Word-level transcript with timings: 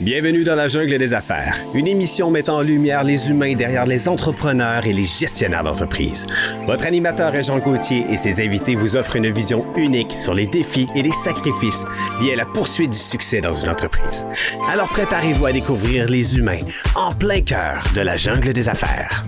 Bienvenue 0.00 0.44
dans 0.44 0.56
la 0.56 0.68
jungle 0.68 0.98
des 0.98 1.14
affaires, 1.14 1.56
une 1.72 1.86
émission 1.86 2.30
mettant 2.30 2.58
en 2.58 2.60
lumière 2.60 3.02
les 3.02 3.30
humains 3.30 3.54
derrière 3.54 3.86
les 3.86 4.08
entrepreneurs 4.08 4.84
et 4.84 4.92
les 4.92 5.06
gestionnaires 5.06 5.64
d'entreprise. 5.64 6.26
Votre 6.66 6.84
animateur 6.84 7.34
est 7.34 7.44
Jean 7.44 7.58
Gauthier 7.58 8.04
et 8.10 8.18
ses 8.18 8.44
invités 8.44 8.74
vous 8.74 8.94
offrent 8.94 9.16
une 9.16 9.32
vision 9.32 9.60
unique 9.74 10.14
sur 10.20 10.34
les 10.34 10.46
défis 10.46 10.86
et 10.94 11.00
les 11.00 11.12
sacrifices 11.12 11.86
liés 12.20 12.34
à 12.34 12.36
la 12.36 12.44
poursuite 12.44 12.90
du 12.90 12.98
succès 12.98 13.40
dans 13.40 13.54
une 13.54 13.70
entreprise. 13.70 14.26
Alors 14.68 14.90
préparez-vous 14.90 15.46
à 15.46 15.52
découvrir 15.52 16.10
les 16.10 16.36
humains 16.36 16.58
en 16.94 17.08
plein 17.08 17.40
cœur 17.40 17.82
de 17.94 18.02
la 18.02 18.18
jungle 18.18 18.52
des 18.52 18.68
affaires. 18.68 19.24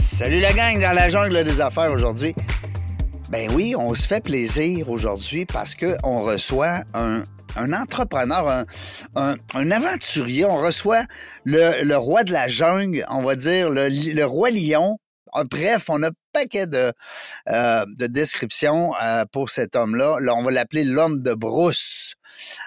Salut 0.00 0.40
la 0.40 0.54
gang 0.54 0.80
dans 0.80 0.94
la 0.94 1.10
jungle 1.10 1.44
des 1.44 1.60
affaires 1.60 1.92
aujourd'hui. 1.92 2.34
Ben 3.30 3.50
oui, 3.52 3.74
on 3.78 3.94
se 3.94 4.08
fait 4.08 4.24
plaisir 4.24 4.88
aujourd'hui 4.88 5.44
parce 5.44 5.74
qu'on 5.74 6.20
reçoit 6.20 6.80
un 6.94 7.22
un 7.56 7.72
entrepreneur, 7.72 8.64
un, 9.14 9.70
aventurier. 9.70 10.44
On 10.44 10.56
reçoit 10.56 11.04
le, 11.44 11.94
roi 11.96 12.24
de 12.24 12.32
la 12.32 12.48
jungle, 12.48 13.04
on 13.08 13.22
va 13.22 13.34
dire, 13.36 13.68
le, 13.70 14.24
roi 14.24 14.50
lion. 14.50 14.98
Ah, 15.32 15.44
bref, 15.44 15.84
on 15.88 16.02
a 16.02 16.08
un 16.08 16.12
paquet 16.32 16.66
de, 16.66 16.92
euh, 17.48 17.86
de 17.96 18.06
descriptions 18.08 18.92
euh, 19.00 19.24
pour 19.30 19.50
cet 19.50 19.76
homme-là. 19.76 20.16
Là, 20.20 20.34
on 20.34 20.42
va 20.42 20.50
l'appeler 20.50 20.82
l'homme 20.82 21.22
de 21.22 21.34
brousse. 21.34 22.14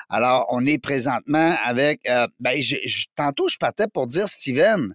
Alors, 0.10 0.46
on 0.50 0.66
est 0.66 0.78
présentement 0.78 1.56
avec... 1.66 2.00
Euh, 2.10 2.26
ben, 2.40 2.62
tantôt, 3.16 3.50
je 3.50 3.58
partais 3.58 3.88
pour 3.94 4.08
dire 4.08 4.30
Steven. 4.30 4.94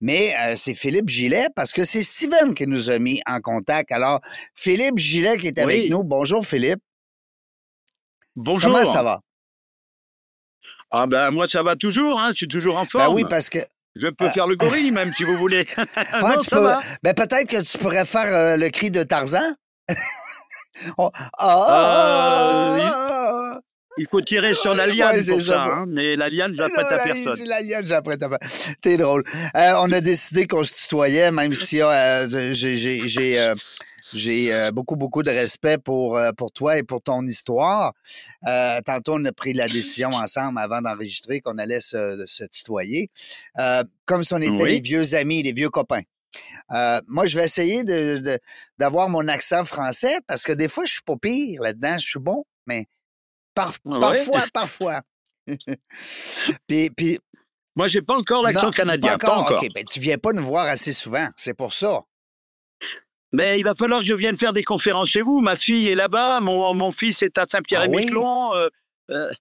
Mais 0.00 0.34
c'est 0.56 0.74
Philippe 0.74 1.08
Gillet 1.08 1.46
parce 1.56 1.72
que 1.72 1.82
c'est 1.82 2.02
Steven 2.02 2.52
qui 2.52 2.66
nous 2.66 2.90
a 2.90 2.98
mis 2.98 3.22
en 3.24 3.40
contact. 3.40 3.92
Alors, 3.92 4.20
Philippe 4.54 4.98
Gillet 4.98 5.38
qui 5.38 5.46
est 5.46 5.58
avec 5.58 5.88
nous. 5.88 6.04
Bonjour 6.04 6.46
Philippe. 6.46 6.82
Bonjour. 8.36 8.70
Comment 8.70 8.84
ça 8.84 9.02
va? 9.02 9.20
Ah 10.90 11.06
ben 11.06 11.30
moi 11.30 11.48
ça 11.48 11.62
va 11.62 11.74
toujours, 11.74 12.20
hein, 12.20 12.28
je 12.30 12.36
suis 12.36 12.48
toujours 12.48 12.76
en 12.76 12.82
ben 12.82 12.88
forme. 12.88 13.14
oui, 13.14 13.24
parce 13.28 13.48
que. 13.50 13.58
Je 13.96 14.08
peux 14.08 14.28
faire 14.28 14.46
le 14.46 14.56
gorille 14.56 14.90
même 14.90 15.10
si 15.14 15.24
vous 15.24 15.38
voulez. 15.38 15.66
non, 16.20 16.40
ça 16.42 16.60
va. 16.60 16.80
Ben 17.02 17.14
peut-être 17.14 17.48
que 17.48 17.62
tu 17.62 17.78
pourrais 17.78 18.04
faire 18.04 18.26
euh, 18.26 18.58
le 18.58 18.68
cri 18.68 18.90
de 18.90 19.02
Tarzan. 19.02 19.54
oh. 20.98 21.10
euh, 21.42 22.80
il... 23.98 24.06
faut 24.06 24.20
tirer 24.20 24.54
sur 24.54 24.74
la 24.74 24.86
liane 24.86 25.24
pour 25.24 25.40
ça, 25.40 25.64
hein, 25.64 25.84
mais 25.88 26.16
la 26.16 26.28
liane, 26.28 26.54
j'apprête 26.56 26.86
à 26.86 26.98
personne. 26.98 27.44
La 27.46 27.60
liane, 27.60 27.86
j'apprête 27.86 28.22
à 28.22 28.28
personne. 28.28 28.74
T'es 28.80 28.96
drôle. 28.96 29.24
Euh, 29.56 29.72
on 29.78 29.90
a 29.92 30.00
décidé 30.00 30.46
qu'on 30.46 30.64
se 30.64 30.74
tutoyait, 30.74 31.30
même 31.30 31.54
si 31.54 31.80
j'ai 32.52 33.54
j'ai 34.12 34.52
euh, 34.52 34.70
beaucoup, 34.70 34.96
beaucoup 34.96 35.22
de 35.22 35.30
respect 35.30 35.78
pour, 35.78 36.16
euh, 36.16 36.32
pour 36.32 36.52
toi 36.52 36.78
et 36.78 36.82
pour 36.82 37.02
ton 37.02 37.26
histoire. 37.26 37.92
Euh, 38.46 38.80
tantôt, 38.84 39.14
on 39.16 39.24
a 39.24 39.32
pris 39.32 39.52
la 39.52 39.68
décision 39.68 40.10
ensemble 40.10 40.58
avant 40.58 40.80
d'enregistrer 40.80 41.40
qu'on 41.40 41.58
allait 41.58 41.80
se, 41.80 42.24
se 42.26 42.44
tutoyer. 42.44 43.10
comme 44.04 44.22
si 44.22 44.34
on 44.34 44.40
était 44.40 44.66
les 44.66 44.80
vieux 44.80 45.14
amis, 45.14 45.42
les 45.42 45.52
vieux 45.52 45.70
copains. 45.70 46.02
moi, 47.08 47.26
je 47.26 47.38
vais 47.38 47.44
essayer 47.44 47.82
d'avoir 48.78 49.08
mon 49.08 49.26
accent 49.28 49.64
français 49.64 50.18
parce 50.26 50.44
que 50.44 50.52
des 50.52 50.68
fois, 50.68 50.84
je 50.84 50.92
suis 50.92 51.02
pas 51.02 51.16
pire 51.16 51.62
là-dedans. 51.62 51.98
Je 51.98 52.06
suis 52.06 52.20
bon, 52.20 52.44
mais 52.66 52.84
ah 53.56 54.00
parfois, 54.00 54.44
parfois. 54.52 55.00
puis, 56.66 56.90
puis, 56.90 57.18
moi, 57.76 57.88
j'ai 57.88 58.02
pas 58.02 58.16
encore 58.16 58.42
l'accent 58.42 58.70
canadien. 58.70 59.18
Pas 59.18 59.36
encore. 59.36 59.62
Ben, 59.74 59.84
tu 59.84 60.00
viens 60.00 60.18
pas 60.18 60.32
nous 60.32 60.44
voir 60.44 60.66
assez 60.66 60.92
souvent. 60.92 61.28
C'est 61.36 61.54
pour 61.54 61.72
ça. 61.72 62.02
Mais 63.32 63.58
il 63.58 63.64
va 63.64 63.74
falloir 63.74 64.00
que 64.00 64.06
je 64.06 64.14
vienne 64.14 64.36
faire 64.36 64.52
des 64.52 64.64
conférences 64.64 65.08
chez 65.08 65.20
vous. 65.20 65.40
Ma 65.40 65.56
fille 65.56 65.88
est 65.88 65.94
là-bas, 65.94 66.40
mon, 66.40 66.72
mon 66.74 66.90
fils 66.90 67.22
est 67.22 67.36
à 67.38 67.44
Saint-Pierre-et-Miquelon. 67.50 68.52
Ah 68.52 68.56
euh, 68.56 68.70
euh, 69.10 69.32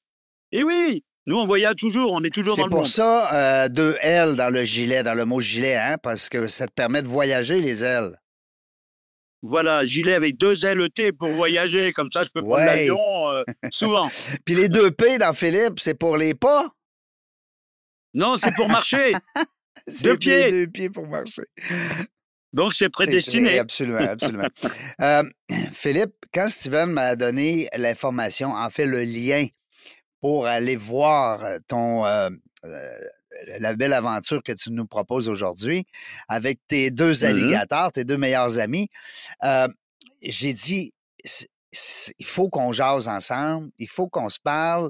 et 0.52 0.64
oui, 0.64 1.04
nous, 1.28 1.38
on 1.38 1.46
voyage 1.46 1.76
toujours, 1.78 2.12
on 2.12 2.24
est 2.24 2.30
toujours 2.30 2.58
dans 2.58 2.66
le 2.66 2.70
monde. 2.70 2.86
C'est 2.86 3.02
pour 3.02 3.08
ça, 3.08 3.64
euh, 3.64 3.70
deux 3.70 3.96
L 4.02 4.36
dans 4.36 4.50
le 4.50 4.64
gilet, 4.64 5.02
dans 5.04 5.14
le 5.14 5.26
mot 5.26 5.40
gilet, 5.40 5.76
hein, 5.76 5.98
parce 6.02 6.30
que 6.30 6.48
ça 6.48 6.68
te 6.68 6.74
permet 6.74 7.02
de 7.02 7.08
voyager, 7.08 7.62
les 7.62 7.84
ailes. 7.84 8.20
Voilà, 9.48 9.86
gilet 9.86 10.14
avec 10.14 10.38
deux 10.38 10.56
LET 10.64 11.12
pour 11.14 11.30
voyager, 11.30 11.94
comme 11.94 12.10
ça 12.12 12.24
je 12.24 12.30
peux 12.30 12.42
prendre 12.42 12.66
l'avion 12.66 13.00
souvent. 13.72 14.10
Puis 14.46 14.56
les 14.56 14.70
deux 14.70 14.92
P 14.92 15.18
dans 15.18 15.34
Philippe, 15.34 15.80
c'est 15.80 15.94
pour 15.94 16.18
les 16.18 16.34
pas? 16.34 16.68
Non, 18.14 18.38
c'est 18.38 18.56
pour 18.56 18.70
marcher. 18.70 19.14
deux 20.04 20.18
pieds. 20.18 20.50
Deux 20.50 20.68
pieds 20.68 20.90
pour 20.90 21.08
marcher. 21.08 21.44
Donc, 22.54 22.74
c'est 22.74 22.90
prédestiné. 22.90 23.60
absolument, 23.60 24.00
absolument. 24.00 24.48
Euh, 25.02 25.24
Philippe, 25.74 26.16
quand 26.34 26.48
Steven 26.48 26.90
m'a 26.90 27.18
donné 27.18 27.68
l'information, 27.76 28.52
en 28.52 28.70
fait, 28.70 28.86
le 28.86 29.04
lien 29.04 29.46
pour 30.22 30.46
aller 30.46 30.78
voir 30.78 31.46
ton, 31.68 32.06
euh, 32.06 32.30
euh, 32.64 33.00
la 33.60 33.76
belle 33.76 33.94
aventure 33.94 34.42
que 34.44 34.52
tu 34.52 34.72
nous 34.72 34.86
proposes 34.86 35.30
aujourd'hui 35.30 35.86
avec 36.28 36.60
tes 36.68 36.92
deux 36.92 37.14
mm-hmm. 37.14 37.26
alligators, 37.26 37.92
tes 37.92 38.04
deux 38.04 38.18
meilleurs 38.18 38.60
amis, 38.60 38.88
j'ai 40.22 40.54
dit, 40.54 40.94
il 42.20 42.26
faut 42.26 42.50
qu'on 42.50 42.72
jase 42.72 43.08
ensemble, 43.08 43.70
il 43.80 43.88
faut 43.88 44.08
qu'on 44.08 44.30
se 44.30 44.40
parle, 44.40 44.90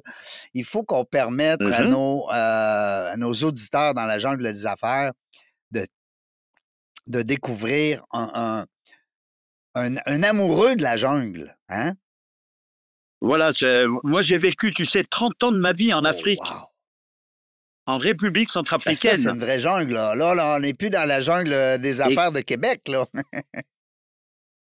il 0.53 0.63
faut 0.63 0.83
qu'on 0.83 1.05
permette 1.05 1.61
à, 1.61 1.83
mm-hmm. 1.83 1.89
nos, 1.89 2.25
à 2.29 3.15
nos 3.17 3.33
auditeurs 3.33 3.93
dans 3.93 4.05
la 4.05 4.19
jungle 4.19 4.43
des 4.43 4.67
affaires 4.67 5.11
de 5.71 5.85
de 7.07 7.21
découvrir 7.21 8.03
un, 8.11 8.65
un, 9.75 10.23
amoureux 10.23 10.75
de 10.75 10.83
la 10.83 10.97
jungle. 10.97 11.55
Hein? 11.69 11.93
Voilà, 13.21 13.51
moi 14.03 14.21
j'ai 14.21 14.37
vécu, 14.37 14.73
tu 14.73 14.85
sais, 14.85 15.03
30 15.03 15.43
ans 15.43 15.51
de 15.51 15.57
ma 15.57 15.73
vie 15.73 15.93
en 15.93 16.03
oh, 16.03 16.07
Afrique. 16.07 16.41
En 17.87 17.97
République 17.97 18.47
ben, 18.47 18.51
centrafricaine. 18.51 19.15
c'est 19.15 19.29
une 19.29 19.39
vraie 19.39 19.59
jungle. 19.59 19.93
Là, 19.93 20.15
là, 20.15 20.55
on 20.55 20.59
n'est 20.59 20.73
plus 20.73 20.89
dans 20.89 21.07
la 21.07 21.21
jungle 21.21 21.53
euh, 21.53 21.77
des 21.77 22.01
affaires 22.01 22.31
de 22.31 22.41
Québec. 22.41 22.81
Là. 22.87 23.05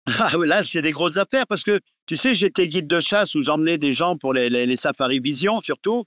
ah, 0.18 0.32
là, 0.44 0.62
c'est 0.64 0.82
des 0.82 0.92
grosses 0.92 1.16
affaires 1.16 1.46
parce 1.46 1.64
que, 1.64 1.80
tu 2.06 2.16
sais, 2.16 2.34
j'étais 2.34 2.68
guide 2.68 2.86
de 2.86 3.00
chasse 3.00 3.34
où 3.34 3.42
j'emmenais 3.42 3.78
des 3.78 3.92
gens 3.92 4.16
pour 4.16 4.34
les, 4.34 4.48
les, 4.48 4.66
les 4.66 4.76
safaris 4.76 5.20
vision 5.20 5.60
surtout. 5.62 6.04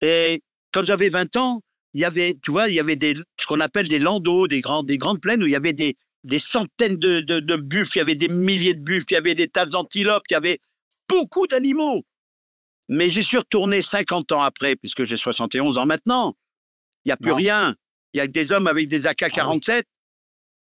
Et 0.00 0.42
quand 0.72 0.84
j'avais 0.84 1.08
20 1.08 1.36
ans, 1.36 1.62
il 1.94 2.00
y 2.00 2.04
avait, 2.04 2.36
tu 2.42 2.50
vois, 2.50 2.68
il 2.68 2.74
y 2.74 2.80
avait 2.80 2.96
des, 2.96 3.14
ce 3.38 3.46
qu'on 3.46 3.60
appelle 3.60 3.88
des 3.88 3.98
landaux, 3.98 4.46
des, 4.46 4.60
grands, 4.60 4.82
des 4.82 4.98
grandes 4.98 5.20
plaines 5.20 5.42
où 5.42 5.46
il 5.46 5.52
y 5.52 5.56
avait 5.56 5.72
des, 5.72 5.96
des 6.24 6.38
centaines 6.38 6.96
de, 6.96 7.20
de, 7.20 7.56
buffles, 7.56 7.96
il 7.96 7.98
y 7.98 8.02
avait 8.02 8.14
des 8.14 8.28
milliers 8.28 8.74
de 8.74 8.80
buffles, 8.80 9.06
il 9.10 9.14
y 9.14 9.16
avait 9.16 9.34
des 9.34 9.48
tas 9.48 9.66
d'antilopes, 9.66 10.24
il 10.30 10.34
y 10.34 10.36
avait 10.36 10.58
beaucoup 11.08 11.46
d'animaux. 11.46 12.04
Mais 12.88 13.10
j'y 13.10 13.22
suis 13.22 13.38
retourné 13.38 13.82
50 13.82 14.32
ans 14.32 14.42
après, 14.42 14.76
puisque 14.76 15.04
j'ai 15.04 15.16
71 15.16 15.78
ans 15.78 15.86
maintenant. 15.86 16.36
Il 17.04 17.08
n'y 17.08 17.12
a 17.12 17.16
plus 17.16 17.32
rien. 17.32 17.74
Il 18.12 18.18
y 18.18 18.20
a 18.20 18.26
des 18.26 18.52
hommes 18.52 18.66
avec 18.66 18.88
des 18.88 19.06
AK-47. 19.06 19.70
Ah 19.70 19.82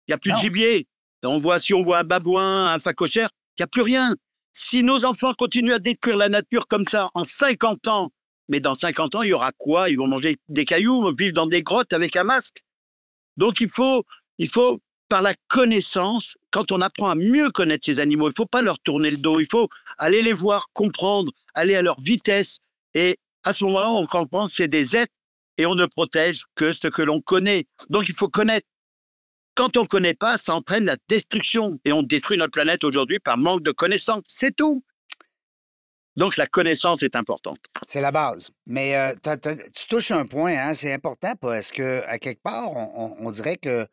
il 0.07 0.11
n'y 0.11 0.13
a 0.13 0.17
plus 0.17 0.31
de 0.31 0.37
gibier. 0.37 0.87
On 1.23 1.37
voit, 1.37 1.59
si 1.59 1.73
on 1.73 1.83
voit 1.83 1.99
un 1.99 2.03
babouin, 2.03 2.73
un 2.73 2.79
facochère, 2.79 3.29
il 3.57 3.61
n'y 3.61 3.63
a 3.63 3.67
plus 3.67 3.81
rien. 3.81 4.15
Si 4.51 4.83
nos 4.83 5.05
enfants 5.05 5.33
continuent 5.33 5.73
à 5.73 5.79
détruire 5.79 6.17
la 6.17 6.29
nature 6.29 6.67
comme 6.67 6.85
ça 6.87 7.09
en 7.13 7.23
50 7.23 7.87
ans, 7.87 8.11
mais 8.49 8.59
dans 8.59 8.75
50 8.75 9.15
ans, 9.15 9.21
il 9.23 9.29
y 9.29 9.33
aura 9.33 9.51
quoi? 9.57 9.89
Ils 9.89 9.97
vont 9.97 10.07
manger 10.07 10.37
des 10.49 10.65
cailloux, 10.65 11.11
vivre 11.17 11.33
dans 11.33 11.47
des 11.47 11.63
grottes 11.63 11.93
avec 11.93 12.15
un 12.15 12.23
masque. 12.23 12.61
Donc 13.37 13.61
il 13.61 13.69
faut, 13.69 14.03
il 14.37 14.49
faut, 14.49 14.79
par 15.13 15.21
la 15.21 15.35
connaissance, 15.47 16.39
quand 16.49 16.71
on 16.71 16.81
apprend 16.81 17.07
à 17.07 17.13
mieux 17.13 17.51
connaître 17.51 17.85
ces 17.85 17.99
animaux, 17.99 18.29
il 18.29 18.31
ne 18.31 18.35
faut 18.35 18.47
pas 18.47 18.63
leur 18.63 18.79
tourner 18.79 19.11
le 19.11 19.17
dos, 19.17 19.39
il 19.39 19.45
faut 19.45 19.69
aller 19.99 20.23
les 20.23 20.33
voir, 20.33 20.69
comprendre, 20.73 21.31
aller 21.53 21.75
à 21.75 21.83
leur 21.83 22.01
vitesse. 22.01 22.57
Et 22.95 23.19
à 23.43 23.53
ce 23.53 23.63
moment-là, 23.65 23.91
on 23.91 24.07
comprend 24.07 24.47
que 24.47 24.55
c'est 24.55 24.67
des 24.67 24.97
êtres 24.97 25.13
et 25.59 25.67
on 25.67 25.75
ne 25.75 25.85
protège 25.85 26.45
que 26.55 26.73
ce 26.73 26.87
que 26.87 27.03
l'on 27.03 27.21
connaît. 27.21 27.67
Donc 27.91 28.09
il 28.09 28.15
faut 28.15 28.27
connaître. 28.27 28.65
Quand 29.53 29.77
on 29.77 29.83
ne 29.83 29.87
connaît 29.87 30.15
pas, 30.15 30.37
ça 30.37 30.55
entraîne 30.55 30.85
la 30.85 30.95
destruction. 31.07 31.79
Et 31.85 31.93
on 31.93 32.01
détruit 32.01 32.39
notre 32.39 32.53
planète 32.53 32.83
aujourd'hui 32.83 33.19
par 33.19 33.37
manque 33.37 33.61
de 33.61 33.71
connaissances. 33.71 34.23
C'est 34.25 34.55
tout. 34.55 34.83
Donc, 36.15 36.37
la 36.37 36.45
connaissance 36.45 37.01
est 37.01 37.15
importante. 37.15 37.59
C'est 37.87 38.01
la 38.01 38.11
base. 38.11 38.51
Mais 38.67 38.95
euh, 38.95 39.13
tu 39.75 39.87
touches 39.87 40.11
un 40.11 40.25
point, 40.25 40.55
hein, 40.55 40.73
c'est 40.73 40.93
important 40.93 41.33
parce 41.39 41.71
que, 41.71 42.03
à 42.05 42.19
quelque 42.19 42.41
part, 42.41 42.69
on, 42.71 43.31
dirait 43.31 43.57
que 43.57 43.87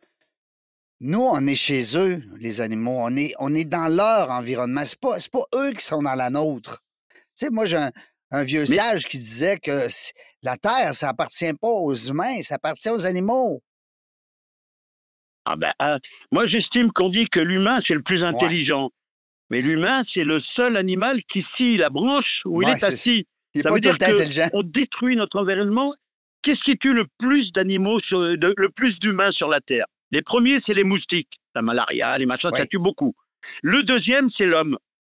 nous, 1.01 1.23
on 1.23 1.47
est 1.47 1.55
chez 1.55 1.97
eux, 1.97 2.23
les 2.39 2.61
animaux. 2.61 2.99
On 3.01 3.17
est, 3.17 3.33
on 3.39 3.55
est 3.55 3.65
dans 3.65 3.89
leur 3.89 4.31
environnement. 4.31 4.85
C'est 4.85 5.01
pas, 5.01 5.17
pas 5.33 5.45
eux 5.55 5.73
qui 5.73 5.85
sont 5.85 6.03
dans 6.03 6.15
la 6.15 6.29
nôtre. 6.29 6.85
Tu 7.11 7.47
sais, 7.47 7.51
moi, 7.51 7.65
j'ai 7.65 7.89
un, 8.31 8.43
vieux 8.43 8.67
sage 8.67 9.07
qui 9.07 9.19
disait 9.19 9.59
que 9.59 9.87
la 10.43 10.59
Terre, 10.59 10.95
ça 10.95 11.09
appartient 11.09 11.53
pas 11.55 11.69
aux 11.69 11.95
humains, 11.95 12.43
ça 12.43 12.57
appartient 12.57 12.91
aux 12.91 13.07
animaux. 13.07 13.63
Ah 15.47 15.57
ben, 15.57 15.73
euh, 15.81 15.99
moi, 16.31 16.45
j'estime 16.45 16.93
qu'on 16.93 17.09
dit 17.09 17.29
que 17.29 17.41
l'humain, 17.41 17.81
c'est 17.81 17.95
le 17.95 18.03
plus 18.03 18.25
intelligent. 18.25 18.91
Mais 19.49 19.63
l'humain, 19.63 20.03
c'est 20.05 20.23
le 20.23 20.39
seul 20.39 20.77
animal 20.77 21.25
qui 21.25 21.41
scie 21.41 21.79
la 21.79 21.89
branche 21.89 22.43
où 22.45 22.63
il 22.63 22.69
est 22.69 22.85
assis. 22.85 23.27
ça 23.61 23.73
veut 23.73 23.81
dire 23.81 23.97
qu'on 24.53 24.63
détruit 24.63 25.17
notre 25.17 25.41
environnement. 25.41 25.95
Qu'est-ce 26.43 26.63
qui 26.63 26.77
tue 26.77 26.93
le 26.93 27.07
plus 27.19 27.53
d'animaux, 27.53 27.99
le 28.11 28.69
plus 28.69 29.01
d'humains 29.01 29.31
sur 29.31 29.49
la 29.49 29.61
Terre? 29.61 29.87
Les 30.11 30.23
premiers, 30.23 30.61
c'est 30.61 30.75
les 30.75 30.85
moustiques, 30.85 31.41
la 31.55 31.63
malaria, 31.63 32.17
les 32.19 32.27
machins, 32.27 32.51
ça 32.57 32.67
tue 32.67 32.79
beaucoup. 32.79 33.15
Le 33.63 33.83
deuxième, 33.83 34.29
c'est 34.29 34.47
l'homme, 34.47 34.77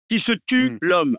qui 0.08 0.20
se 0.20 0.32
tue 0.46 0.70
mmh. 0.70 0.78
l'homme. 0.82 1.16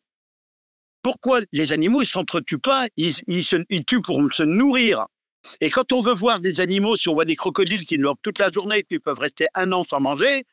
pourquoi 1.01 1.41
les 1.51 1.73
animaux, 1.73 2.01
ils 2.01 2.07
s'entretuent 2.07 2.59
pas, 2.59 2.87
ils, 2.95 3.13
ils, 3.27 3.43
se, 3.43 3.57
ils 3.69 3.85
tuent 3.85 4.01
pour 4.01 4.21
se 4.31 4.43
nourrir. 4.43 5.05
Et 5.59 5.69
quand 5.69 5.91
on 5.91 6.01
veut 6.01 6.13
voir 6.13 6.39
des 6.39 6.61
animaux, 6.61 6.95
si 6.95 7.09
on 7.09 7.13
voit 7.13 7.25
des 7.25 7.35
crocodiles 7.35 7.85
qui 7.85 7.97
dorment 7.97 8.17
toute 8.21 8.39
la 8.39 8.49
journée, 8.51 8.83
qui 8.83 8.99
peuvent 8.99 9.19
rester 9.19 9.47
un 9.55 9.71
an 9.71 9.83
sans 9.83 9.99
manger, 9.99 10.45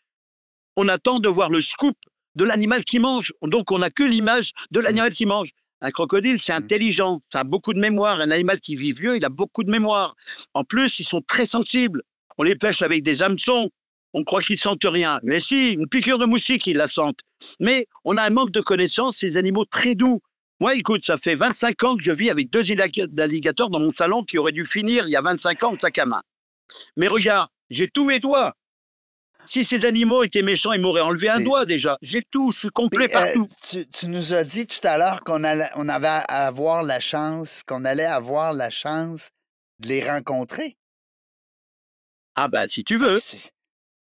on 0.76 0.88
attend 0.88 1.20
de 1.20 1.28
voir 1.28 1.50
le 1.50 1.60
scoop 1.60 1.96
de 2.34 2.44
l'animal 2.44 2.84
qui 2.84 2.98
mange. 2.98 3.32
Donc 3.42 3.70
on 3.70 3.78
n'a 3.78 3.90
que 3.90 4.02
l'image 4.02 4.52
de 4.70 4.80
l'animal 4.80 5.12
qui 5.12 5.26
mange. 5.26 5.50
Un 5.82 5.90
crocodile, 5.90 6.38
c'est 6.38 6.52
intelligent, 6.52 7.22
ça 7.32 7.40
a 7.40 7.44
beaucoup 7.44 7.72
de 7.72 7.78
mémoire. 7.78 8.20
Un 8.20 8.30
animal 8.30 8.60
qui 8.60 8.76
vit 8.76 8.92
vieux, 8.92 9.16
il 9.16 9.24
a 9.24 9.30
beaucoup 9.30 9.64
de 9.64 9.70
mémoire. 9.70 10.14
En 10.52 10.64
plus, 10.64 10.98
ils 10.98 11.04
sont 11.04 11.22
très 11.22 11.46
sensibles. 11.46 12.02
On 12.40 12.42
les 12.42 12.56
pêche 12.56 12.80
avec 12.80 13.02
des 13.02 13.22
hameçons. 13.22 13.68
On 14.14 14.24
croit 14.24 14.40
qu'ils 14.40 14.58
sentent 14.58 14.86
rien. 14.86 15.20
Mais 15.22 15.40
si, 15.40 15.72
une 15.72 15.86
piqûre 15.86 16.16
de 16.16 16.24
moustique, 16.24 16.66
ils 16.66 16.76
la 16.78 16.86
sentent. 16.86 17.20
Mais 17.60 17.86
on 18.02 18.16
a 18.16 18.22
un 18.22 18.30
manque 18.30 18.50
de 18.50 18.62
connaissances, 18.62 19.18
ces 19.18 19.36
animaux 19.36 19.66
très 19.66 19.94
doux. 19.94 20.22
Moi, 20.58 20.74
écoute, 20.74 21.04
ça 21.04 21.18
fait 21.18 21.34
25 21.34 21.84
ans 21.84 21.96
que 21.98 22.02
je 22.02 22.12
vis 22.12 22.30
avec 22.30 22.48
deux 22.48 22.64
alligators 23.18 23.68
dans 23.68 23.78
mon 23.78 23.92
salon 23.92 24.24
qui 24.24 24.38
auraient 24.38 24.52
dû 24.52 24.64
finir 24.64 25.06
il 25.06 25.10
y 25.10 25.16
a 25.16 25.20
25 25.20 25.62
ans 25.64 25.72
au 25.74 25.78
sac 25.78 25.98
à 25.98 26.06
main. 26.06 26.22
Mais 26.96 27.08
regarde, 27.08 27.50
j'ai 27.68 27.88
tous 27.88 28.06
mes 28.06 28.20
doigts. 28.20 28.54
Si 29.44 29.62
ces 29.62 29.84
animaux 29.84 30.22
étaient 30.22 30.40
méchants, 30.40 30.72
ils 30.72 30.80
m'auraient 30.80 31.02
enlevé 31.02 31.28
un 31.28 31.40
doigt 31.40 31.66
déjà. 31.66 31.98
J'ai 32.00 32.22
tout, 32.22 32.52
je 32.52 32.60
suis 32.60 32.68
complet 32.70 33.06
Mais, 33.06 33.16
euh, 33.16 33.20
partout. 33.20 33.46
tu, 33.62 33.86
tu 33.86 34.06
nous 34.06 34.32
as 34.32 34.44
dit 34.44 34.66
tout 34.66 34.86
à 34.86 34.96
l'heure 34.96 35.24
qu'on 35.24 35.42
on 35.42 35.88
avait 35.90 36.08
à 36.08 36.46
avoir 36.46 36.84
la 36.84 37.00
chance, 37.00 37.62
qu'on 37.66 37.84
allait 37.84 38.06
avoir 38.06 38.54
la 38.54 38.70
chance 38.70 39.28
de 39.80 39.88
les 39.88 40.08
rencontrer. 40.08 40.78
Ah 42.36 42.48
ben, 42.48 42.68
si 42.68 42.84
tu 42.84 42.96
veux, 42.96 43.18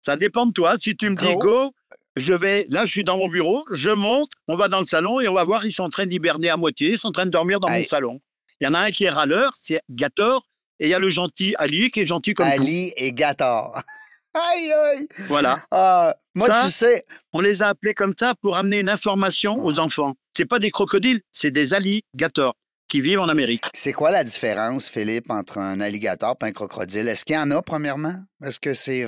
ça 0.02 0.16
dépend 0.16 0.46
de 0.46 0.52
toi. 0.52 0.76
Si 0.80 0.96
tu 0.96 1.10
me 1.10 1.16
dis 1.16 1.36
Go. 1.36 1.74
je 2.16 2.34
vais, 2.34 2.66
là, 2.70 2.86
je 2.86 2.92
suis 2.92 3.04
dans 3.04 3.18
mon 3.18 3.28
bureau, 3.28 3.66
je 3.72 3.90
monte, 3.90 4.30
on 4.48 4.56
va 4.56 4.68
dans 4.68 4.80
le 4.80 4.86
salon 4.86 5.20
et 5.20 5.28
on 5.28 5.34
va 5.34 5.44
voir, 5.44 5.66
ils 5.66 5.72
sont 5.74 5.84
en 5.84 5.90
train 5.90 6.06
d'hiberner 6.06 6.50
à 6.50 6.58
moitié, 6.58 6.92
ils 6.92 7.00
sont 7.00 7.10
en 7.10 7.12
train 7.12 7.26
de 7.26 7.32
dormir 7.32 7.60
dans 7.60 7.70
mon 7.70 7.86
salon. 7.86 8.22
Il 8.60 8.66
y 8.66 8.68
en 8.68 8.74
a 8.74 8.80
un 8.80 8.92
qui 8.92 9.04
est 9.06 9.10
râleur, 9.10 9.54
c'est 9.56 9.82
Gator, 9.90 10.48
et 10.80 10.88
il 10.88 10.90
y 10.90 10.94
a 10.94 11.00
le 11.00 11.10
gentil 11.10 11.56
Ali 11.58 11.92
qui 11.92 12.02
est 12.02 12.06
gentil 12.06 12.34
comme 12.34 12.48
tout. 12.48 12.62
Ali 12.62 12.92
et 12.98 13.14
Gator. 13.14 13.82
aïe, 14.34 14.72
aïe! 14.72 15.08
Voilà. 15.28 15.60
Ah, 15.72 16.16
moi, 16.36 16.48
Ça- 16.48 16.64
tu 16.66 16.72
sais, 16.72 17.06
On 17.34 17.40
les 17.40 17.62
a 17.62 17.70
appelés 17.70 17.94
comme 17.94 18.14
ça 18.20 18.34
pour 18.42 18.58
amener 18.58 18.80
une 18.80 18.90
information 18.90 19.64
aux 19.64 19.80
enfants. 19.80 20.16
C'est 20.36 20.46
pas 20.46 20.60
des 20.60 20.72
crocodiles, 20.72 21.22
c'est 21.32 21.52
des 21.52 21.74
alligators 21.74 22.56
qui 22.88 23.02
vivent 23.02 23.20
en 23.20 23.28
Amérique. 23.30 23.66
c'est 23.74 23.94
quoi 23.94 24.12
la 24.12 24.24
différence, 24.24 24.90
Philippe, 24.90 25.30
entre 25.30 25.58
un 25.58 25.80
alligator 25.82 26.36
et 26.42 26.46
un 26.46 26.52
crocodile? 26.52 27.08
Est-ce 27.08 27.26
qu'il 27.26 27.36
y 27.36 27.40
en 27.40 27.52
a, 27.52 27.62
premièrement? 27.62 28.24
Est-ce 28.44 28.60
que 28.60 28.74
c'est. 28.74 29.06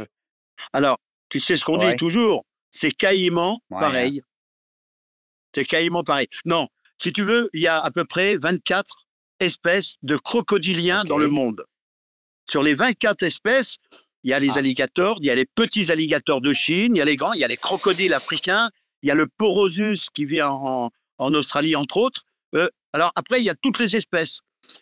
Alors, 0.74 0.98
tu 1.30 1.40
sais 1.40 1.56
ce 1.58 1.64
qu'on 1.66 1.80
Ouais. 1.80 1.92
dit 1.92 1.98
toujours, 1.98 2.46
c'est 2.72 2.92
caïman 2.92 3.60
Ouais. 3.70 3.80
pareil. 3.80 4.22
C'est 5.56 5.66
caïman 5.66 6.04
pareil. 6.04 6.28
Non, 6.46 6.68
si 7.02 7.12
tu 7.14 7.24
veux, 7.24 7.50
il 7.54 7.62
y 7.62 7.68
a 7.68 7.80
à 7.80 7.92
peu 7.92 8.06
près 8.06 8.38
24 8.38 9.06
espèces 9.40 9.96
de 10.04 10.18
crocodiliens 10.18 11.04
dans 11.06 11.18
le 11.18 11.28
monde. 11.30 11.64
Sur 12.50 12.62
les 12.64 12.74
24 12.74 13.24
espèces, 13.24 13.78
il 14.24 14.32
y 14.32 14.34
a 14.34 14.40
les 14.40 14.50
Ah. 14.52 14.58
alligators, 14.58 15.18
il 15.22 15.28
y 15.28 15.30
a 15.30 15.36
les 15.36 15.46
petits 15.46 15.92
alligators 15.92 16.42
de 16.42 16.52
Chine, 16.52 16.96
il 16.96 17.00
y 17.00 17.02
a 17.02 17.06
les 17.06 17.16
grands, 17.16 17.34
il 17.34 17.40
y 17.40 17.44
a 17.44 17.48
les 17.48 17.58
crocodiles 17.58 18.14
africains, 18.14 18.70
il 19.02 19.08
y 19.08 19.12
a 19.12 19.16
le 19.16 19.28
porosus 19.28 20.10
qui 20.14 20.26
vit 20.26 20.42
en, 20.42 20.90
en 21.18 21.34
Australie, 21.34 21.76
entre 21.76 21.98
autres. 21.98 22.24
Alors 22.94 23.12
après, 23.16 23.40
il 23.40 23.46
y 23.46 23.50
a 23.50 23.56
toutes 23.56 23.80
les 23.80 23.96
espèces. 23.96 24.40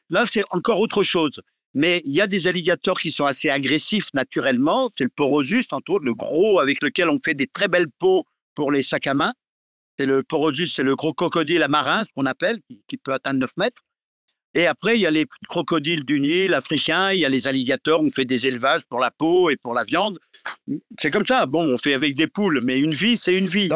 Là, 0.09 0.25
c'est 0.29 0.43
encore 0.51 0.79
autre 0.79 1.03
chose. 1.03 1.41
Mais 1.73 2.01
il 2.05 2.13
y 2.13 2.21
a 2.21 2.27
des 2.27 2.47
alligators 2.47 2.99
qui 2.99 3.11
sont 3.11 3.25
assez 3.25 3.49
agressifs 3.49 4.07
naturellement. 4.13 4.89
C'est 4.97 5.03
le 5.03 5.11
porosus, 5.15 5.67
entre 5.71 5.91
autres, 5.91 6.05
le 6.05 6.13
gros 6.13 6.59
avec 6.59 6.81
lequel 6.81 7.09
on 7.09 7.17
fait 7.23 7.35
des 7.35 7.47
très 7.47 7.67
belles 7.67 7.89
peaux 7.99 8.25
pour 8.55 8.71
les 8.71 8.83
sacs 8.83 9.07
à 9.07 9.13
main. 9.13 9.33
C'est 9.99 10.05
le 10.05 10.23
porosus, 10.23 10.73
c'est 10.73 10.83
le 10.83 10.95
gros 10.95 11.13
crocodile 11.13 11.65
marin, 11.69 12.03
ce 12.03 12.09
qu'on 12.15 12.25
appelle, 12.25 12.59
qui, 12.87 12.97
peut 12.97 13.13
atteindre 13.13 13.39
9 13.41 13.51
mètres. 13.57 13.81
Et 14.53 14.65
après, 14.65 14.97
il 14.97 15.01
y 15.01 15.05
a 15.05 15.11
les 15.11 15.25
crocodiles 15.49 16.03
du 16.03 16.19
Nil 16.19 16.53
africains, 16.53 17.11
il 17.11 17.19
y 17.19 17.25
a 17.25 17.29
les 17.29 17.47
alligators, 17.47 18.01
on 18.01 18.09
fait 18.09 18.25
des 18.25 18.47
élevages 18.47 18.81
pour 18.89 18.99
la 18.99 19.11
peau 19.11 19.49
et 19.49 19.57
pour 19.57 19.73
la 19.73 19.83
viande. 19.83 20.19
C'est 20.99 21.11
comme 21.11 21.25
ça. 21.25 21.45
Bon, 21.45 21.63
on 21.63 21.77
fait 21.77 21.93
avec 21.93 22.15
des 22.15 22.27
poules, 22.27 22.61
mais 22.63 22.79
une 22.79 22.93
vie, 22.93 23.17
c'est 23.17 23.37
une 23.37 23.47
vie. 23.47 23.69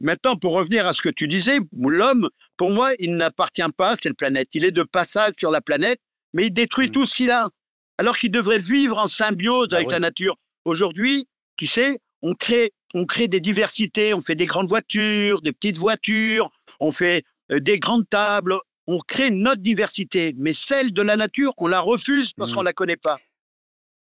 Maintenant, 0.00 0.36
pour 0.36 0.52
revenir 0.52 0.86
à 0.86 0.92
ce 0.92 1.02
que 1.02 1.08
tu 1.08 1.26
disais, 1.26 1.58
l'homme, 1.76 2.28
pour 2.56 2.70
moi, 2.70 2.92
il 2.98 3.16
n'appartient 3.16 3.62
pas 3.76 3.90
à 3.90 3.96
cette 4.00 4.16
planète. 4.16 4.48
Il 4.54 4.64
est 4.64 4.70
de 4.70 4.82
passage 4.84 5.32
sur 5.38 5.50
la 5.50 5.60
planète, 5.60 6.00
mais 6.32 6.46
il 6.46 6.52
détruit 6.52 6.88
Mm. 6.88 6.92
tout 6.92 7.04
ce 7.06 7.14
qu'il 7.14 7.30
a. 7.30 7.48
Alors 7.98 8.16
qu'il 8.16 8.30
devrait 8.30 8.58
vivre 8.58 8.98
en 8.98 9.08
symbiose 9.08 9.68
Ah 9.72 9.76
avec 9.76 9.90
la 9.90 9.98
nature. 9.98 10.36
Aujourd'hui, 10.64 11.26
tu 11.56 11.66
sais, 11.66 11.98
on 12.22 12.34
crée, 12.34 12.72
on 12.94 13.06
crée 13.06 13.26
des 13.26 13.40
diversités. 13.40 14.14
On 14.14 14.20
fait 14.20 14.36
des 14.36 14.46
grandes 14.46 14.68
voitures, 14.68 15.40
des 15.42 15.52
petites 15.52 15.76
voitures, 15.78 16.48
on 16.78 16.92
fait 16.92 17.24
euh, 17.50 17.58
des 17.58 17.78
grandes 17.80 18.08
tables. 18.08 18.54
On 18.86 19.00
crée 19.00 19.30
notre 19.30 19.60
diversité. 19.62 20.32
Mais 20.38 20.52
celle 20.52 20.92
de 20.92 21.02
la 21.02 21.16
nature, 21.16 21.52
on 21.58 21.66
la 21.66 21.80
refuse 21.80 22.32
parce 22.34 22.52
Mm. 22.52 22.54
qu'on 22.54 22.60
ne 22.60 22.66
la 22.66 22.72
connaît 22.72 22.96
pas. 22.96 23.18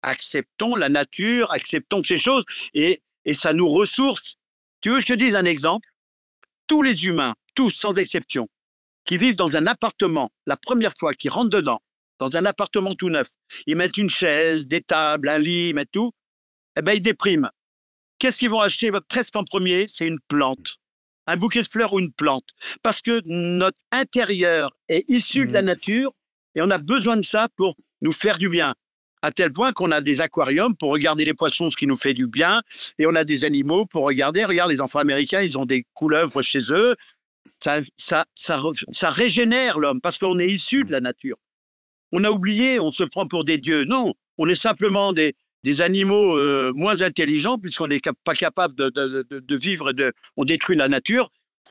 Acceptons 0.02 0.75
la 0.76 0.88
nature, 0.88 1.50
acceptons 1.52 2.02
ces 2.02 2.19
choses 2.19 2.44
et, 2.75 3.00
et 3.25 3.32
ça 3.32 3.52
nous 3.52 3.69
ressource. 3.69 4.37
Tu 4.85 4.91
veux 4.91 4.97
que 4.97 5.01
je 5.01 5.15
te 5.15 5.19
dise 5.19 5.35
un 5.35 5.47
exemple? 5.47 5.89
Tous 6.67 6.83
les 6.83 7.07
humains, 7.07 7.33
tous 7.55 7.71
sans 7.71 7.95
exception, 7.95 8.49
qui 9.07 9.17
vivent 9.17 9.35
dans 9.35 9.57
un 9.57 9.67
appartement, 9.67 10.31
la 10.47 10.59
première 10.59 10.93
fois 10.99 11.15
qu'ils 11.15 11.31
rentrent 11.31 11.49
dedans, 11.49 11.81
dans 12.19 12.37
un 12.37 12.45
appartement 12.45 12.95
tout 12.95 13.09
neuf, 13.09 13.29
ils 13.67 13.77
mettent 13.77 13.97
une 13.97 14.11
chaise, 14.11 14.67
des 14.67 14.83
tables, 14.83 15.31
un 15.31 15.39
lit, 15.39 15.71
ils 15.71 15.75
mettent 15.75 15.91
tout, 15.91 16.13
eh 16.77 16.83
ben 16.83 16.93
ils 16.93 17.01
dépriment. 17.01 17.49
Qu'est-ce 18.19 18.39
qu'ils 18.39 18.51
vont 18.51 18.61
acheter? 18.61 18.91
Presque 19.09 19.35
en 19.37 19.45
premier 19.45 19.89
C'est 19.89 20.07
une 20.07 20.21
plante. 20.29 20.77
Un 21.27 21.39
bouquet 21.39 21.63
de 21.63 21.67
fleurs 21.67 21.95
ou 21.95 22.01
une 22.01 22.13
plante. 22.13 22.51
Parce 22.83 23.01
que 23.01 23.23
notre 23.25 23.79
intérieur 23.91 24.77
est 24.91 25.09
issu 25.09 25.47
de 25.47 25.53
la 25.55 25.63
nature 25.63 26.13
et 26.55 26.61
on 26.61 26.69
a 26.69 26.77
besoin 26.77 27.17
de 27.17 27.25
ça 27.25 27.49
pour 27.57 27.75
nous 28.03 28.13
faire 28.13 28.37
du 28.37 28.51
bien. 28.51 28.75
À 29.25 29.32
tel 29.32 29.50
point 29.50 29.73
qu'on 29.73 29.91
a 29.91 30.03
des 30.03 30.21
aquariums 30.21 30.76
pour 30.76 30.91
regarder 30.91 31.25
les 31.25 31.32
poissons, 31.32 31.71
ce 31.71 31.79
qui 31.79 31.87
nous 31.87 31.97
fait 31.97 32.12
du 32.12 32.26
bien, 32.26 32.61
et 32.99 33.06
on 33.06 33.15
a 33.15 33.25
des 33.25 33.47
animaux 33.47 33.87
pour 33.87 34.05
regarder. 34.05 34.44
Regarde, 34.44 34.71
les 34.71 34.82
enfants 34.82 34.99
américains, 34.99 35.41
ils 35.41 35.56
ont 35.56 35.65
des 35.65 35.87
couleuvres 35.94 36.43
chez 36.43 36.61
eux. 36.71 36.94
Ça, 37.62 37.79
ça, 37.97 38.26
ça, 38.35 38.59
re- 38.59 38.85
ça 38.93 39.09
régénère 39.09 39.79
l'homme 39.79 40.03
parce 40.03 40.19
qu'on 40.19 40.38
est 40.38 40.49
issu 40.49 40.85
de 40.85 40.93
la 40.93 41.00
nature. 41.00 41.38
On 42.12 42.23
a 42.25 42.31
oublié, 42.31 42.81
on 42.81 42.91
se 42.91 43.03
prend 43.03 43.26
pour 43.26 43.44
des 43.47 43.56
dieux. 43.56 43.85
Non, 43.85 44.12
on 44.37 44.47
est 44.47 44.55
simplement 44.55 45.15
des, 45.15 45.35
animaux 45.81 46.37
euh, 46.37 46.75
moins 46.75 47.00
intelligents 47.00 47.56
puisqu'on 47.56 47.88
n'est 47.88 48.03
pas 48.25 48.35
capable 48.35 48.75
de, 48.75 48.91
de- 48.91 49.56
vivre, 49.56 49.91
on 50.37 50.44
détruit 50.44 50.77
la 50.77 50.88
nature. 50.88 51.31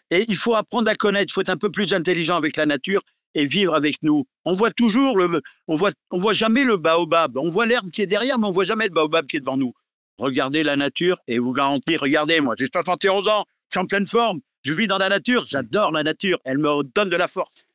Et 0.09 0.25
il 0.27 0.37
faut 0.37 0.55
apprendre 0.55 0.89
à 0.89 0.95
connaître, 0.95 1.27
il 1.29 1.33
faut 1.33 1.41
être 1.41 1.49
un 1.49 1.57
peu 1.57 1.69
plus 1.69 1.93
intelligent 1.93 2.35
avec 2.35 2.57
la 2.57 2.65
nature 2.65 3.03
et 3.35 3.45
vivre 3.45 3.73
avec 3.73 4.01
nous. 4.03 4.25
On 4.45 4.53
voit 4.53 4.71
toujours 4.71 5.17
le, 5.17 5.41
on 5.67 5.75
voit, 5.75 5.91
on 6.11 6.17
voit 6.17 6.33
jamais 6.33 6.63
le 6.63 6.77
baobab. 6.77 7.37
On 7.37 7.49
voit 7.49 7.65
l'herbe 7.65 7.91
qui 7.91 8.01
est 8.01 8.07
derrière, 8.07 8.37
mais 8.37 8.47
on 8.47 8.51
voit 8.51 8.65
jamais 8.65 8.85
le 8.85 8.91
baobab 8.91 9.25
qui 9.25 9.37
est 9.37 9.41
devant 9.41 9.57
nous. 9.57 9.73
Regardez 10.17 10.63
la 10.63 10.75
nature 10.75 11.17
et 11.27 11.39
vous 11.39 11.53
garantis, 11.53 11.97
regardez, 11.97 12.39
moi, 12.39 12.55
j'ai 12.57 12.67
71 12.71 13.27
ans, 13.27 13.45
je 13.69 13.77
suis 13.77 13.83
en 13.83 13.87
pleine 13.87 14.07
forme, 14.07 14.39
je 14.63 14.73
vis 14.73 14.87
dans 14.87 14.99
la 14.99 15.09
nature, 15.09 15.45
j'adore 15.47 15.91
la 15.91 16.03
nature, 16.03 16.39
elle 16.45 16.59
me 16.59 16.83
donne 16.83 17.09
de 17.09 17.17
la 17.17 17.27
force. 17.27 17.65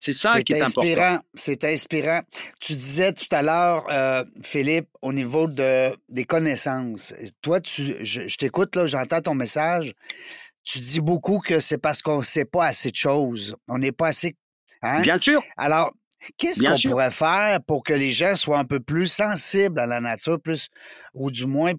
C'est 0.00 0.14
ça 0.14 0.42
qui 0.42 0.54
est 0.54 0.62
important. 0.62 0.80
inspirant. 0.80 1.18
C'est 1.34 1.64
inspirant. 1.64 2.20
Tu 2.58 2.72
disais 2.72 3.12
tout 3.12 3.26
à 3.32 3.42
l'heure, 3.42 3.86
euh, 3.90 4.24
Philippe, 4.42 4.88
au 5.02 5.12
niveau 5.12 5.46
de, 5.46 5.90
des 6.08 6.24
connaissances. 6.24 7.12
Toi, 7.42 7.60
tu, 7.60 7.82
je, 8.02 8.26
je 8.26 8.36
t'écoute, 8.36 8.74
là, 8.76 8.86
j'entends 8.86 9.20
ton 9.20 9.34
message. 9.34 9.92
Tu 10.64 10.78
dis 10.78 11.00
beaucoup 11.00 11.38
que 11.38 11.60
c'est 11.60 11.76
parce 11.76 12.00
qu'on 12.00 12.18
ne 12.18 12.24
sait 12.24 12.46
pas 12.46 12.64
assez 12.64 12.90
de 12.90 12.96
choses. 12.96 13.56
On 13.68 13.78
n'est 13.78 13.92
pas 13.92 14.08
assez. 14.08 14.36
Hein? 14.82 15.02
Bien 15.02 15.18
sûr. 15.18 15.42
Alors, 15.56 15.92
qu'est-ce 16.36 16.62
qu'on 16.62 16.90
pourrait 16.90 17.10
faire 17.10 17.62
pour 17.62 17.82
que 17.82 17.92
les 17.92 18.10
gens 18.10 18.36
soient 18.36 18.58
un 18.58 18.64
peu 18.64 18.80
plus 18.80 19.06
sensibles 19.06 19.78
à 19.78 19.86
la 19.86 20.00
nature, 20.00 20.40
plus, 20.40 20.68
ou 21.14 21.30
du 21.30 21.46
moins 21.46 21.72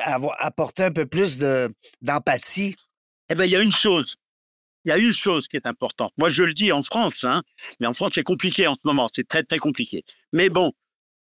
avoir, 0.00 0.36
apporter 0.38 0.84
un 0.84 0.92
peu 0.92 1.06
plus 1.06 1.38
de, 1.38 1.72
d'empathie? 2.00 2.76
Eh 3.28 3.34
bien, 3.34 3.44
il 3.44 3.50
y 3.50 3.56
a 3.56 3.62
une 3.62 3.72
chose. 3.72 4.16
Il 4.84 4.88
y 4.88 4.92
a 4.92 4.98
une 4.98 5.12
chose 5.12 5.46
qui 5.46 5.56
est 5.56 5.66
importante. 5.66 6.12
Moi, 6.18 6.28
je 6.28 6.42
le 6.42 6.54
dis 6.54 6.72
en 6.72 6.82
France, 6.82 7.24
hein, 7.24 7.42
mais 7.78 7.86
en 7.86 7.94
France, 7.94 8.12
c'est 8.14 8.24
compliqué 8.24 8.66
en 8.66 8.74
ce 8.74 8.80
moment. 8.84 9.08
C'est 9.14 9.26
très, 9.26 9.44
très 9.44 9.58
compliqué. 9.58 10.04
Mais 10.32 10.48
bon, 10.48 10.72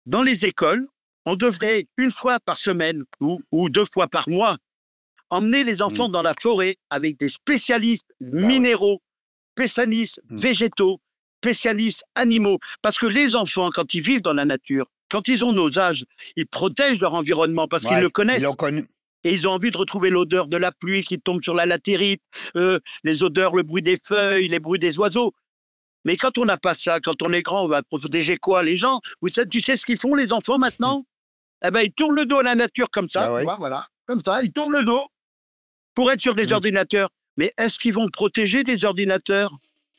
dans 0.07 0.23
les 0.23 0.45
écoles, 0.45 0.89
on 1.25 1.37
devrait, 1.37 1.85
une 1.97 2.11
fois 2.11 2.41
par 2.41 2.57
semaine 2.57 3.05
ou, 3.21 3.41
ou 3.53 3.71
deux 3.71 3.85
fois 3.85 4.09
par 4.09 4.29
mois, 4.29 4.59
emmener 5.31 5.65
les 5.65 5.83
enfants 5.83 6.09
dans 6.09 6.23
la 6.23 6.35
forêt 6.41 6.77
avec 6.91 7.17
des 7.19 7.29
spécialistes 7.29 8.05
ouais. 8.21 8.47
minéraux, 8.47 9.01
spécialistes 9.57 10.21
Mm. 10.31 10.37
végétaux, 10.39 11.01
spécialistes 11.43 12.05
animaux. 12.15 12.59
Parce 12.83 12.99
que 12.99 13.07
les 13.07 13.37
enfants, 13.37 13.71
quand 13.71 13.95
ils 13.95 14.01
vivent 14.01 14.23
dans 14.23 14.33
la 14.35 14.45
nature, 14.45 14.87
quand 15.11 15.29
ils 15.29 15.45
ont 15.45 15.53
nos 15.53 15.79
âges, 15.79 16.05
ils 16.37 16.47
protègent 16.47 17.01
leur 17.01 17.15
environnement 17.15 17.69
parce 17.69 17.85
qu'ils 17.85 17.99
le 18.01 18.09
connaissent 18.11 18.41
Ils 18.41 18.45
l'ont 18.45 18.55
connu. 18.55 18.85
et 19.25 19.33
ils 19.33 19.47
ont 19.47 19.53
envie 19.53 19.71
de 19.71 19.77
retrouver 19.77 20.11
l'odeur 20.11 20.49
de 20.49 20.57
la 20.57 20.73
pluie 20.73 21.05
qui 21.05 21.21
tombe 21.21 21.43
sur 21.43 21.55
la 21.55 21.67
latérite, 21.67 22.23
euh, 22.57 22.81
les 23.05 23.23
odeurs, 23.23 23.55
le 23.55 23.63
bruit 23.63 23.83
des 23.83 23.97
feuilles, 23.97 24.49
les 24.49 24.59
bruits 24.59 24.79
des 24.81 24.99
oiseaux. 24.99 25.33
Mais 26.07 26.17
quand 26.17 26.37
on 26.39 26.45
n'a 26.45 26.57
pas 26.59 26.75
ça, 26.75 27.01
quand 27.01 27.23
on 27.23 27.33
est 27.33 27.43
grand, 27.43 27.65
on 27.65 27.69
va 27.69 27.83
protéger 27.83 28.37
quoi 28.39 28.63
Les 28.63 28.77
gens? 28.77 29.01
Vous 29.23 29.29
savez, 29.29 29.49
tu 29.49 29.61
sais 29.63 29.77
ce 29.77 29.87
qu'ils 29.87 29.99
font 29.99 30.15
les 30.15 30.33
enfants 30.33 30.59
maintenant? 30.59 31.07
Eh 31.65 31.71
ben, 31.71 31.81
ils 31.83 31.93
tournent 31.93 32.17
le 32.17 32.27
dos 32.27 32.39
à 32.39 32.43
la 32.43 32.55
nature 32.55 32.91
comme 32.91 33.09
ça, 33.09 33.27
Ah 33.27 33.33
ouais. 33.35 33.45
voilà, 33.59 33.87
comme 34.07 34.23
ça, 34.23 34.43
ils 34.43 34.53
tournent 34.53 34.73
le 34.73 34.85
dos 34.85 35.07
pour 35.95 36.11
être 36.11 36.21
sur 36.21 36.35
des 36.35 36.47
Mm. 36.49 36.53
ordinateurs. 36.53 37.09
Mais 37.37 37.53
est-ce 37.59 37.79
qu'ils 37.79 37.95
vont 37.95 38.09
protéger 38.09 38.63
des 38.65 38.85
ordinateurs? 38.85 39.53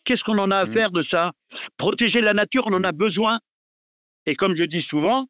Qu'est-ce 0.03 0.23
qu'on 0.23 0.37
en 0.37 0.51
a 0.51 0.57
à 0.57 0.65
Mmh. 0.65 0.71
faire 0.71 0.91
de 0.91 1.01
ça? 1.01 1.31
Protéger 1.77 2.21
la 2.21 2.33
nature, 2.33 2.67
on 2.67 2.73
en 2.73 2.83
a 2.83 2.91
besoin. 2.91 3.39
Et 4.25 4.35
comme 4.35 4.53
je 4.55 4.63
dis 4.63 4.81
souvent, 4.81 5.27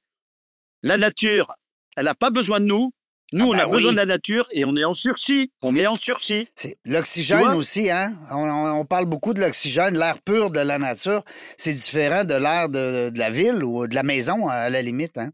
la 0.84 0.98
nature, 0.98 1.54
elle 1.96 2.06
n'a 2.06 2.16
pas 2.16 2.30
besoin 2.30 2.60
de 2.60 2.66
nous. 2.66 2.92
Nous, 3.34 3.46
Ah 3.46 3.48
on 3.48 3.52
ben 3.58 3.60
a 3.64 3.68
besoin 3.68 3.92
de 3.92 3.98
la 3.98 4.06
nature 4.06 4.48
et 4.52 4.66
on 4.66 4.76
est 4.78 4.84
en 4.84 4.94
sursis. 4.94 5.52
On 5.64 5.76
est 5.76 5.88
en 5.88 5.96
sursis. 5.96 6.48
L'oxygène 6.86 7.48
aussi, 7.54 7.90
hein? 7.90 8.16
On, 8.30 8.36
on- 8.38 8.80
on 8.82 8.86
parle 8.86 9.08
beaucoup 9.08 9.34
de 9.34 9.40
l'oxygène, 9.42 9.98
l'air 9.98 10.22
pur 10.22 10.52
de 10.52 10.60
la 10.60 10.78
nature. 10.78 11.24
C'est 11.58 11.74
différent 11.74 12.24
de 12.24 12.36
l'air 12.36 12.70
de, 12.70 13.10
de 13.10 13.18
la 13.18 13.32
ville 13.32 13.64
ou 13.64 13.88
de 13.88 13.96
la 13.96 14.04
maison, 14.04 14.48
à 14.48 14.70
la 14.70 14.82
limite. 14.84 15.18
Hein? 15.18 15.32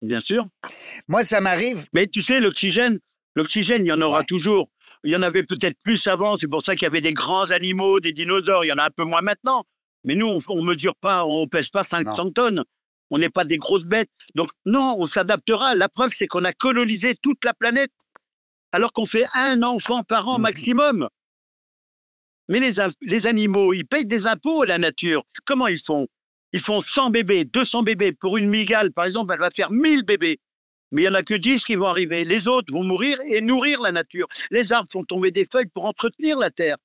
Bien 0.00 0.20
sûr. 0.20 0.46
Moi, 1.08 1.22
ça 1.22 1.40
m'arrive. 1.40 1.86
Mais 1.92 2.06
tu 2.06 2.22
sais, 2.22 2.40
l'oxygène, 2.40 2.98
l'oxygène, 3.36 3.84
il 3.84 3.88
y 3.88 3.92
en 3.92 4.00
aura 4.00 4.20
Ouais. 4.20 4.24
toujours. 4.24 4.70
Il 5.04 5.12
y 5.12 5.16
en 5.16 5.22
avait 5.22 5.44
peut-être 5.44 5.76
plus 5.82 6.06
avant. 6.06 6.36
C'est 6.36 6.48
pour 6.48 6.62
ça 6.64 6.74
qu'il 6.74 6.82
y 6.82 6.86
avait 6.86 7.00
des 7.00 7.12
grands 7.12 7.50
animaux, 7.50 8.00
des 8.00 8.12
dinosaures. 8.12 8.64
Il 8.64 8.68
y 8.68 8.72
en 8.72 8.78
a 8.78 8.84
un 8.86 8.90
peu 8.90 9.04
moins 9.04 9.22
maintenant. 9.22 9.64
Mais 10.04 10.14
nous, 10.14 10.26
on, 10.26 10.38
on 10.48 10.62
mesure 10.62 10.96
pas, 10.96 11.24
on 11.24 11.46
pèse 11.46 11.68
pas 11.70 11.82
500 11.82 12.30
tonnes. 12.32 12.64
On 13.10 13.18
n'est 13.18 13.30
pas 13.30 13.44
des 13.44 13.56
grosses 13.58 13.84
bêtes. 13.84 14.10
Donc, 14.34 14.50
non, 14.66 14.96
on 14.98 15.06
s'adaptera. 15.06 15.74
La 15.74 15.88
preuve, 15.88 16.12
c'est 16.14 16.26
qu'on 16.26 16.44
a 16.44 16.52
colonisé 16.52 17.14
toute 17.14 17.44
la 17.44 17.54
planète. 17.54 17.92
Alors 18.72 18.92
qu'on 18.92 19.06
fait 19.06 19.24
un 19.34 19.62
enfant 19.62 20.02
par 20.02 20.28
an 20.28 20.36
Mhm. 20.36 20.42
maximum. 20.42 21.08
Mais 22.48 22.60
les, 22.60 22.72
les 23.02 23.26
animaux, 23.26 23.72
ils 23.72 23.86
payent 23.86 24.06
des 24.06 24.26
impôts 24.26 24.62
à 24.62 24.66
la 24.66 24.78
nature. 24.78 25.22
Comment 25.44 25.66
ils 25.68 25.78
font? 25.80 26.06
Ils 26.52 26.60
font 26.60 26.80
100 26.80 27.10
bébés, 27.10 27.44
200 27.44 27.82
bébés. 27.82 28.12
Pour 28.12 28.36
une 28.38 28.48
migale, 28.48 28.92
par 28.92 29.04
exemple, 29.04 29.32
elle 29.34 29.40
va 29.40 29.50
faire 29.50 29.70
1000 29.70 30.02
bébés. 30.02 30.38
Mais 30.90 31.02
il 31.02 31.04
n'y 31.04 31.10
en 31.10 31.14
a 31.14 31.22
que 31.22 31.34
10 31.34 31.64
qui 31.64 31.74
vont 31.74 31.86
arriver. 31.86 32.24
Les 32.24 32.48
autres 32.48 32.72
vont 32.72 32.84
mourir 32.84 33.18
et 33.30 33.40
nourrir 33.40 33.80
la 33.82 33.92
nature. 33.92 34.26
Les 34.50 34.72
arbres 34.72 34.88
font 34.90 35.04
tomber 35.04 35.30
des 35.30 35.46
feuilles 35.50 35.68
pour 35.72 35.84
entretenir 35.84 36.38
la 36.38 36.50
terre. 36.50 36.76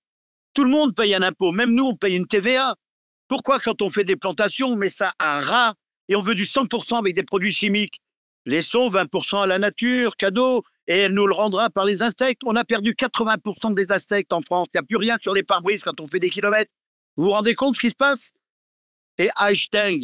Tout 0.54 0.64
le 0.64 0.70
monde 0.70 0.96
paye 0.96 1.16
un 1.16 1.22
impôt. 1.22 1.52
Même 1.52 1.74
nous, 1.74 1.86
on 1.86 1.96
paye 1.96 2.16
une 2.16 2.28
TVA. 2.28 2.76
Pourquoi, 3.28 3.60
quand 3.60 3.82
on 3.82 3.90
fait 3.90 4.04
des 4.04 4.16
plantations, 4.16 4.70
on 4.70 4.76
met 4.76 4.90
ça 4.90 5.14
à 5.20 5.42
ras 5.42 5.74
et 6.10 6.16
on 6.16 6.20
veut 6.20 6.36
du 6.36 6.44
100% 6.44 6.98
avec 7.00 7.16
des 7.16 7.24
produits 7.24 7.54
chimiques? 7.54 8.02
Laissons 8.46 8.90
20% 8.90 9.44
à 9.44 9.48
la 9.48 9.58
nature, 9.58 10.18
cadeau, 10.18 10.64
et 10.88 10.98
elle 10.98 11.14
nous 11.14 11.26
le 11.26 11.34
rendra 11.34 11.70
par 11.70 11.86
les 11.86 12.04
insectes. 12.04 12.42
On 12.46 12.56
a 12.56 12.66
perdu 12.66 12.92
80% 12.92 13.74
des 13.74 13.92
insectes 13.92 14.34
en 14.34 14.42
France. 14.42 14.68
Il 14.74 14.78
n'y 14.78 14.80
a 14.80 14.84
plus 14.84 14.98
rien 14.98 15.18
sur 15.22 15.34
les 15.34 15.44
pare-brises 15.44 15.84
quand 15.84 16.00
on 16.02 16.08
fait 16.08 16.20
des 16.20 16.30
kilomètres. 16.30 16.72
Vous 17.16 17.26
vous 17.26 17.32
rendez 17.32 17.56
compte 17.56 17.76
ce 17.76 17.80
qui 17.80 17.90
se 17.90 17.96
passe? 17.96 18.32
Et 19.18 19.30
Einstein 19.40 20.02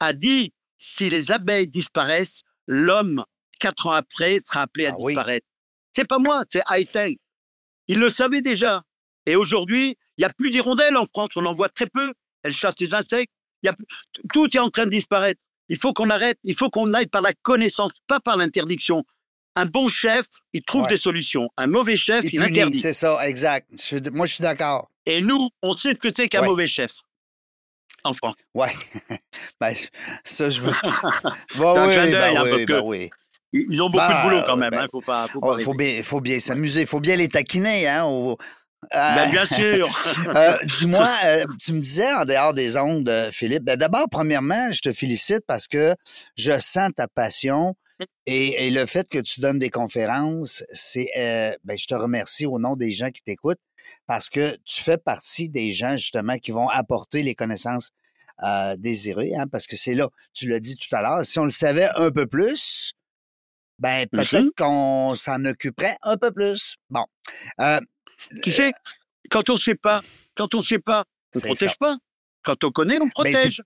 a 0.00 0.12
dit 0.12 0.52
si 0.76 1.08
les 1.08 1.32
abeilles 1.32 1.66
disparaissent, 1.66 2.42
l'homme, 2.66 3.24
quatre 3.58 3.86
ans 3.86 3.92
après, 3.92 4.38
sera 4.40 4.62
appelé 4.62 4.86
à 4.86 4.90
Ah 4.92 4.96
oui. 4.98 5.12
disparaître. 5.12 5.46
C'est 5.94 6.06
pas 6.06 6.18
moi, 6.18 6.44
c'est 6.50 6.62
Einstein. 6.70 7.14
Il 7.88 7.98
le 7.98 8.10
savait 8.10 8.42
déjà. 8.42 8.82
Et 9.26 9.36
aujourd'hui, 9.36 9.96
il 10.16 10.20
n'y 10.22 10.24
a 10.24 10.30
plus 10.32 10.50
d'hirondelles 10.50 10.96
en 10.96 11.06
France, 11.06 11.30
on 11.36 11.44
en 11.46 11.52
voit 11.52 11.68
très 11.68 11.86
peu. 11.86 12.12
Elles 12.42 12.54
chassent 12.54 12.78
les 12.80 12.94
insectes. 12.94 13.32
Y 13.62 13.68
a 13.68 13.72
plus- 13.72 13.86
Tout 14.32 14.46
est 14.56 14.60
en 14.60 14.70
train 14.70 14.84
de 14.84 14.90
disparaître. 14.90 15.40
Il 15.68 15.76
faut 15.76 15.92
qu'on 15.92 16.08
arrête, 16.10 16.38
il 16.44 16.54
faut 16.54 16.70
qu'on 16.70 16.94
aille 16.94 17.08
par 17.08 17.20
la 17.22 17.32
connaissance, 17.42 17.92
pas 18.06 18.20
par 18.20 18.36
l'interdiction. 18.36 19.04
Un 19.56 19.66
bon 19.66 19.88
chef, 19.88 20.26
il 20.52 20.62
trouve 20.62 20.82
Ouais. 20.84 20.90
des 20.90 20.96
solutions. 20.96 21.50
Un 21.56 21.66
mauvais 21.66 21.96
chef, 21.96 22.24
Il 22.24 22.34
il, 22.34 22.40
punit, 22.40 22.50
interdit. 22.60 22.80
c'est 22.80 22.92
ça, 22.92 23.18
exact. 23.28 23.68
Moi, 24.12 24.26
je 24.26 24.34
suis 24.34 24.42
d'accord. 24.42 24.88
Et 25.04 25.20
nous, 25.20 25.50
on 25.62 25.76
sait 25.76 25.90
ce 25.92 25.98
que 25.98 26.08
c'est 26.14 26.28
qu'un 26.28 26.42
Ouais. 26.42 26.46
mauvais 26.46 26.66
chef. 26.68 26.92
En 28.04 28.12
France. 28.14 28.36
Ouais. 28.54 28.72
ben, 29.60 29.74
ça, 30.24 30.48
je 30.48 30.62
veux. 30.62 30.72
Un 30.84 31.30
Bah 31.58 31.88
clin 31.90 32.04
oui, 32.04 32.10
d'œil, 32.12 32.34
ben 32.34 32.36
hein, 32.36 32.44
oui, 32.44 32.64
ben 32.66 32.80
oui. 32.84 33.10
Ils 33.52 33.82
ont 33.82 33.88
beaucoup 33.90 34.04
Bah, 34.06 34.22
de 34.24 34.28
boulot 34.28 34.42
quand 34.46 34.56
même. 34.56 34.70
ben, 34.70 34.84
Il 34.84 34.90
faut 34.90 35.00
pas. 35.00 35.26
Faut 35.28 35.40
pas 35.40 35.56
Oh, 35.56 35.58
faut 35.60 35.74
bien, 35.74 36.02
faut 36.02 36.20
bien 36.20 36.38
s'amuser, 36.40 36.84
faut 36.86 37.00
bien 37.00 37.16
les 37.16 37.28
taquiner, 37.28 37.88
hein. 37.88 38.04
au- 38.04 38.32
euh, 38.32 39.14
Ben, 39.14 39.30
bien 39.30 39.46
sûr. 39.46 39.88
Euh, 40.36 40.56
Dis-moi, 40.78 41.10
euh, 41.24 41.44
tu 41.58 41.72
me 41.72 41.80
disais 41.80 42.12
en 42.12 42.24
dehors 42.24 42.52
des 42.54 42.76
ondes, 42.76 43.10
Philippe. 43.32 43.64
Ben, 43.64 43.76
D'abord, 43.76 44.06
premièrement, 44.10 44.70
je 44.72 44.80
te 44.80 44.92
félicite 44.92 45.40
parce 45.46 45.66
que 45.66 45.94
je 46.36 46.58
sens 46.58 46.90
ta 46.94 47.08
passion 47.08 47.74
et, 48.26 48.66
et 48.66 48.70
le 48.70 48.84
fait 48.86 49.08
que 49.08 49.18
tu 49.18 49.40
donnes 49.40 49.58
des 49.58 49.70
conférences, 49.70 50.62
c'est, 50.72 51.08
ben, 51.64 51.76
je 51.78 51.86
te 51.86 51.94
remercie 51.94 52.44
au 52.46 52.58
nom 52.58 52.76
des 52.76 52.92
gens 52.92 53.10
qui 53.10 53.22
t'écoutent 53.22 53.58
parce 54.06 54.28
que 54.28 54.56
tu 54.66 54.82
fais 54.82 54.98
partie 54.98 55.48
des 55.48 55.70
gens 55.70 55.96
justement 55.96 56.36
qui 56.38 56.50
vont 56.52 56.68
apporter 56.68 57.22
les 57.22 57.34
connaissances 57.34 57.90
désirées, 58.76 59.34
hein, 59.34 59.46
parce 59.50 59.66
que 59.66 59.76
c'est 59.76 59.94
là, 59.94 60.08
tu 60.34 60.46
l'as 60.48 60.60
dit 60.60 60.76
tout 60.76 60.94
à 60.94 61.02
l'heure, 61.02 61.24
si 61.24 61.38
on 61.38 61.44
le 61.44 61.50
savait 61.50 61.88
un 61.96 62.10
peu 62.10 62.26
plus, 62.26 62.92
ben 63.78 64.06
peut-être 64.10 64.32
Mhm. 64.42 64.50
qu'on 64.56 65.14
s'en 65.14 65.44
occuperait 65.44 65.96
un 66.02 66.16
peu 66.16 66.30
plus. 66.30 66.76
Bon. 66.90 67.04
Euh, 67.60 67.80
Tu 68.42 68.50
sais, 68.52 68.72
quand 69.30 69.48
on 69.50 69.54
ne 69.54 69.58
sait 69.58 69.74
pas, 69.76 70.00
quand 70.34 70.54
on 70.54 70.62
sait 70.62 70.78
pas, 70.80 71.04
on 71.34 71.38
ne 71.38 71.44
protège 71.44 71.70
ça. 71.70 71.74
pas. 71.78 71.96
Quand 72.42 72.64
on 72.64 72.70
connaît, 72.70 72.98
on 73.00 73.04
Ben, 73.06 73.10
protège. 73.10 73.62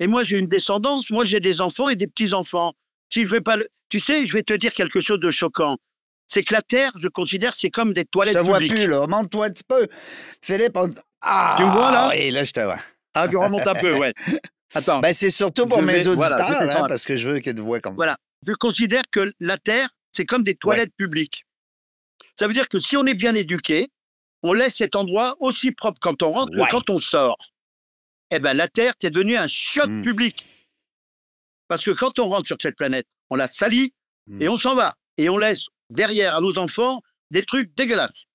Et 0.00 0.06
moi, 0.06 0.22
j'ai 0.24 0.38
une 0.38 0.46
descendance. 0.48 1.10
Moi, 1.10 1.24
j'ai 1.24 1.40
des 1.40 1.60
enfants 1.60 1.88
et 1.88 1.96
des 1.96 2.06
petits-enfants. 2.06 2.72
Si 3.10 3.22
je 3.26 3.30
vais 3.30 3.40
pas 3.40 3.56
le... 3.56 3.68
Tu 3.88 4.00
sais, 4.00 4.26
je 4.26 4.32
vais 4.32 4.42
te 4.42 4.52
dire 4.54 4.72
quelque 4.72 5.00
chose 5.00 5.20
de 5.20 5.30
choquant. 5.30 5.76
C'est 6.26 6.42
que 6.42 6.52
la 6.52 6.62
Terre, 6.62 6.90
je 6.96 7.06
considère, 7.08 7.54
c'est 7.54 7.70
comme 7.70 7.92
des 7.92 8.00
Je 8.02 8.06
toilettes 8.10 8.34
te 8.34 8.40
vois 8.40 8.58
publiques. 8.58 8.74
plus, 8.74 8.86
là. 8.88 9.06
Montre-toi 9.06 9.46
un 9.46 9.50
petit 9.50 9.62
peu. 9.66 9.86
Philippe, 10.42 10.76
on... 10.76 10.90
Ah! 11.20 11.54
Tu 11.58 11.64
me 11.64 11.70
vois, 11.70 11.90
là? 11.92 12.08
Oui, 12.10 12.30
là, 12.30 12.44
je 12.44 12.50
te 12.50 12.60
vois. 12.60 12.78
Ah, 13.14 13.26
je 13.30 13.36
remonte 13.36 13.66
un 13.66 13.74
peu, 13.74 13.96
ouais. 13.96 14.12
Attends. 14.74 15.00
Ben, 15.00 15.12
c'est 15.12 15.30
surtout 15.30 15.66
pour 15.66 15.80
Je 15.80 15.86
mes 15.86 15.92
vais- 15.98 16.06
auditeurs, 16.08 16.36
je 16.72 16.76
hein, 16.76 16.86
parce 16.88 17.04
que 17.06 17.16
je 17.16 17.28
veux 17.30 17.38
qu'ils 17.38 17.54
te 17.54 17.60
voient 17.60 17.80
comme 17.80 17.94
Voilà. 17.94 18.16
Je 18.46 18.52
considère 18.54 19.02
que 19.10 19.32
la 19.40 19.58
Terre, 19.58 19.88
c'est 20.12 20.26
comme 20.26 20.42
des 20.44 20.54
toilettes 20.54 20.94
publiques. 20.96 21.44
Ça 22.38 22.46
veut 22.46 22.52
dire 22.54 22.68
que 22.68 22.78
si 22.78 22.96
on 22.96 23.06
est 23.06 23.14
bien 23.14 23.34
éduqué, 23.34 23.88
on 24.42 24.52
laisse 24.52 24.76
cet 24.76 24.96
endroit 24.96 25.36
aussi 25.40 25.72
propre 25.72 25.98
quand 26.00 26.22
on 26.22 26.30
rentre 26.30 26.52
Ouais. 26.58 26.66
que 26.66 26.70
quand 26.70 26.90
on 26.90 26.98
sort. 26.98 27.38
Eh 28.30 28.38
bien, 28.38 28.54
la 28.54 28.68
Terre, 28.68 28.92
c'est 29.00 29.10
devenu 29.10 29.36
un 29.36 29.46
chiotte 29.46 29.88
Mm. 29.90 30.02
public. 30.02 30.44
Parce 31.68 31.84
que 31.84 31.92
quand 31.92 32.18
on 32.18 32.28
rentre 32.28 32.46
sur 32.46 32.56
cette 32.60 32.76
planète, 32.76 33.06
on 33.30 33.36
la 33.36 33.46
salit 33.48 33.94
Mm. 34.26 34.42
et 34.42 34.48
on 34.48 34.56
s'en 34.56 34.74
va. 34.74 34.94
Et 35.16 35.28
on 35.28 35.38
laisse 35.38 35.66
derrière 35.90 36.34
à 36.36 36.40
nos 36.40 36.58
enfants 36.58 37.00
des 37.30 37.44
trucs 37.44 37.74
dégueulasses. 37.74 38.26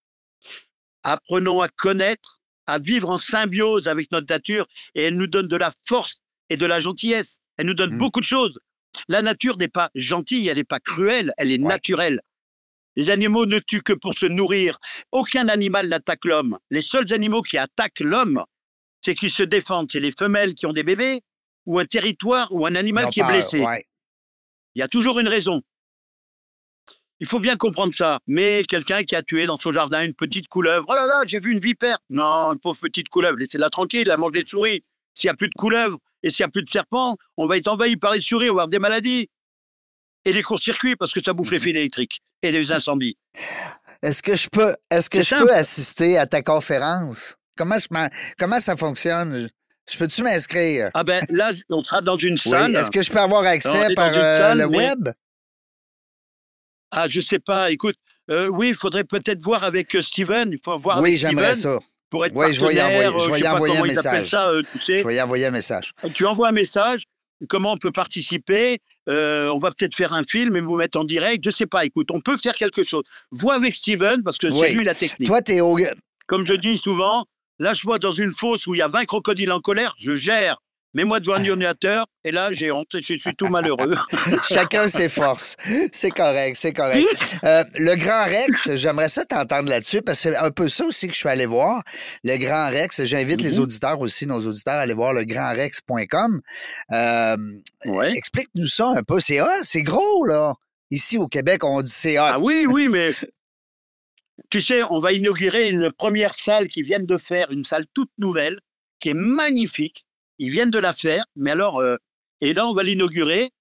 Apprenons 1.03 1.61
à 1.61 1.69
connaître, 1.69 2.39
à 2.65 2.79
vivre 2.79 3.09
en 3.09 3.17
symbiose 3.17 3.87
avec 3.87 4.11
notre 4.11 4.31
nature 4.31 4.67
et 4.95 5.03
elle 5.03 5.17
nous 5.17 5.27
donne 5.27 5.47
de 5.47 5.55
la 5.55 5.71
force 5.87 6.21
et 6.49 6.57
de 6.57 6.65
la 6.65 6.79
gentillesse. 6.79 7.39
Elle 7.57 7.67
nous 7.67 7.73
donne 7.73 7.95
Mm. 7.95 7.99
beaucoup 7.99 8.19
de 8.21 8.25
choses. 8.25 8.59
La 9.07 9.21
nature 9.21 9.57
n'est 9.57 9.67
pas 9.67 9.89
gentille, 9.95 10.47
elle 10.47 10.57
n'est 10.57 10.63
pas 10.63 10.79
cruelle, 10.79 11.33
elle 11.37 11.51
est 11.51 11.59
Ouais. 11.59 11.67
naturelle. 11.67 12.21
Les 12.95 13.09
animaux 13.09 13.45
ne 13.45 13.59
tuent 13.59 13.81
que 13.83 13.93
pour 13.93 14.13
se 14.13 14.25
nourrir. 14.25 14.77
Aucun 15.11 15.47
animal 15.47 15.87
n'attaque 15.87 16.25
l'homme. 16.25 16.57
Les 16.69 16.81
seuls 16.81 17.13
animaux 17.13 17.41
qui 17.41 17.57
attaquent 17.57 18.01
l'homme, 18.01 18.43
c'est 19.01 19.13
qu'ils 19.15 19.31
se 19.31 19.43
défendent. 19.43 19.89
C'est 19.91 19.99
les 20.01 20.11
femelles 20.11 20.53
qui 20.53 20.65
ont 20.65 20.73
des 20.73 20.83
bébés 20.83 21.21
ou 21.65 21.79
un 21.79 21.85
territoire 21.85 22.51
ou 22.51 22.65
un 22.65 22.75
animal 22.75 23.07
qui 23.09 23.21
est 23.21 23.27
blessé. 23.27 23.61
ouais. 23.61 23.85
Il 24.75 24.79
y 24.79 24.81
a 24.81 24.87
toujours 24.87 25.19
une 25.19 25.27
raison. 25.27 25.61
Il 27.21 27.27
faut 27.27 27.39
bien 27.39 27.57
comprendre 27.57 27.93
ça. 27.93 28.19
Mais 28.27 28.63
quelqu'un 28.67 29.03
qui 29.03 29.15
a 29.15 29.21
tué 29.23 29.45
dans 29.45 29.57
son 29.57 29.71
jardin 29.71 30.05
une 30.05 30.13
petite 30.13 30.47
couleuvre, 30.47 30.85
oh 30.89 30.93
là 30.93 31.05
là, 31.05 31.23
j'ai 31.25 31.39
vu 31.39 31.51
une 31.51 31.59
vipère. 31.59 31.97
Non, 32.09 32.53
une 32.53 32.59
pauvre 32.59 32.79
petite 32.79 33.09
couleuvre, 33.09 33.37
laissez-la 33.37 33.69
tranquille, 33.69 34.09
elle 34.09 34.17
mange 34.19 34.31
des 34.31 34.45
souris. 34.47 34.83
S'il 35.13 35.27
n'y 35.27 35.31
a 35.31 35.35
plus 35.35 35.49
de 35.49 35.53
couleuvres 35.57 35.97
et 36.23 36.29
s'il 36.29 36.43
n'y 36.43 36.47
a 36.47 36.51
plus 36.51 36.63
de 36.63 36.69
serpents, 36.69 37.15
on 37.37 37.47
va 37.47 37.57
être 37.57 37.67
envahi 37.67 37.95
par 37.97 38.13
les 38.13 38.21
souris, 38.21 38.49
on 38.49 38.53
va 38.55 38.61
avoir 38.63 38.67
des 38.69 38.79
maladies. 38.79 39.29
Et 40.25 40.33
les 40.33 40.43
courts-circuits, 40.43 40.95
parce 40.97 41.13
que 41.13 41.23
ça 41.23 41.33
bouffe 41.33 41.51
les 41.51 41.59
fils 41.59 41.69
électriques 41.75 42.19
et 42.41 42.51
les 42.51 42.71
incendies. 42.71 43.17
Est-ce 44.01 44.21
que 44.21 44.35
je 44.35 44.47
peux, 44.49 44.75
est-ce 44.89 45.09
que 45.09 45.19
je 45.19 45.23
simple. 45.23 45.45
peux 45.45 45.53
assister 45.53 46.17
à 46.17 46.25
ta 46.25 46.41
conférence? 46.41 47.35
Comment, 47.57 47.77
je 47.79 47.87
m'en- 47.91 48.09
comment 48.37 48.59
ça 48.59 48.75
fonctionne? 48.75 49.49
Je 49.91 49.97
peux-tu 49.97 50.21
m'inscrire? 50.23 50.91
Ah 50.93 51.03
ben 51.03 51.25
là, 51.29 51.51
on 51.69 51.83
sera 51.83 52.01
dans 52.01 52.15
une 52.17 52.33
Oui. 52.33 52.37
salle. 52.39 52.75
Est-ce 52.75 52.91
que 52.91 53.01
je 53.01 53.11
peux 53.11 53.19
avoir 53.19 53.43
accès 53.45 53.93
par 53.95 54.11
euh, 54.15 54.33
salle, 54.33 54.59
le 54.59 54.67
mais- 54.69 54.77
web? 54.77 55.09
Ah, 56.91 57.07
je 57.07 57.19
sais 57.19 57.39
pas, 57.39 57.71
écoute. 57.71 57.95
euh, 58.29 58.47
oui, 58.47 58.69
il 58.69 58.75
faudrait 58.75 59.03
peut-être 59.03 59.41
voir 59.41 59.63
avec 59.63 59.95
euh, 59.95 60.01
Steven. 60.01 60.49
Il 60.51 60.59
faut 60.63 60.77
voir 60.77 61.01
Oui, 61.01 61.09
avec 61.09 61.19
j'aimerais 61.19 61.55
Steven 61.55 61.79
ça. 61.79 61.85
Pour 62.09 62.25
être 62.25 62.35
Oui, 62.35 62.53
je 62.53 62.59
envoyer- 62.61 62.79
je 62.79 63.45
euh, 63.45 63.51
envoyer 63.51 63.77
un 63.77 63.83
message. 63.83 64.29
ça, 64.29 64.49
euh, 64.49 64.63
tu 64.71 64.79
sais. 64.79 64.99
Je 64.99 65.07
vais 65.07 65.15
y 65.15 65.21
envoyer 65.21 65.45
un 65.45 65.51
message. 65.51 65.91
Tu 66.13 66.25
envoies 66.25 66.49
un 66.49 66.53
message, 66.53 67.03
comment 67.47 67.73
on 67.73 67.77
peut 67.77 67.91
participer, 67.91 68.79
euh, 69.07 69.49
on 69.49 69.57
va 69.59 69.71
peut-être 69.71 69.95
faire 69.95 70.13
un 70.13 70.23
film 70.23 70.55
et 70.55 70.61
vous 70.61 70.75
mettre 70.75 70.99
en 70.99 71.03
direct, 71.03 71.43
je 71.45 71.49
sais 71.51 71.65
pas, 71.67 71.85
écoute, 71.85 72.09
on 72.11 72.21
peut 72.21 72.37
faire 72.37 72.53
quelque 72.55 72.83
chose. 72.83 73.03
Vois 73.31 73.55
avec 73.55 73.73
Steven, 73.73 74.23
parce 74.23 74.37
que 74.37 74.47
Oui. 74.47 74.59
c'est 74.61 74.73
lui 74.73 74.83
la 74.83 74.95
technique. 74.95 75.27
Toi, 75.27 75.41
t'es 75.41 75.61
au... 75.61 75.77
Comme 76.27 76.45
je 76.45 76.53
dis 76.53 76.77
souvent, 76.77 77.25
lâche-moi 77.59 77.97
dans 77.99 78.11
une 78.11 78.31
fosse 78.31 78.67
où 78.67 78.75
il 78.75 78.79
y 78.79 78.81
a 78.83 78.87
20 78.87 79.05
crocodiles 79.05 79.51
en 79.51 79.59
colère, 79.59 79.95
je 79.97 80.13
gère. 80.15 80.57
Mets-moi 80.95 81.19
devant 81.19 81.35
un 81.35 81.47
ordinateur, 81.47 82.07
et 82.23 82.31
là, 82.31 82.51
j'ai 82.51 82.71
honte, 82.71 82.87
je 82.93 83.01
suis 83.17 83.35
tout 83.37 83.47
malheureux. 83.47 83.95
Chacun 84.49 84.87
ses 84.87 85.07
forces. 85.07 85.55
C'est 85.91 86.09
correct, 86.09 86.57
c'est 86.57 86.73
correct. 86.73 87.05
Euh, 87.43 87.63
le 87.75 87.95
Grand 87.95 88.23
Rex, 88.25 88.73
j'aimerais 88.75 89.07
ça 89.09 89.23
t'entendre 89.23 89.69
là-dessus 89.69 90.01
parce 90.01 90.17
que 90.23 90.31
c'est 90.31 90.35
un 90.35 90.49
peu 90.49 90.67
ça 90.67 90.85
aussi 90.85 91.07
que 91.07 91.13
je 91.13 91.19
suis 91.19 91.29
allé 91.29 91.45
voir. 91.45 91.83
Le 92.23 92.37
Grand 92.37 92.69
Rex, 92.69 93.03
j'invite 93.03 93.41
les 93.41 93.53
Mhm. 93.57 93.59
auditeurs 93.59 93.99
aussi, 93.99 94.25
nos 94.25 94.43
auditeurs, 94.47 94.75
à 94.75 94.79
aller 94.81 94.95
voir 94.95 95.13
le 95.13 95.25
grandrex.com. 95.25 96.41
Euh, 96.91 97.37
Ouais. 97.85 98.11
Explique-nous 98.15 98.67
ça 98.67 98.87
un 98.87 99.03
peu. 99.03 99.19
C'est 99.19 99.37
ah, 99.39 99.59
c'est 99.63 99.83
gros, 99.83 100.25
là. 100.25 100.55
Ici, 100.91 101.17
au 101.19 101.27
Québec, 101.27 101.63
on 101.63 101.81
dit 101.81 101.91
c'est. 101.91 102.17
Ah 102.17 102.39
oui, 102.39 102.65
oui, 102.67 102.87
mais 102.89 103.11
tu 104.49 104.59
sais, 104.59 104.81
on 104.89 104.97
va 104.99 105.11
inaugurer 105.13 105.69
une 105.69 105.91
première 105.91 106.33
salle 106.33 106.67
qu'ils 106.67 106.83
viennent 106.83 107.05
de 107.05 107.17
faire, 107.17 107.51
une 107.51 107.63
salle 107.63 107.85
toute 107.93 108.09
nouvelle, 108.17 108.59
qui 108.99 109.09
est 109.09 109.13
magnifique. 109.13 110.05
Ils 110.39 110.49
viennent 110.49 110.71
de 110.71 110.79
la 110.79 110.93
faire, 110.93 111.25
mais 111.35 111.51
alors, 111.51 111.79
euh, 111.79 111.97
et 112.41 112.53
là, 112.53 112.67
on 112.67 112.73
va 112.73 112.83
l'inaugurer 112.83 113.51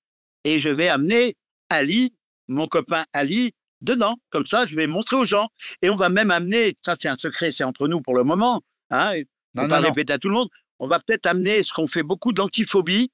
et 0.44 0.58
je 0.58 0.68
vais 0.68 0.88
amener 0.88 1.36
Ali, 1.68 2.14
mon 2.46 2.66
copain 2.66 3.04
Ali, 3.12 3.52
dedans. 3.80 4.16
Comme 4.30 4.46
ça, 4.46 4.66
je 4.66 4.74
vais 4.74 4.86
montrer 4.86 5.16
aux 5.16 5.24
gens. 5.24 5.48
Et 5.82 5.90
on 5.90 5.96
va 5.96 6.08
même 6.08 6.30
amener, 6.30 6.76
ça 6.84 6.96
c'est 6.98 7.08
un 7.08 7.16
secret, 7.16 7.50
c'est 7.50 7.64
entre 7.64 7.88
nous 7.88 8.00
pour 8.00 8.14
le 8.16 8.24
moment, 8.24 8.62
hein, 8.90 9.12
on 9.56 9.66
va 9.66 9.80
répéter 9.80 10.12
à 10.12 10.18
tout 10.18 10.28
le 10.28 10.34
monde, 10.34 10.48
on 10.78 10.86
va 10.86 11.00
peut-être 11.00 11.26
amener 11.26 11.62
ce 11.62 11.72
qu'on 11.72 11.86
fait 11.86 12.02
beaucoup 12.02 12.32
d'antiphobie. 12.32 13.10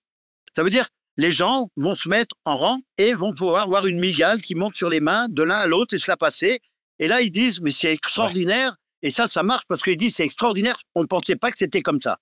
Ça 0.55 0.63
veut 0.63 0.71
dire, 0.71 0.87
les 1.17 1.31
gens 1.31 1.71
vont 1.77 1.95
se 1.95 2.09
mettre 2.09 2.35
en 2.45 2.57
rang 2.57 2.81
et 2.99 3.15
vont 3.15 3.33
pouvoir 3.33 3.63
avoir 3.63 3.87
une 3.87 4.01
migale 4.01 4.43
qui 4.43 4.55
monte 4.55 4.77
sur 4.77 4.91
les 4.91 5.01
mains 5.01 5.29
de 5.29 5.43
l'un 5.43 5.57
à 5.57 5.67
l'autre 5.67 5.95
et 5.95 5.99
se 5.99 6.11
la 6.11 6.17
passer. 6.17 6.61
Et 6.99 7.09
là, 7.09 7.21
ils 7.21 7.31
disent, 7.31 7.61
mais 7.61 7.71
c'est 7.71 7.93
extraordinaire. 7.93 8.77
Et 9.03 9.11
ça, 9.11 9.29
ça 9.29 9.43
marche 9.43 9.65
parce 9.69 9.83
qu'ils 9.83 9.97
disent, 9.97 10.17
c'est 10.17 10.25
extraordinaire. 10.25 10.77
On 10.95 11.03
ne 11.03 11.07
pensait 11.07 11.37
pas 11.37 11.51
que 11.51 11.57
c'était 11.59 11.83
comme 11.83 12.01
ça. 12.01 12.19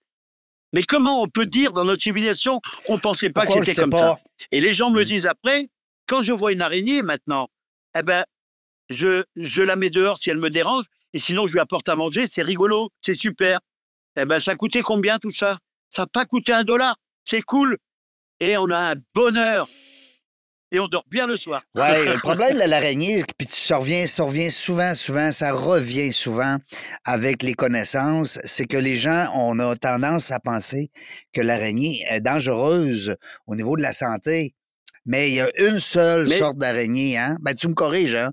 Mais 0.72 0.82
comment 0.82 1.22
on 1.22 1.28
peut 1.28 1.46
dire 1.46 1.72
dans 1.72 1.84
notre 1.84 2.02
civilisation, 2.02 2.60
on 2.88 2.94
ne 2.94 3.00
pensait 3.00 3.30
pas 3.30 3.46
que 3.46 3.52
c'était 3.52 3.74
comme 3.74 3.92
ça? 3.92 4.18
Et 4.50 4.60
les 4.60 4.72
gens 4.72 4.90
me 4.90 5.02
mmh. 5.02 5.06
disent 5.06 5.26
après, 5.26 5.68
quand 6.06 6.22
je 6.22 6.32
vois 6.32 6.52
une 6.52 6.62
araignée 6.62 7.02
maintenant, 7.02 7.48
eh 7.98 8.02
ben, 8.02 8.24
je, 8.88 9.24
je 9.36 9.62
la 9.62 9.76
mets 9.76 9.90
dehors 9.90 10.18
si 10.18 10.30
elle 10.30 10.38
me 10.38 10.50
dérange, 10.50 10.84
et 11.12 11.18
sinon 11.18 11.46
je 11.46 11.52
lui 11.52 11.60
apporte 11.60 11.88
à 11.88 11.96
manger, 11.96 12.26
c'est 12.26 12.42
rigolo, 12.42 12.90
c'est 13.02 13.14
super. 13.14 13.60
Eh 14.16 14.24
ben, 14.24 14.40
ça 14.40 14.54
coûtait 14.54 14.82
combien 14.82 15.18
tout 15.18 15.30
ça? 15.30 15.58
Ça 15.90 16.02
n'a 16.02 16.06
pas 16.06 16.24
coûté 16.24 16.52
un 16.52 16.64
dollar, 16.64 16.96
c'est 17.24 17.42
cool. 17.42 17.76
Et 18.40 18.56
on 18.56 18.70
a 18.70 18.92
un 18.92 18.94
bonheur 19.14 19.68
et 20.72 20.80
on 20.80 20.88
dort 20.88 21.04
bien 21.10 21.26
le 21.26 21.36
soir. 21.36 21.62
Oui, 21.74 21.82
le 22.06 22.18
problème 22.18 22.54
de 22.54 22.64
l'araignée, 22.66 23.22
puis 23.36 23.46
ça 23.46 23.76
revient, 23.76 24.08
ça 24.08 24.24
revient 24.24 24.50
souvent, 24.50 24.94
souvent, 24.94 25.30
ça 25.30 25.52
revient 25.52 26.12
souvent 26.12 26.56
avec 27.04 27.42
les 27.42 27.52
connaissances, 27.52 28.40
c'est 28.44 28.66
que 28.66 28.78
les 28.78 28.96
gens, 28.96 29.30
on 29.34 29.58
a 29.58 29.76
tendance 29.76 30.30
à 30.30 30.40
penser 30.40 30.90
que 31.34 31.42
l'araignée 31.42 32.02
est 32.10 32.22
dangereuse 32.22 33.16
au 33.46 33.54
niveau 33.54 33.76
de 33.76 33.82
la 33.82 33.92
santé. 33.92 34.54
Mais 35.04 35.30
il 35.30 35.34
y 35.34 35.40
a 35.40 35.50
une 35.58 35.78
seule 35.78 36.28
sorte 36.28 36.56
d'araignée, 36.56 37.18
hein? 37.18 37.36
Ben, 37.40 37.54
tu 37.54 37.68
me 37.68 37.74
corriges, 37.74 38.14
hein? 38.14 38.30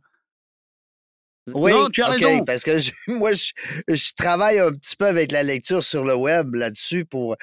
Oui, 1.48 1.72
non, 1.72 1.90
tu 1.90 2.04
as 2.04 2.08
raison. 2.08 2.46
Parce 2.46 2.64
que 2.64 2.78
moi, 3.08 3.32
je, 3.34 4.14
travaille 4.16 4.60
un 4.60 4.72
petit 4.72 4.96
peu 4.96 5.08
avec 5.08 5.32
la 5.32 5.42
lecture 5.42 5.84
sur 5.84 6.06
le 6.06 6.16
web 6.16 6.54
là-dessus 6.54 7.06
pour. 7.06 7.36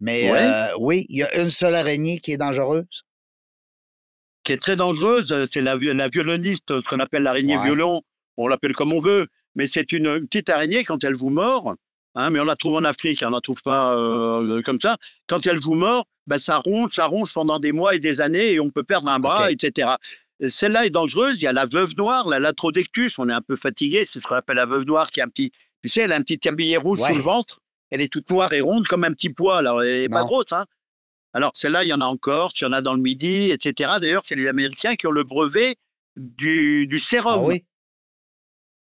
Mais 0.00 0.30
euh, 0.30 0.68
oui, 0.78 1.06
il 1.08 1.18
y 1.18 1.22
a 1.24 1.40
une 1.40 1.50
seule 1.50 1.74
araignée 1.74 2.20
qui 2.20 2.32
est 2.32 2.36
dangereuse 2.36 3.04
qui 4.48 4.54
est 4.54 4.56
très 4.56 4.76
dangereuse, 4.76 5.30
euh, 5.30 5.44
c'est 5.44 5.60
la, 5.60 5.76
la, 5.76 6.08
violoniste, 6.08 6.80
ce 6.80 6.88
qu'on 6.88 7.00
appelle 7.00 7.22
l'araignée 7.22 7.58
violon. 7.62 8.00
On 8.38 8.48
l'appelle 8.48 8.72
comme 8.72 8.94
on 8.94 8.98
veut, 8.98 9.26
mais 9.54 9.66
c'est 9.66 9.92
une, 9.92 10.26
petite 10.26 10.48
araignée 10.48 10.84
quand 10.84 11.04
elle 11.04 11.16
vous 11.16 11.28
mord. 11.28 11.74
Hein, 12.14 12.30
mais 12.30 12.40
on 12.40 12.44
la 12.44 12.56
trouve 12.56 12.76
en 12.76 12.84
Afrique, 12.84 13.22
on 13.22 13.28
ne 13.28 13.34
la 13.34 13.42
trouve 13.42 13.60
pas 13.62 13.94
euh, 13.94 14.62
comme 14.62 14.80
ça. 14.80 14.96
Quand 15.26 15.46
elle 15.46 15.58
vous 15.58 15.74
mord, 15.74 16.06
ben, 16.26 16.38
ça 16.38 16.56
ronge, 16.56 16.92
ça 16.92 17.04
ronge 17.04 17.30
pendant 17.34 17.58
des 17.58 17.72
mois 17.72 17.94
et 17.94 17.98
des 17.98 18.22
années 18.22 18.54
et 18.54 18.58
on 18.58 18.70
peut 18.70 18.84
perdre 18.84 19.08
un 19.10 19.18
bras, 19.18 19.52
etc. 19.52 19.90
Celle-là 20.40 20.86
est 20.86 20.90
dangereuse. 20.90 21.34
Il 21.36 21.42
y 21.42 21.46
a 21.46 21.52
la 21.52 21.66
veuve 21.66 21.94
noire, 21.98 22.26
la 22.26 22.38
latrodectus. 22.38 23.18
On 23.18 23.28
est 23.28 23.34
un 23.34 23.42
peu 23.42 23.54
fatigué. 23.54 24.06
C'est 24.06 24.18
ce 24.18 24.26
qu'on 24.26 24.36
appelle 24.36 24.56
la 24.56 24.64
veuve 24.66 24.84
noire 24.84 25.10
qui 25.10 25.20
a 25.20 25.24
un 25.24 25.28
petit, 25.28 25.52
tu 25.82 25.90
sais, 25.90 26.00
elle 26.00 26.12
a 26.12 26.16
un 26.16 26.22
petit 26.22 26.38
tablier 26.38 26.78
rouge 26.78 27.02
sur 27.02 27.14
le 27.14 27.20
ventre. 27.20 27.60
Elle 27.90 28.00
est 28.00 28.10
toute 28.10 28.30
noire 28.30 28.50
et 28.54 28.62
ronde 28.62 28.86
comme 28.86 29.04
un 29.04 29.12
petit 29.12 29.30
pois. 29.30 29.58
Alors, 29.58 29.82
elle 29.82 30.02
n'est 30.02 30.08
pas 30.08 30.24
grosse, 30.24 30.52
hein. 30.52 30.64
Alors, 31.34 31.52
celle-là, 31.54 31.84
il 31.84 31.88
y 31.88 31.92
en 31.92 32.00
a 32.00 32.06
encore, 32.06 32.52
il 32.58 32.64
y 32.64 32.66
en 32.66 32.72
a 32.72 32.80
dans 32.80 32.94
le 32.94 33.00
Midi, 33.00 33.50
etc. 33.50 33.92
D'ailleurs, 34.00 34.22
c'est 34.24 34.34
les 34.34 34.48
Américains 34.48 34.96
qui 34.96 35.06
ont 35.06 35.12
le 35.12 35.24
brevet 35.24 35.76
du, 36.16 36.86
du 36.86 36.98
sérum. 36.98 37.34
Ah 37.34 37.42
oui. 37.42 37.64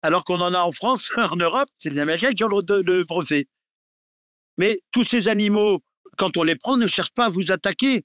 Alors 0.01 0.23
qu'on 0.23 0.39
en 0.39 0.53
a 0.53 0.61
en 0.61 0.71
France, 0.71 1.11
en 1.17 1.35
Europe, 1.35 1.69
c'est 1.77 1.89
les 1.89 1.99
Américains 1.99 2.31
qui 2.31 2.43
ont 2.43 2.47
le, 2.47 3.03
brevet. 3.03 3.47
Mais 4.57 4.81
tous 4.91 5.03
ces 5.03 5.27
animaux, 5.27 5.83
quand 6.17 6.37
on 6.37 6.43
les 6.43 6.55
prend, 6.55 6.77
ne 6.77 6.87
cherchent 6.87 7.13
pas 7.13 7.25
à 7.25 7.29
vous 7.29 7.51
attaquer. 7.51 8.03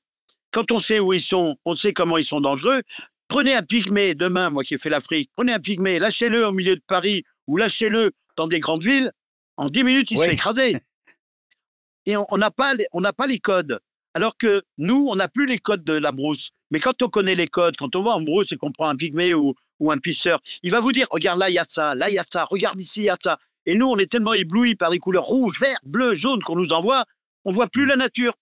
Quand 0.51 0.71
on 0.71 0.79
sait 0.79 0.99
où 0.99 1.13
ils 1.13 1.21
sont, 1.21 1.57
on 1.65 1.75
sait 1.75 1.93
comment 1.93 2.19
ils 2.19 2.25
sont 2.25 2.41
dangereux. 2.41 2.83
Prenez 3.29 3.55
un 3.55 3.63
pygmée, 3.63 4.15
demain, 4.15 4.51
moi 4.51 4.65
qui 4.65 4.75
ai 4.75 4.79
fait 4.79 4.91
l'Afrique, 4.91 5.31
prenez 5.35 5.55
un 5.55 5.61
pygmée, 5.61 5.99
lâchez-le 5.99 6.47
au 6.47 6.53
milieu 6.53 6.77
de 6.77 6.83
Paris 6.87 7.25
ou 7.47 7.57
lâchez-le 7.57 8.13
dans 8.37 8.47
des 8.47 8.61
grandes 8.61 8.83
villes. 8.83 9.11
En 9.57 9.71
dix 9.71 9.85
minutes, 9.85 10.11
il 10.11 10.19
se 10.19 10.25
fait 10.25 10.35
écraser. 10.35 10.77
Et 12.07 12.17
on 12.17 12.37
n'a 12.37 12.51
pas, 12.51 12.75
pas 13.17 13.27
les 13.27 13.39
codes. 13.39 13.81
Alors 14.15 14.37
que 14.37 14.63
nous, 14.79 15.07
on 15.11 15.17
n'a 15.17 15.29
plus 15.29 15.47
les 15.47 15.59
codes 15.59 15.85
de 15.85 15.95
la 15.95 16.13
brousse. 16.13 16.51
Mais 16.71 16.81
quand 16.81 17.03
on 17.03 17.09
connaît 17.09 17.35
les 17.35 17.49
codes, 17.49 17.77
quand 17.77 17.95
on 17.97 18.03
va 18.03 18.13
en 18.13 18.21
brousse 18.23 18.53
et 18.53 18.57
qu'on 18.57 18.73
prend 18.73 18.89
un 18.89 18.97
pygmée 18.97 19.35
ou, 19.35 19.55
un 19.91 19.99
pisteur, 19.99 20.41
il 20.63 20.71
va 20.71 20.81
vous 20.81 20.93
dire, 20.93 21.07
regarde 21.11 21.41
là, 21.41 21.51
il 21.51 21.55
y 21.55 21.59
a 21.59 21.67
ça, 21.69 21.97
là, 21.97 22.09
il 22.09 22.15
y 22.15 22.19
a 22.19 22.25
ça, 22.31 22.45
regarde 22.45 22.81
ici, 22.81 23.01
il 23.01 23.07
y 23.07 23.11
a 23.11 23.17
ça. 23.23 23.39
Et 23.67 23.75
nous, 23.75 23.87
on 23.87 23.99
est 23.99 24.11
tellement 24.11 24.33
éblouis 24.33 24.77
par 24.77 24.91
les 24.91 24.99
couleurs 24.99 25.25
rouge, 25.25 25.59
vert, 25.61 25.79
bleu, 25.85 26.15
jaune 26.15 26.41
qu'on 26.41 26.57
nous 26.57 26.73
envoie, 26.73 27.05
on 27.45 27.51
voit 27.51 27.67
plus 27.67 27.85
la 27.85 27.97
nature. 27.97 28.33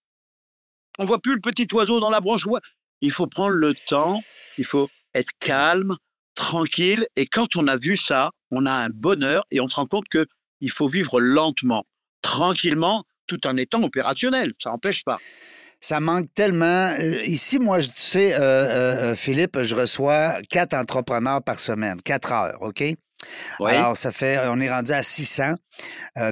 On 0.99 1.05
voit 1.05 1.19
plus 1.19 1.35
le 1.35 1.41
petit 1.41 1.67
oiseau 1.73 1.99
dans 1.99 2.11
la 2.11 2.21
branche. 2.21 2.45
Il 3.01 3.11
faut 3.11 3.27
prendre 3.27 3.55
le 3.55 3.75
temps, 3.75 4.21
il 4.59 4.65
faut 4.65 4.91
être 5.15 5.31
calme, 5.39 5.97
tranquille. 6.35 7.07
Et 7.17 7.27
quand 7.27 7.57
on 7.57 7.67
a 7.69 7.77
vu 7.77 7.97
ça, 7.97 8.33
on 8.51 8.67
a 8.67 8.73
un 8.73 8.91
bonheur 8.91 9.45
et 9.51 9.61
on 9.61 9.69
se 9.69 9.77
rend 9.77 9.87
compte 9.87 10.09
que 10.09 10.27
il 10.61 10.71
faut 10.71 10.89
vivre 10.89 11.21
lentement, 11.21 11.87
tranquillement, 12.21 13.05
tout 13.27 13.47
en 13.47 13.57
étant 13.57 13.83
opérationnel. 13.83 14.53
Ça 14.59 14.71
n'empêche 14.71 15.05
pas 15.05 15.19
ça 15.81 15.99
manque 15.99 16.33
tellement. 16.35 16.93
Euh, 16.99 17.23
ici, 17.25 17.59
moi, 17.59 17.81
je 17.81 17.89
sais, 17.95 18.35
euh, 18.35 18.41
euh, 18.41 19.15
Philippe, 19.15 19.63
je 19.63 19.75
reçois 19.75 20.41
quatre 20.49 20.75
entrepreneurs 20.75 21.43
par 21.43 21.59
semaine, 21.59 22.01
quatre 22.03 22.33
heures, 22.33 22.59
OK? 22.61 22.85
Alors, 23.65 23.97
ça 23.97 24.13
fait, 24.13 24.39
on 24.47 24.61
est 24.61 24.71
rendu 24.71 24.93
à 24.93 25.03
600 25.03 25.55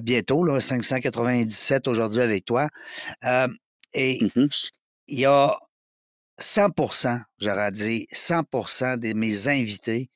bientôt, 0.03 0.43
là, 0.43 0.59
597 0.59 1.87
aujourd'hui 1.87 2.23
avec 2.23 2.47
toi. 2.47 2.69
et 3.93 4.19
mm-hmm. 4.19 4.71
il 5.09 5.21
y 5.21 5.27
a 5.27 5.55
100% 6.41 7.21
j'aurais 7.41 7.73
dit, 7.73 8.07
100% 8.15 8.99
de 8.99 9.13
mes 9.13 9.49
invités 9.49 10.09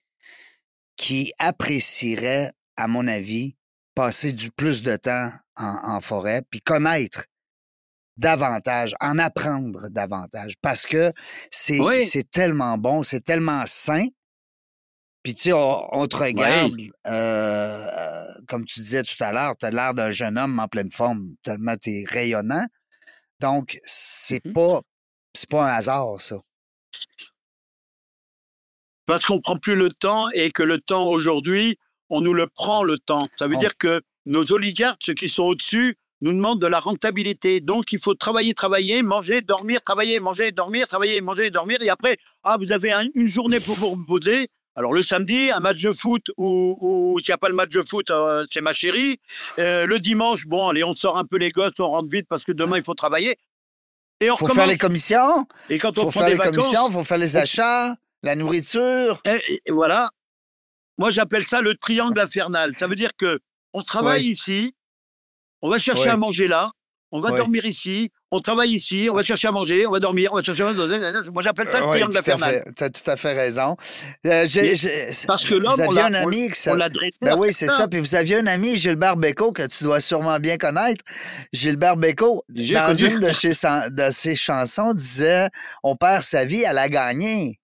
qui 0.97 1.33
apprécieraient, 1.39 2.53
à 2.77 2.87
mon 2.87 3.07
avis, 3.07 3.55
passer 3.95 4.33
du 4.33 4.51
plus 4.51 4.83
de 4.83 4.97
temps 4.97 5.31
en 5.57 6.01
forêt, 6.01 6.43
puis 6.49 6.63
connaître 6.63 7.27
davantage, 8.17 8.95
en 9.01 9.19
apprendre 9.19 9.89
davantage, 9.91 10.55
parce 10.61 10.87
que 10.87 11.13
c'est 11.51 11.79
c'est 12.03 12.31
tellement 12.31 12.79
bon, 12.79 13.03
c'est 13.03 13.23
tellement 13.23 13.65
sain. 13.67 14.07
Puis 15.23 15.35
tu 15.35 15.43
sais, 15.43 15.53
on, 15.53 16.07
te 16.09 16.17
regarde, 16.17 16.73
euh, 17.07 18.25
comme 18.49 18.65
tu 18.65 18.81
disais 18.81 19.03
tout 19.03 19.23
à 19.23 19.33
l'heure, 19.33 19.57
tu 19.57 19.67
as 19.67 19.71
l'air 19.71 19.95
d'un 19.95 20.11
jeune 20.11 20.37
homme 20.37 20.59
en 20.59 20.67
pleine 20.67 20.91
forme, 20.91 21.37
tellement 21.45 21.77
tu 21.77 21.91
es 21.91 22.05
rayonnant. 22.09 22.67
Donc, 23.39 23.79
c'est 23.85 24.45
mmh 24.45 24.53
pas 24.53 24.81
c'est 25.35 25.49
pas 25.49 25.65
un 25.65 25.75
hasard, 25.77 26.21
ça. 26.21 26.37
Parce 29.07 29.25
qu'on 29.25 29.41
prend 29.41 29.59
plus 29.59 29.77
le 29.77 29.91
temps 29.91 30.31
et 30.31 30.51
que 30.51 30.63
le 30.63 30.79
temps 30.79 31.07
aujourd'hui, 31.07 31.79
on 32.11 32.21
nous 32.21 32.35
le 32.35 32.47
prend 32.47 32.83
le 32.83 32.99
temps. 32.99 33.29
Ça 33.39 33.47
veut 33.47 33.57
dire 33.57 33.77
que 33.77 34.03
nos 34.27 34.53
oligarques, 34.53 35.03
ceux 35.03 35.15
qui 35.15 35.29
sont 35.29 35.45
au-dessus, 35.45 35.97
nous 36.23 36.33
demande 36.33 36.61
de 36.61 36.67
la 36.67 36.81
rentabilité. 36.81 37.61
Donc, 37.61 37.93
il 37.93 37.99
faut 37.99 38.15
travailler, 38.15 38.55
travailler, 38.55 39.03
manger, 39.03 39.43
dormir, 39.43 39.83
travailler, 39.83 40.21
manger, 40.21 40.53
dormir, 40.53 40.87
travailler, 40.87 41.21
manger, 41.21 41.51
dormir. 41.51 41.79
Et 41.83 41.91
après, 41.91 42.17
ah, 42.45 42.57
vous 42.59 42.73
avez 42.73 42.93
une 43.15 43.29
journée 43.29 43.61
pour 43.61 43.75
vous 43.75 43.91
reposer. 43.91 44.49
Alors, 44.75 44.95
le 44.95 45.03
samedi, 45.03 45.51
un 45.51 45.61
match 45.61 45.83
de 45.83 45.93
foot 45.93 46.31
ou, 46.39 47.19
s'il 47.19 47.31
n'y 47.31 47.35
a 47.35 47.39
pas 47.39 47.49
le 47.49 47.55
match 47.55 47.71
de 47.71 47.83
foot, 47.83 48.11
euh, 48.11 48.47
c'est 48.51 48.63
ma 48.63 48.73
chérie. 48.73 49.21
Euh, 49.59 49.85
le 49.87 49.99
dimanche, 49.99 50.47
bon, 50.47 50.69
allez, 50.69 50.83
on 50.83 50.95
sort 50.95 51.19
un 51.19 51.25
peu 51.25 51.37
les 51.37 51.51
gosses, 51.51 51.79
on 51.79 51.89
rentre 51.89 52.09
vite 52.09 52.27
parce 52.29 52.45
que 52.45 52.53
demain, 52.53 52.79
il 52.79 52.85
faut 52.85 52.95
travailler. 52.95 53.37
Et 54.21 54.31
on 54.31 54.37
faut 54.37 54.47
faire 54.47 54.67
les 54.67 54.79
commissions. 54.79 55.47
Et 55.69 55.79
quand 55.79 55.99
on 55.99 56.05
faut 56.05 56.11
faire 56.13 56.29
les 56.29 56.39
commissions, 56.39 56.91
faut 56.91 57.05
faire 57.05 57.19
les 57.19 57.37
achats, 57.37 57.97
la 58.23 58.37
nourriture. 58.37 59.21
Et, 59.25 59.61
voilà. 59.69 60.09
Moi, 60.97 61.11
j'appelle 61.11 61.45
ça 61.45 61.61
le 61.61 61.75
triangle 61.75 62.19
infernal. 62.21 62.75
Ça 62.79 62.87
veut 62.87 62.95
dire 62.95 63.11
que 63.19 63.41
on 63.75 63.83
travaille 63.83 64.25
ici, 64.25 64.75
on 65.63 65.71
va 65.71 65.79
chercher 65.79 66.11
à 66.11 66.17
manger 66.17 66.49
là, 66.49 66.71
on 67.15 67.21
va 67.21 67.31
dormir 67.31 67.67
ici, 67.67 68.11
on 68.31 68.41
travaille 68.41 68.71
ici, 68.71 69.09
on 69.11 69.15
va 69.15 69.23
chercher 69.23 69.49
à 69.49 69.53
manger, 69.53 69.87
on 69.87 69.91
va 69.91 70.01
dormir, 70.01 70.33
on 70.33 70.37
va 70.37 70.43
chercher 70.43 70.63
à 70.63 70.73
manger. 70.73 71.31
Moi, 71.31 71.43
j'appelle 71.43 71.69
ça 71.71 71.81
le 71.81 71.91
triangle 71.91 72.17
infernal. 72.17 72.65
Tu 72.75 72.85
as 72.85 72.89
tout 72.89 73.11
à 73.11 73.17
fait 73.17 73.35
raison. 73.35 73.77
Euh, 74.27 74.47
parce 75.27 75.45
que 75.45 75.55
l'homme, 75.55 75.75
on 75.79 75.97
un 75.99 76.15
ami 76.15 76.51
on, 76.67 76.75
l'a 76.75 76.89
Ben 77.21 77.37
oui, 77.37 77.53
c'est 77.53 77.69
ça. 77.69 77.87
Puis 77.87 78.01
vous 78.01 78.15
aviez 78.15 78.39
un 78.39 78.47
ami, 78.47 78.79
Gilbert 78.79 79.19
Bécaud, 79.19 79.53
que 79.53 79.67
tu 79.67 79.85
dois 79.85 80.01
sûrement 80.01 80.39
bien 80.41 80.57
connaître. 80.57 81.05
Gilbert 81.53 81.99
Bécaud, 81.99 82.45
dans 82.49 82.95
une 82.95 83.21
de 83.21 83.31
ses, 83.33 83.53
de 83.91 84.11
ses 84.11 84.35
chansons, 84.35 84.95
disait 84.95 85.51
On 85.83 85.97
perd 85.97 86.23
sa 86.23 86.47
vie 86.47 86.65
à 86.65 86.73
la 86.73 86.89
gagner. 86.89 87.59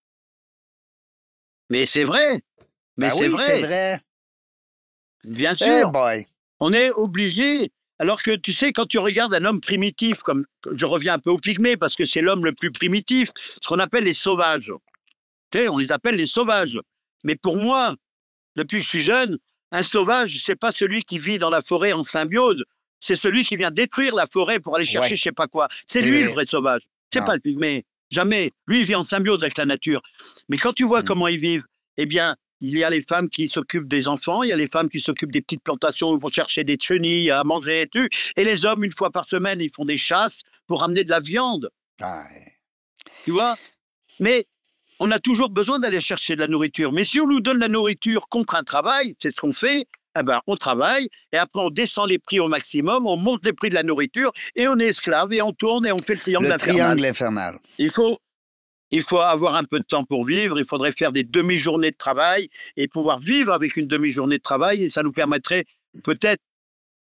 Mais 1.71 1.87
c'est 1.87 2.05
vrai. 2.05 2.43
Mais 2.99 3.09
ben 3.09 3.15
c'est 3.15 3.21
oui, 3.21 3.29
vrai. 3.29 3.45
c'est 3.47 3.63
vrai. 3.63 4.01
Bien 5.25 5.55
sûr. 5.55 5.91
On 6.61 6.73
est 6.75 6.91
obligé 6.91 7.73
alors 7.99 8.23
que 8.23 8.37
tu 8.37 8.53
sais, 8.53 8.73
quand 8.73 8.87
tu 8.87 8.99
regardes 8.99 9.35
un 9.35 9.45
homme 9.45 9.61
primitif, 9.61 10.23
comme 10.23 10.45
je 10.75 10.87
reviens 10.87 11.15
un 11.15 11.19
peu 11.19 11.31
au 11.31 11.39
pygmée 11.39 11.77
parce 11.77 11.95
que 11.97 12.05
c'est 12.05 12.21
l'homme 12.23 12.45
le 12.45 12.53
plus 12.53 12.71
primitif, 12.71 13.31
ce 13.63 13.69
qu'on 13.69 13.79
appelle 13.79 14.05
les 14.05 14.13
sauvages. 14.15 14.73
Tu 15.51 15.59
sais, 15.59 15.69
on 15.69 15.79
les 15.79 15.91
appelle 15.93 16.17
les 16.17 16.27
sauvages. 16.27 16.79
Mais 17.25 17.35
pour 17.37 17.57
moi, 17.57 17.95
depuis 18.57 18.79
que 18.79 18.85
je 18.85 18.89
suis 18.89 19.03
jeune, 19.03 19.39
Un 19.71 19.83
sauvage, 19.83 20.43
c'est 20.43 20.57
pas 20.57 20.71
celui 20.73 21.03
qui 21.03 21.19
vit 21.19 21.39
dans 21.39 21.51
la 21.51 21.61
forêt 21.61 21.93
en 21.93 22.03
symbiose. 22.03 22.65
C'est 23.01 23.17
celui 23.17 23.45
qui 23.45 23.55
vient 23.57 23.71
détruire 23.71 24.15
la 24.15 24.27
forêt 24.27 24.61
pour 24.61 24.75
aller 24.77 24.87
chercher 24.87 25.11
Ouais. 25.11 25.17
je 25.17 25.23
sais 25.25 25.33
pas 25.33 25.47
quoi. 25.47 25.69
C'est 25.87 26.01
C'est 26.01 26.07
lui 26.09 26.23
le 26.23 26.31
vrai. 26.31 26.47
sauvage. 26.47 26.81
C'est 27.13 27.23
pas 27.23 27.35
le 27.35 27.41
pygmée. 27.41 27.85
Jamais. 28.11 28.53
Lui, 28.67 28.81
il 28.81 28.87
vit 28.87 28.95
en 28.95 29.05
symbiose 29.05 29.43
avec 29.43 29.59
la 29.59 29.67
nature. 29.67 30.01
Mais 30.49 30.57
quand 30.57 30.73
tu 30.73 30.85
vois 30.85 31.03
Mm. 31.03 31.05
comment 31.05 31.29
ils 31.29 31.39
vivent, 31.39 31.65
eh 31.99 32.07
bien, 32.07 32.35
il 32.61 32.77
y 32.77 32.85
a 32.85 32.90
les 32.90 33.03
femmes 33.03 33.29
qui 33.29 33.49
s'occupent 33.49 33.88
des 33.88 34.09
enfants, 34.09 34.42
il 34.42 34.49
y 34.49 34.53
a 34.53 34.57
les 34.57 34.66
femmes 34.66 34.88
qui 34.88 35.01
s'occupent 35.01 35.33
des 35.33 35.40
petites 35.40 35.62
plantations 35.62 36.11
où 36.11 36.16
ils 36.16 36.21
vont 36.21 36.29
chercher 36.29 36.64
des 36.64 36.77
chenilles 36.81 37.31
à 37.31 37.44
manger 37.44 37.83
et 37.83 37.87
tout. 37.87 38.07
Et 38.37 38.44
les 38.44 38.66
hommes, 38.66 38.85
une 38.85 38.92
fois 38.92 39.11
par 39.11 39.29
semaine, 39.29 39.61
ils 39.61 39.71
font 39.71 39.85
des 39.85 39.97
chasses 39.97 40.42
pour 40.66 40.81
ramener 40.81 41.05
de 41.05 41.11
la 41.11 41.21
viande. 41.21 41.71
Ah, 42.01 42.25
Tu 43.25 43.31
vois? 43.31 43.57
Mais 44.21 44.47
on 45.01 45.11
a 45.11 45.18
toujours 45.18 45.51
besoin 45.51 45.79
d'aller 45.79 46.01
chercher 46.01 46.35
de 46.35 46.40
la 46.40 46.49
nourriture. 46.49 46.92
Mais 46.92 47.05
si 47.05 47.21
on 47.21 47.27
nous 47.27 47.40
donne 47.40 47.59
la 47.59 47.68
nourriture 47.68 48.29
contre 48.29 48.57
un 48.57 48.64
travail, 48.64 49.14
c'est 49.21 49.35
ce 49.35 49.40
qu'on 49.40 49.53
fait, 49.53 49.87
eh 50.18 50.23
ben, 50.25 50.40
on 50.47 50.57
travaille 50.57 51.09
et 51.33 51.37
après 51.37 51.61
on 51.61 51.71
descend 51.71 52.09
les 52.09 52.18
prix 52.18 52.40
au 52.40 52.49
maximum, 52.49 53.07
on 53.07 53.16
monte 53.16 53.44
les 53.44 53.53
prix 53.53 53.68
de 53.68 53.75
la 53.75 53.85
nourriture 53.85 54.33
et 54.57 54.66
on 54.66 54.79
est 54.79 54.87
esclave 54.87 55.33
et 55.33 55.42
on 55.42 55.53
tourne 55.53 55.87
et 55.87 55.92
on 55.92 55.99
fait 55.99 56.14
le 56.14 56.21
triangle 56.21 56.49
le 56.49 56.55
infernal. 56.55 56.77
triangle 56.77 57.07
infernal. 57.07 57.59
Il 57.79 57.90
faut, 57.92 58.18
il 58.90 59.03
faut 59.03 59.18
avoir 59.18 59.55
un 59.55 59.64
peu 59.64 59.79
de 59.79 59.85
temps 59.85 60.05
pour 60.05 60.24
vivre. 60.24 60.59
Il 60.59 60.64
faudrait 60.64 60.92
faire 60.92 61.12
des 61.12 61.24
demi-journées 61.24 61.90
de 61.90 61.96
travail 61.96 62.48
et 62.77 62.88
pouvoir 62.88 63.18
vivre 63.18 63.53
avec 63.53 63.77
une 63.77 63.87
demi-journée 63.87 64.38
de 64.38 64.42
travail. 64.42 64.85
Et 64.85 64.88
ça 64.88 65.03
nous 65.03 65.12
permettrait 65.12 65.64
peut-être, 66.05 66.42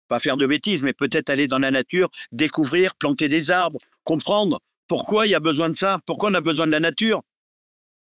pas 0.08 0.20
faire 0.20 0.36
de 0.36 0.46
bêtises, 0.46 0.82
mais 0.82 0.92
peut-être 0.92 1.30
aller 1.30 1.48
dans 1.48 1.58
la 1.58 1.70
nature, 1.70 2.08
découvrir, 2.32 2.94
planter 2.94 3.28
des 3.28 3.50
arbres, 3.50 3.78
comprendre 4.04 4.60
pourquoi 4.88 5.26
il 5.26 5.30
y 5.30 5.34
a 5.34 5.40
besoin 5.40 5.68
de 5.68 5.76
ça, 5.76 5.98
pourquoi 6.06 6.30
on 6.30 6.34
a 6.34 6.40
besoin 6.40 6.66
de 6.66 6.72
la 6.72 6.80
nature. 6.80 7.22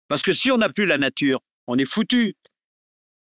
Parce 0.08 0.22
que 0.22 0.32
si 0.32 0.52
on 0.52 0.58
n'a 0.58 0.70
plus 0.70 0.86
la 0.86 0.98
nature, 0.98 1.40
on 1.68 1.78
est 1.78 1.86
foutu. 1.86 2.36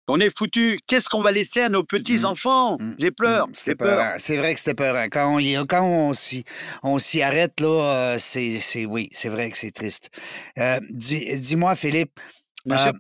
On 0.09 0.21
est 0.21 0.37
foutu. 0.37 0.79
Qu'est-ce 0.87 1.09
qu'on 1.09 1.23
va 1.23 1.33
laisser 1.33 1.61
à 1.63 1.69
nos 1.69 1.83
petits-enfants 1.85 2.77
Mm. 2.79 2.95
J'ai 2.99 3.11
peur. 3.11 3.49
Mm, 3.49 3.51
C'était 3.55 3.75
peur. 3.75 4.15
C'est 4.19 4.37
vrai 4.37 4.53
que 4.55 4.61
c'était 4.61 4.75
peurant. 4.75 5.07
Quand 5.11 5.35
on, 5.35 5.39
y- 5.39 5.57
quand 5.67 5.83
on 5.85 6.13
s'y, 6.13 6.45
on 6.83 6.99
s'y 6.99 7.23
arrête, 7.23 7.59
là, 7.61 7.69
euh, 8.15 8.19
c'est, 8.19 8.61
c'est, 8.61 8.85
oui, 8.85 9.09
c'est 9.13 9.29
vrai 9.29 9.51
que 9.51 9.57
c'est 9.59 9.71
triste. 9.71 10.11
Euh, 10.59 10.79
dis, 10.91 11.41
dis-moi, 11.41 11.75
Philippe, 11.75 12.21
euh, 12.89 12.93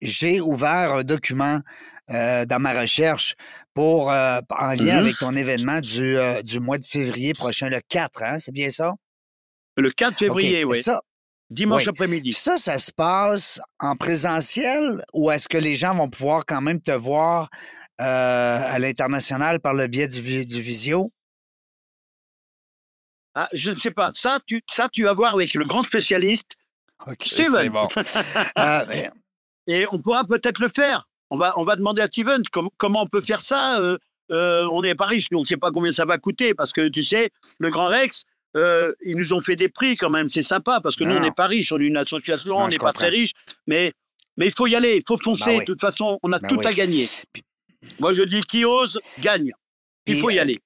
j'ai 0.00 0.40
ouvert 0.40 0.94
un 0.94 1.02
document 1.02 1.60
dans 2.08 2.58
ma 2.60 2.78
recherche 2.78 3.34
pour, 3.72 4.08
en 4.08 4.72
lien 4.74 4.96
Mhm. 4.96 4.98
avec 4.98 5.18
ton 5.18 5.34
événement 5.34 5.80
du, 5.80 6.16
du 6.42 6.60
mois 6.60 6.76
de 6.78 6.84
février 6.84 7.32
prochain, 7.32 7.68
le 7.70 7.80
4, 7.88 8.22
hein, 8.22 8.38
c'est 8.38 8.52
bien 8.52 8.68
ça? 8.68 8.92
Le 9.76 9.90
4 9.90 10.18
février, 10.18 10.64
oui. 10.64 10.82
Ça, 10.82 11.00
Dimanche 11.52 11.82
oui. 11.84 11.88
après-midi. 11.90 12.32
ça, 12.32 12.56
ça 12.58 12.78
se 12.78 12.90
passe 12.92 13.60
en 13.78 13.96
présentiel 13.96 15.02
ou 15.12 15.30
est-ce 15.30 15.48
que 15.48 15.58
les 15.58 15.74
gens 15.74 15.94
vont 15.94 16.08
pouvoir 16.08 16.44
quand 16.46 16.60
même 16.60 16.80
te 16.80 16.92
voir 16.92 17.48
euh, 18.00 18.58
à 18.60 18.78
l'international 18.78 19.60
par 19.60 19.74
le 19.74 19.86
biais 19.86 20.08
du, 20.08 20.20
vi- 20.20 20.46
du 20.46 20.60
visio? 20.60 21.12
Ah, 23.34 23.48
je 23.52 23.70
ne 23.70 23.78
sais 23.78 23.90
pas. 23.90 24.10
Ça 24.14 24.38
tu, 24.46 24.62
ça, 24.70 24.88
tu 24.92 25.04
vas 25.04 25.14
voir 25.14 25.34
avec 25.34 25.54
le 25.54 25.64
grand 25.64 25.82
spécialiste 25.82 26.52
Steven. 27.24 27.68
bon. 27.70 27.88
Euh, 28.58 28.84
et 29.66 29.86
on 29.92 29.98
pourra 30.00 30.24
peut-être 30.24 30.60
le 30.60 30.68
faire. 30.68 31.08
On 31.30 31.38
va, 31.38 31.52
on 31.56 31.64
va 31.64 31.76
demander 31.76 32.02
à 32.02 32.06
Steven 32.06 32.42
com- 32.52 32.68
comment 32.76 33.02
on 33.02 33.06
peut 33.06 33.20
faire 33.20 33.40
ça. 33.40 33.78
euh, 33.80 33.96
euh, 34.30 34.66
on 34.72 34.82
n'est 34.82 34.94
pas 34.94 35.06
riche, 35.06 35.30
nous, 35.30 35.38
on 35.38 35.42
ne 35.42 35.46
sait 35.46 35.56
pas 35.56 35.70
combien 35.70 35.92
ça 35.92 36.04
va 36.04 36.16
coûter 36.18 36.54
parce 36.54 36.72
que 36.72 36.88
tu 36.88 37.02
sais, 37.02 37.30
le 37.58 37.70
Grand 37.70 37.86
Rex, 37.86 38.24
euh, 38.56 38.92
ils 39.04 39.16
nous 39.16 39.32
ont 39.32 39.40
fait 39.40 39.56
des 39.56 39.68
prix 39.68 39.96
quand 39.96 40.10
même. 40.10 40.28
C'est 40.28 40.42
sympa 40.42 40.80
parce 40.80 40.96
que 40.96 41.04
nous, 41.04 41.14
on 41.16 41.20
n'est 41.20 41.30
pas 41.32 41.46
riche. 41.46 41.72
On 41.72 41.78
est 41.78 41.84
une 41.86 41.96
association, 41.96 42.58
Non, 42.58 42.64
on 42.64 42.68
n'est 42.68 42.78
pas 42.78 42.92
très 42.92 43.08
riche. 43.08 43.32
Mais, 43.66 43.92
mais 44.36 44.46
il 44.46 44.52
faut 44.52 44.66
y 44.66 44.74
aller, 44.74 44.96
il 44.96 45.02
faut 45.06 45.16
foncer. 45.16 45.50
Oui. 45.56 45.60
De 45.60 45.64
toute 45.64 45.80
façon, 45.80 46.18
on 46.22 46.32
a 46.32 46.38
Ben 46.38 46.48
tout 46.48 46.58
oui. 46.58 46.66
à 46.66 46.72
gagner. 46.72 47.08
Puis- 47.32 47.42
Moi, 47.98 48.12
je 48.14 48.22
dis 48.22 48.40
qui 48.42 48.64
ose, 48.64 49.00
gagne. 49.20 49.52
Il 50.06 50.16
faut 50.16 50.30
y 50.30 50.38
euh, 50.38 50.42
aller. 50.42 50.60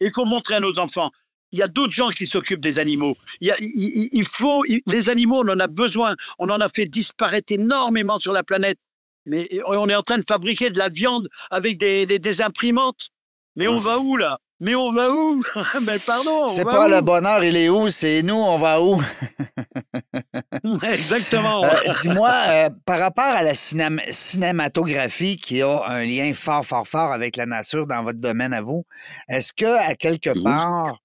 Il 0.00 0.12
faut 0.14 0.24
montrer 0.24 0.54
à 0.56 0.60
nos 0.60 0.78
enfants. 0.78 1.10
Il 1.50 1.58
y 1.58 1.62
a 1.62 1.68
d'autres 1.68 1.92
gens 1.94 2.10
qui 2.10 2.26
s'occupent 2.26 2.60
des 2.60 2.78
animaux. 2.78 3.16
Il, 3.40 3.48
y 3.48 3.50
a- 3.50 3.56
il- 3.60 3.66
il- 3.74 4.08
il 4.12 4.26
faut, 4.26 4.64
il- 4.66 4.82
les 4.86 5.08
animaux, 5.10 5.42
on 5.44 5.48
en 5.48 5.58
a 5.60 5.66
besoin. 5.66 6.14
On 6.38 6.48
en 6.50 6.60
a 6.60 6.68
fait 6.68 6.84
disparaître 6.84 7.52
énormément 7.52 8.18
sur 8.20 8.32
la 8.32 8.42
planète. 8.44 8.78
Mais 9.26 9.48
on 9.66 9.88
est 9.88 9.94
en 9.94 10.02
train 10.02 10.18
de 10.18 10.24
fabriquer 10.26 10.70
de 10.70 10.78
la 10.78 10.88
viande 10.88 11.28
avec 11.50 11.76
des, 11.78 12.06
des- 12.06 12.18
des 12.18 12.42
imprimantes. 12.42 13.08
Mais 13.56 13.66
on 13.68 13.78
va 13.78 13.98
où 13.98 14.16
là? 14.16 14.38
Mais 14.60 14.74
on 14.74 14.92
va 14.92 15.10
où? 15.12 15.42
Mais 15.86 15.98
pardon. 16.06 16.44
on 16.44 16.48
C'est 16.48 16.64
pas 16.64 16.86
où? 16.86 16.90
le 16.90 17.00
bonheur, 17.00 17.44
il 17.44 17.56
est 17.56 17.68
où? 17.68 17.90
C'est 17.90 18.22
nous, 18.22 18.34
on 18.34 18.58
va 18.58 18.82
où? 18.82 19.00
Exactement. 20.82 21.64
Euh, 21.64 21.70
Dis-moi, 22.02 22.30
euh, 22.48 22.70
par 22.84 22.98
rapport 22.98 23.24
à 23.24 23.42
la 23.42 23.52
cinéma- 23.52 24.02
cinématographie 24.10 25.36
qui 25.36 25.62
a 25.62 25.84
un 25.86 26.04
lien 26.04 26.32
fort, 26.34 26.64
fort, 26.64 26.86
fort 26.88 27.12
avec 27.12 27.36
la 27.36 27.46
nature 27.46 27.86
dans 27.86 28.02
votre 28.02 28.18
domaine 28.18 28.52
à 28.52 28.60
vous, 28.62 28.84
est-ce 29.28 29.52
que 29.52 29.66
à 29.88 29.94
quelque 29.94 30.30
Oui. 30.30 30.42
part, 30.42 30.98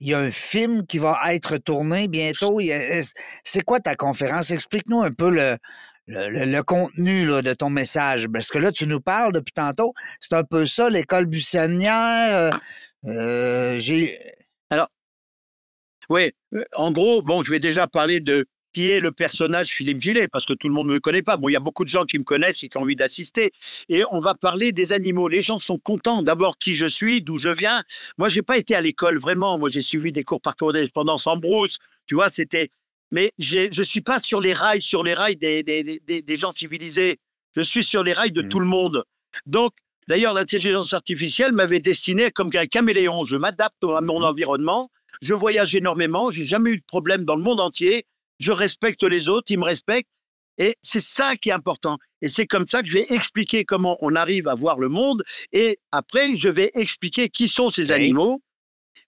il 0.00 0.08
y 0.08 0.14
a 0.14 0.18
un 0.18 0.30
film 0.30 0.84
qui 0.86 0.98
va 0.98 1.18
être 1.32 1.56
tourné 1.58 2.08
bientôt? 2.08 2.60
C'est 3.44 3.62
quoi 3.62 3.80
ta 3.80 3.94
conférence? 3.94 4.50
Explique-nous 4.50 5.00
un 5.02 5.12
peu 5.12 5.30
le, 5.30 5.56
le, 6.06 6.28
le- 6.30 6.50
le 6.50 6.62
contenu 6.62 7.26
là, 7.26 7.42
de 7.42 7.54
ton 7.54 7.70
message. 7.70 8.28
Parce 8.28 8.48
que 8.50 8.58
là, 8.58 8.72
tu 8.72 8.86
nous 8.86 9.00
parles 9.00 9.32
depuis 9.32 9.52
tantôt. 9.52 9.94
C'est 10.20 10.34
un 10.34 10.44
peu 10.44 10.66
ça, 10.66 10.90
l'école 10.90 11.26
buissonnière. 11.26 12.52
euh, 13.04 13.10
euh, 13.10 13.78
j'ai. 13.78 14.18
Oui, 16.10 16.32
euh, 16.54 16.64
en 16.76 16.92
gros, 16.92 17.22
bon, 17.22 17.42
je 17.42 17.50
vais 17.50 17.60
déjà 17.60 17.86
parler 17.86 18.20
de 18.20 18.46
qui 18.74 18.90
est 18.90 18.98
le 19.00 19.12
personnage 19.12 19.68
Philippe 19.68 20.00
Gillet, 20.00 20.26
parce 20.26 20.44
que 20.44 20.52
tout 20.52 20.66
le 20.68 20.74
monde 20.74 20.88
ne 20.88 20.94
me 20.94 21.00
connaît 21.00 21.22
pas. 21.22 21.36
Bon, 21.36 21.48
il 21.48 21.52
y 21.52 21.56
a 21.56 21.60
beaucoup 21.60 21.84
de 21.84 21.88
gens 21.88 22.04
qui 22.04 22.18
me 22.18 22.24
connaissent 22.24 22.62
et 22.64 22.68
qui 22.68 22.76
ont 22.76 22.82
envie 22.82 22.96
d'assister. 22.96 23.52
Et 23.88 24.02
on 24.10 24.18
va 24.18 24.34
parler 24.34 24.72
des 24.72 24.92
animaux. 24.92 25.28
Les 25.28 25.40
gens 25.42 25.60
sont 25.60 25.78
contents. 25.78 26.22
D'abord, 26.22 26.58
qui 26.58 26.74
je 26.74 26.86
suis, 26.86 27.22
d'où 27.22 27.38
je 27.38 27.50
viens. 27.50 27.84
Moi, 28.18 28.28
j'ai 28.28 28.42
pas 28.42 28.58
été 28.58 28.74
à 28.74 28.80
l'école, 28.80 29.18
vraiment. 29.18 29.58
Moi, 29.58 29.70
j'ai 29.70 29.80
suivi 29.80 30.10
des 30.10 30.24
cours 30.24 30.40
par 30.40 30.56
correspondance 30.56 31.26
en 31.28 31.36
brousse. 31.36 31.78
Tu 32.06 32.16
vois, 32.16 32.30
c'était... 32.30 32.68
Mais 33.14 33.30
je 33.38 33.82
suis 33.84 34.00
pas 34.00 34.18
sur 34.18 34.40
les 34.40 34.52
rails, 34.52 34.82
sur 34.82 35.04
les 35.04 35.14
rails 35.14 35.36
des, 35.36 35.62
des, 35.62 35.84
des- 35.84 36.00
des- 36.04 36.20
des 36.22 36.36
gens 36.36 36.50
civilisés. 36.52 37.18
Je 37.54 37.60
suis 37.60 37.84
sur 37.84 38.02
les 38.02 38.12
rails 38.12 38.32
de 38.32 38.42
Mhm. 38.42 38.48
tout 38.48 38.58
le 38.58 38.66
monde. 38.66 39.04
Donc, 39.46 39.72
d'ailleurs, 40.08 40.34
l'intelligence 40.34 40.92
artificielle 40.92 41.52
m'avait 41.52 41.78
destiné 41.78 42.32
comme 42.32 42.50
un 42.54 42.66
caméléon. 42.66 43.22
Je 43.22 43.36
m'adapte 43.36 43.84
à 43.84 44.00
mon 44.00 44.20
environnement. 44.24 44.90
Je 45.22 45.32
voyage 45.32 45.76
énormément, 45.76 46.32
j'ai 46.32 46.44
jamais 46.44 46.70
eu 46.72 46.78
de 46.78 46.84
problème 46.88 47.24
dans 47.24 47.36
le 47.36 47.42
monde 47.42 47.60
entier. 47.60 48.02
Je 48.40 48.50
respecte 48.50 49.04
les 49.04 49.28
autres, 49.28 49.48
ils 49.52 49.60
me 49.60 49.64
respectent. 49.64 50.10
Et 50.58 50.74
c'est 50.82 51.00
ça 51.18 51.36
qui 51.36 51.50
est 51.50 51.52
important. 51.52 51.98
Et 52.20 52.26
c'est 52.28 52.46
comme 52.48 52.66
ça 52.66 52.82
que 52.82 52.88
je 52.88 52.94
vais 52.98 53.06
expliquer 53.10 53.64
comment 53.64 53.96
on 54.00 54.16
arrive 54.16 54.48
à 54.48 54.56
voir 54.56 54.78
le 54.80 54.88
monde. 54.88 55.22
Et 55.52 55.78
après, 55.92 56.34
je 56.36 56.48
vais 56.48 56.72
expliquer 56.74 57.28
qui 57.28 57.46
sont 57.46 57.70
ces 57.70 57.90
Oui. 57.90 57.92
animaux 57.92 58.42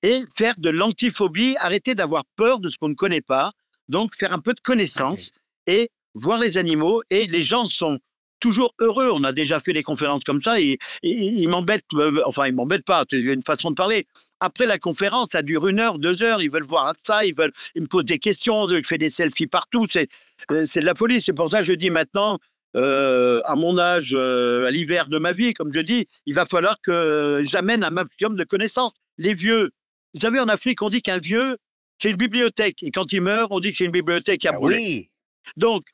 et 0.05 0.23
faire 0.37 0.55
de 0.59 0.71
l'antiphobie, 0.71 1.57
arrêter 1.59 1.97
d'avoir 1.97 2.23
peur 2.37 2.61
de 2.61 2.69
ce 2.69 2.77
qu'on 2.79 2.89
ne 2.89 2.95
connaît 2.95 3.21
pas. 3.21 3.51
Donc, 3.89 4.15
faire 4.15 4.33
un 4.33 4.39
peu 4.39 4.53
de 4.53 4.61
connaissance 4.61 5.31
et 5.67 5.91
voir 6.15 6.39
les 6.39 6.59
animaux. 6.59 7.03
Et 7.11 7.27
les 7.27 7.41
gens 7.43 7.67
sont 7.67 7.99
toujours 8.41 8.75
heureux. 8.81 9.11
On 9.13 9.25
a 9.25 9.33
déjà 9.33 9.61
fait 9.61 9.73
des 9.73 9.83
conférences 9.83 10.23
comme 10.25 10.43
ça. 10.43 10.61
Et, 10.61 10.79
et- 11.03 11.11
ils 11.11 11.49
m'embêtent, 11.49 11.85
euh, 11.95 12.21
enfin, 12.27 12.47
ils 12.47 12.55
m'embêtent 12.55 12.85
pas. 12.85 13.05
C'est 13.11 13.21
une 13.21 13.43
façon 13.43 13.71
de 13.71 13.75
parler. 13.75 14.07
Après 14.41 14.67
la 14.67 14.79
conférence, 14.79 15.29
ça 15.33 15.43
dure 15.43 15.67
une 15.69 15.81
heure, 15.81 15.99
deux 15.99 16.23
heures. 16.23 16.43
Ils 16.43 16.51
veulent 16.51 16.63
voir 16.65 16.93
ça, 17.07 17.25
ils 17.25 17.35
veulent, 17.35 17.53
ils 17.75 17.83
me 17.83 17.87
posent 17.87 18.05
des 18.05 18.19
questions. 18.19 18.67
Je 18.69 18.81
fais 18.85 18.99
des 18.99 19.09
selfies 19.09 19.47
partout. 19.47 19.87
C'est, 19.91 20.09
euh, 20.51 20.65
c'est 20.67 20.81
de 20.81 20.85
la 20.87 20.95
folie. 20.95 21.21
C'est 21.21 21.33
pour 21.33 21.51
ça 21.51 21.61
que 21.61 21.65
je 21.65 21.73
dis 21.73 21.91
maintenant, 21.91 22.39
euh, 22.77 23.41
à 23.47 23.55
mon 23.55 23.79
âge, 23.79 24.13
euh, 24.15 24.67
à 24.67 24.71
l'hiver 24.71 25.09
de 25.09 25.19
ma 25.19 25.33
vie, 25.33 25.55
comme 25.55 25.73
je 25.73 25.81
dis, 25.81 26.07
il 26.27 26.35
va 26.35 26.45
falloir 26.45 26.77
que 26.83 27.41
j'amène 27.45 27.83
un 27.83 27.91
maximum 27.91 28.37
de 28.37 28.45
connaissances. 28.45 28.93
Les 29.17 29.33
vieux, 29.33 29.71
vous 30.13 30.21
savez, 30.21 30.41
en 30.41 30.49
Afrique, 30.49 30.83
on 30.83 30.91
dit 30.91 31.01
qu'un 31.01 31.17
vieux, 31.19 31.57
c'est 31.99 32.11
une 32.11 32.17
bibliothèque. 32.17 32.83
Et 32.83 32.91
quand 32.91 33.13
il 33.13 33.21
meurt, 33.21 33.49
on 33.51 33.61
dit 33.61 33.71
que 33.71 33.77
c'est 33.79 33.85
une 33.85 33.91
bibliothèque 33.93 34.45
à 34.47 34.51
Ah 34.55 34.59
brûler. 34.59 34.77
oui. 34.77 35.11
Donc, 35.57 35.85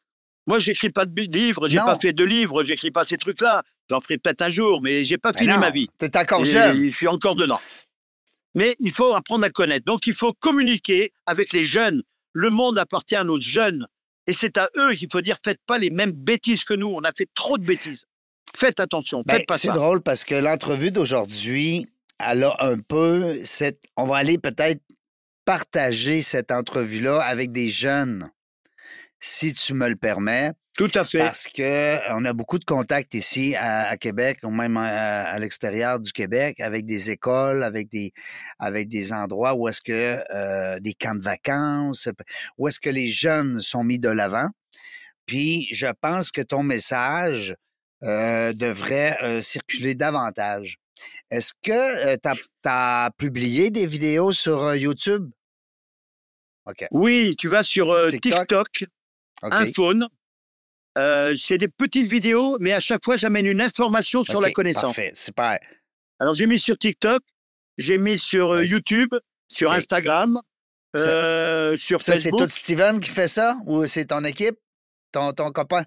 moi, 0.47 0.59
j'écris 0.59 0.91
pas 0.91 1.05
de 1.05 1.21
livres, 1.23 1.69
j'ai 1.69 1.77
pas 1.79 1.97
fait 1.99 2.13
de 2.13 2.25
livres, 2.25 2.63
j'écris 2.65 2.91
pas 2.91 3.05
ces 3.05 3.17
trucs-là. 3.19 3.63
J'en 3.91 4.01
ferai 4.01 4.19
peut-être 4.19 4.43
un 4.43 4.49
jour, 4.49 4.81
mais 4.83 5.05
j'ai 5.05 5.19
pas 5.19 5.33
Ben 5.33 5.39
fini 5.39 5.53
non, 5.53 5.59
ma 5.59 5.71
vie. 5.71 5.89
T'es 5.99 6.17
encore 6.17 6.45
jeune. 6.45 6.85
Je 6.85 6.89
suis 6.97 7.07
encore 7.09 7.35
dedans. 7.35 7.61
Mais 8.55 8.77
il 8.81 8.91
faut 8.93 9.15
apprendre 9.15 9.45
à 9.45 9.51
connaître. 9.51 9.85
Donc, 9.85 10.07
il 10.07 10.15
faut 10.15 10.33
communiquer 10.35 11.13
avec 11.27 11.53
les 11.53 11.65
jeunes. 11.65 12.03
Le 12.33 12.51
monde 12.51 12.79
appartient 12.79 13.17
à 13.17 13.25
nos 13.25 13.41
jeunes. 13.41 13.87
Et 14.27 14.33
c'est 14.33 14.57
à 14.59 14.69
eux 14.79 14.95
qu'il 14.95 15.09
faut 15.11 15.21
dire 15.21 15.37
faites 15.45 15.61
pas 15.67 15.79
les 15.79 15.91
mêmes 15.91 16.13
bêtises 16.13 16.65
que 16.65 16.75
nous. 16.75 16.89
On 16.89 17.01
a 17.01 17.13
fait 17.13 17.29
trop 17.35 17.59
de 17.59 17.65
bêtises. 17.65 18.05
Faites 18.57 18.81
attention. 18.81 19.23
Ben, 19.27 19.39
Faites 19.39 19.47
pas 19.49 19.59
c'est 19.59 19.69
drôle 19.73 20.01
parce 20.03 20.25
que 20.25 20.35
l'entrevue 20.35 20.91
d'aujourd'hui, 20.91 21.87
elle 22.19 22.45
a 22.45 22.57
un 22.61 22.79
peu 22.79 23.37
cette. 23.45 23.81
On 23.97 24.05
va 24.07 24.17
aller 24.17 24.39
peut-être 24.39 24.81
partager 25.45 26.23
cette 26.23 26.53
entrevue-là 26.53 27.21
avec 27.21 27.53
des 27.53 27.69
jeunes, 27.69 28.31
si 29.21 29.55
tu 29.55 29.75
me 29.75 29.89
le 29.89 29.97
permets, 29.97 30.53
Tout 30.77 30.91
à 30.95 31.05
fait. 31.05 31.19
parce 31.19 31.47
que 31.47 32.13
on 32.15 32.25
a 32.25 32.33
beaucoup 32.33 32.59
de 32.59 32.65
contacts 32.65 33.15
ici 33.15 33.55
à, 33.57 33.89
à 33.89 33.97
Québec, 33.97 34.39
ou 34.43 34.51
même 34.51 34.77
à, 34.77 35.25
à 35.25 35.39
l'extérieur 35.39 36.01
du 36.01 36.13
Québec, 36.13 36.59
avec 36.61 36.85
des 36.85 37.11
écoles, 37.11 37.63
avec 37.63 37.89
des 37.89 38.13
avec 38.59 38.89
des 38.89 39.13
endroits 39.13 39.55
où 39.55 39.69
est-ce 39.69 39.83
que 39.83 40.19
euh, 40.35 40.81
des 40.81 40.95
camps 40.95 41.15
de 41.15 41.23
vacances, 41.23 42.09
où 42.59 42.69
est-ce 42.69 42.81
que 42.81 42.91
les 42.91 43.09
jeunes 43.09 43.61
sont 43.61 43.85
mis 43.85 43.99
de 43.99 44.09
l'avant. 44.09 44.49
Puis 45.27 45.69
je 45.73 45.87
pense 46.01 46.31
que 46.33 46.41
ton 46.41 46.63
message 46.63 47.55
euh, 48.03 48.53
devrait 48.53 49.17
euh, 49.23 49.41
circuler 49.41 49.95
davantage. 49.95 50.79
Est-ce 51.31 51.53
que 51.63 52.17
tu 52.17 52.69
as, 52.69 53.11
publié 53.17 53.71
des 53.71 53.87
vidéos 53.87 54.33
sur 54.33 54.75
YouTube? 54.75 55.31
OK. 56.67 56.87
Oui, 56.91 57.35
tu 57.39 57.49
vas 57.49 57.63
sur 57.63 57.95
TikTok, 58.09 58.85
un 59.43 59.67
phone. 59.67 60.09
c'est 60.97 61.59
des 61.59 61.69
petites 61.69 62.09
vidéos, 62.09 62.59
mais 62.61 62.73
à 62.73 62.81
chaque 62.81 63.05
fois, 63.05 63.17
j'amène 63.17 63.47
une 63.47 63.61
information 63.61 64.25
sur 64.25 64.41
la 64.41 64.51
connaissance. 64.51 64.95
Parfait, 64.95 65.13
c'est 65.15 65.35
pareil. 65.35 65.61
Alors, 66.19 66.35
j'ai 66.35 66.47
mis 66.47 66.59
sur 66.59 66.79
TikTok, 66.79 67.23
j'ai 67.79 67.99
mis 67.99 68.19
sur 68.19 68.63
YouTube, 68.63 69.11
sur 69.49 69.73
Instagram, 69.73 70.41
euh, 70.97 71.77
sur 71.77 72.03
ça, 72.03 72.17
c'est 72.17 72.31
tout 72.31 72.49
Steven 72.49 73.01
qui 73.01 73.09
fait 73.09 73.29
ça 73.29 73.57
ou 73.67 73.87
c'est 73.87 74.07
ton 74.07 74.25
équipe, 74.25 74.57
ton, 75.11 75.33
ton 75.33 75.51
copain? 75.51 75.85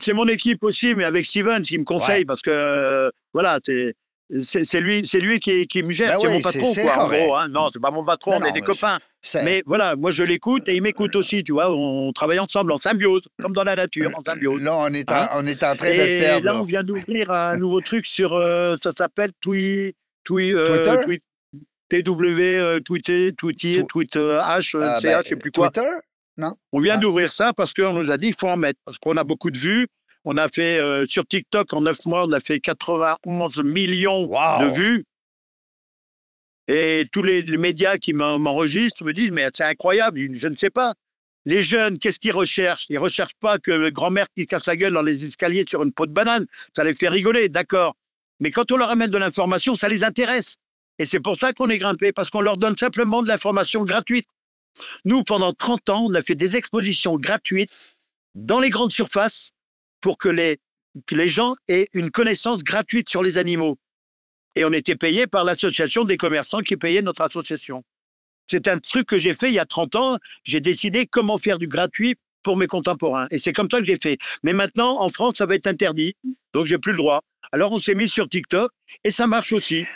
C'est 0.00 0.12
mon 0.12 0.26
équipe 0.26 0.62
aussi, 0.64 0.94
mais 0.94 1.04
avec 1.04 1.24
Steven 1.24 1.62
qui 1.62 1.78
me 1.78 1.84
conseille 1.84 2.24
parce 2.24 2.42
que, 2.42 2.50
euh, 2.50 3.10
voilà, 3.32 3.58
c'est. 3.64 3.94
C'est 4.40 4.80
lui, 4.80 5.06
c'est 5.06 5.20
lui 5.20 5.38
qui, 5.38 5.66
qui, 5.68 5.84
me 5.84 5.92
gère, 5.92 6.20
c'est 6.20 6.28
mon 6.28 6.40
patron, 6.40 6.74
quoi, 6.74 7.04
en 7.04 7.08
gros. 7.08 7.36
Hein. 7.36 7.48
Non, 7.48 7.68
c'est 7.72 7.78
pas 7.78 7.92
mon 7.92 8.04
patron, 8.04 8.32
on 8.40 8.44
est 8.44 8.52
des 8.52 8.60
copains. 8.60 8.98
Mais 9.44 9.62
voilà, 9.66 9.94
moi 9.94 10.10
je 10.10 10.24
l'écoute 10.24 10.68
et 10.68 10.74
il 10.74 10.82
m'écoute 10.82 11.14
aussi, 11.14 11.44
tu 11.44 11.52
vois. 11.52 11.72
On 11.72 12.12
travaille 12.12 12.40
ensemble 12.40 12.72
en 12.72 12.78
symbiose, 12.78 13.22
comme 13.40 13.52
dans 13.52 13.64
la 13.64 13.76
nature, 13.76 14.10
en 14.16 14.22
symbiose. 14.24 14.62
Là, 14.62 14.76
on 14.76 14.92
est 14.92 15.10
en, 15.12 15.14
hein? 15.14 15.28
on 15.34 15.46
est 15.46 15.62
en 15.62 15.76
train 15.76 15.90
de 15.90 16.20
perdre. 16.20 16.44
Là, 16.44 16.60
on 16.60 16.64
vient 16.64 16.82
d'ouvrir 16.82 17.30
un 17.30 17.56
nouveau 17.56 17.80
truc 17.80 18.04
sur, 18.04 18.34
euh, 18.34 18.76
ça 18.82 18.90
s'appelle 18.96 19.30
Twi, 19.40 19.94
Twi, 20.24 20.52
Twitter? 20.52 21.20
TW, 21.88 22.40
euh, 22.40 22.80
Twitter, 22.80 23.32
Twitter, 23.32 23.84
Twitter, 23.88 24.40
H, 24.42 24.76
euh, 24.76 24.80
ah, 24.82 25.00
CH, 25.00 25.02
ben, 25.02 25.22
je 25.22 25.28
sais 25.28 25.36
plus 25.36 25.52
quoi. 25.52 25.70
Twitter? 25.70 25.88
Non? 26.36 26.52
On 26.72 26.80
vient 26.80 26.94
ah. 26.96 26.98
d'ouvrir 26.98 27.30
ça 27.30 27.52
parce 27.52 27.72
qu'on 27.72 27.92
nous 27.92 28.10
a 28.10 28.16
dit 28.16 28.28
qu'il 28.28 28.36
faut 28.38 28.48
en 28.48 28.56
mettre, 28.56 28.80
parce 28.84 28.98
qu'on 28.98 29.16
a 29.16 29.24
beaucoup 29.24 29.50
de 29.50 29.58
vues. 29.58 29.86
On 30.28 30.36
a 30.38 30.48
fait, 30.48 30.80
euh, 30.80 31.06
sur 31.06 31.24
TikTok, 31.24 31.72
en 31.72 31.82
neuf 31.82 32.04
mois, 32.04 32.24
on 32.26 32.32
a 32.32 32.40
fait 32.40 32.58
91 32.58 33.62
millions 33.62 34.26
de 34.26 34.74
vues. 34.74 35.04
Et 36.66 37.04
tous 37.12 37.22
les, 37.22 37.44
médias 37.56 37.96
qui 37.96 38.12
m'enregistrent 38.12 39.04
me 39.04 39.12
disent, 39.12 39.30
mais 39.30 39.48
c'est 39.54 39.62
incroyable, 39.62 40.20
je 40.34 40.48
ne 40.48 40.56
sais 40.56 40.68
pas. 40.68 40.94
Les 41.44 41.62
jeunes, 41.62 41.96
qu'est-ce 41.98 42.18
qu'ils 42.18 42.32
recherchent? 42.32 42.86
Ils 42.88 42.96
ne 42.96 42.98
recherchent 42.98 43.36
pas 43.38 43.60
que 43.60 43.88
grand-mère 43.90 44.26
qui 44.36 44.46
casse 44.46 44.66
la 44.66 44.74
gueule 44.74 44.94
dans 44.94 45.02
les 45.02 45.24
escaliers 45.24 45.64
sur 45.68 45.84
une 45.84 45.92
peau 45.92 46.06
de 46.06 46.12
banane. 46.12 46.44
Ça 46.76 46.82
les 46.82 46.96
fait 46.96 47.08
rigoler, 47.08 47.48
d'accord. 47.48 47.94
Mais 48.40 48.50
quand 48.50 48.72
on 48.72 48.76
leur 48.76 48.90
amène 48.90 49.10
de 49.10 49.18
l'information, 49.18 49.76
ça 49.76 49.88
les 49.88 50.02
intéresse. 50.02 50.56
Et 50.98 51.04
c'est 51.04 51.20
pour 51.20 51.36
ça 51.36 51.52
qu'on 51.52 51.70
est 51.70 51.78
grimpé, 51.78 52.10
parce 52.10 52.30
qu'on 52.30 52.40
leur 52.40 52.56
donne 52.56 52.76
simplement 52.76 53.22
de 53.22 53.28
l'information 53.28 53.84
gratuite. 53.84 54.26
Nous, 55.04 55.22
pendant 55.22 55.52
30 55.52 55.88
ans, 55.90 56.06
on 56.10 56.14
a 56.14 56.22
fait 56.22 56.34
des 56.34 56.56
expositions 56.56 57.16
gratuites 57.16 57.70
dans 58.34 58.58
les 58.58 58.70
grandes 58.70 58.92
surfaces 58.92 59.52
pour 60.06 60.18
que 60.18 60.28
les, 60.28 60.60
gens 61.26 61.56
aient 61.66 61.88
une 61.92 62.12
connaissance 62.12 62.62
gratuite 62.62 63.08
sur 63.08 63.24
les 63.24 63.38
animaux. 63.38 63.76
Et 64.54 64.64
on 64.64 64.72
était 64.72 64.94
payé 64.94 65.26
par 65.26 65.42
l'association 65.42 66.04
des 66.04 66.16
commerçants 66.16 66.60
qui 66.60 66.76
payait 66.76 67.02
notre 67.02 67.22
association. 67.22 67.82
C'est 68.46 68.68
un 68.68 68.78
truc 68.78 69.08
que 69.08 69.18
j'ai 69.18 69.34
fait 69.34 69.48
il 69.48 69.54
y 69.54 69.58
a 69.58 69.64
30 69.64 69.96
ans. 69.96 70.16
J'ai 70.44 70.60
décidé 70.60 71.06
comment 71.06 71.38
faire 71.38 71.58
du 71.58 71.66
gratuit 71.66 72.14
pour 72.44 72.56
mes 72.56 72.68
contemporains. 72.68 73.26
Et 73.32 73.38
c'est 73.38 73.52
comme 73.52 73.68
ça 73.68 73.80
que 73.80 73.84
j'ai 73.84 73.98
fait. 74.00 74.16
Mais 74.44 74.52
maintenant, 74.52 75.00
en 75.00 75.08
France, 75.08 75.34
ça 75.38 75.46
va 75.46 75.56
être 75.56 75.66
interdit. 75.66 76.14
Donc, 76.54 76.66
j'ai 76.66 76.78
plus 76.78 76.92
le 76.92 76.98
droit. 76.98 77.22
Alors, 77.50 77.72
on 77.72 77.78
s'est 77.78 77.96
mis 77.96 78.08
sur 78.08 78.28
TikTok 78.28 78.70
et 79.02 79.10
ça 79.10 79.26
marche 79.26 79.52
aussi. 79.52 79.86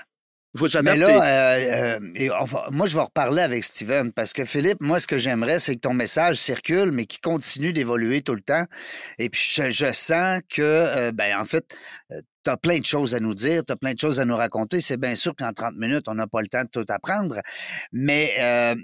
Il 0.55 0.59
faut 0.59 0.69
s'adapter. 0.69 1.01
Mais 1.01 1.07
là, 1.07 1.95
euh, 1.95 2.01
euh, 2.21 2.61
moi, 2.73 2.87
je 2.87 2.97
vais 2.97 3.03
reparler 3.03 3.43
avec 3.43 3.63
Steven 3.63 4.13
parce 4.13 4.33
que 4.33 4.45
Philippe, 4.45 4.81
moi, 4.81 4.99
ce 4.99 5.07
que 5.07 5.17
j'aimerais, 5.17 5.61
c'est 5.61 5.77
que 5.77 5.81
ton 5.81 5.95
message 5.95 6.37
circule, 6.37 6.91
mais 6.91 7.07
qu'il 7.07 7.21
continue 7.21 7.73
d'évoluer 7.73 8.21
tout 8.23 8.35
le 8.35 8.41
temps. 8.41 8.65
Et 9.19 9.31
puis, 9.31 9.41
je, 9.41 9.93
sens 9.93 10.41
que, 10.49 10.61
euh, 10.63 11.13
ben, 11.13 11.39
en 11.39 11.45
fait, 11.45 11.77
tu 12.11 12.51
as 12.51 12.57
plein 12.57 12.81
de 12.81 12.85
choses 12.85 13.15
à 13.15 13.21
nous 13.21 13.35
dire, 13.35 13.65
tu 13.65 13.73
as 13.73 13.77
plein 13.77 13.95
de 13.95 13.99
choses 13.99 14.19
à 14.19 14.25
nous 14.25 14.37
raconter. 14.37 14.81
C'est 14.81 14.97
bien 14.97 15.15
sûr 15.15 15.37
qu'en 15.37 15.53
30 15.53 15.77
minutes, 15.77 16.09
on 16.09 16.15
n'a 16.15 16.27
pas 16.27 16.41
le 16.41 16.49
temps 16.49 16.65
de 16.65 16.71
tout 16.71 16.87
apprendre, 16.89 17.37
mais 17.93 18.75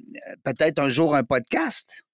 peut-être 0.44 0.78
un 0.78 0.88
jour 0.88 1.16
un 1.16 1.24
podcast? 1.24 2.04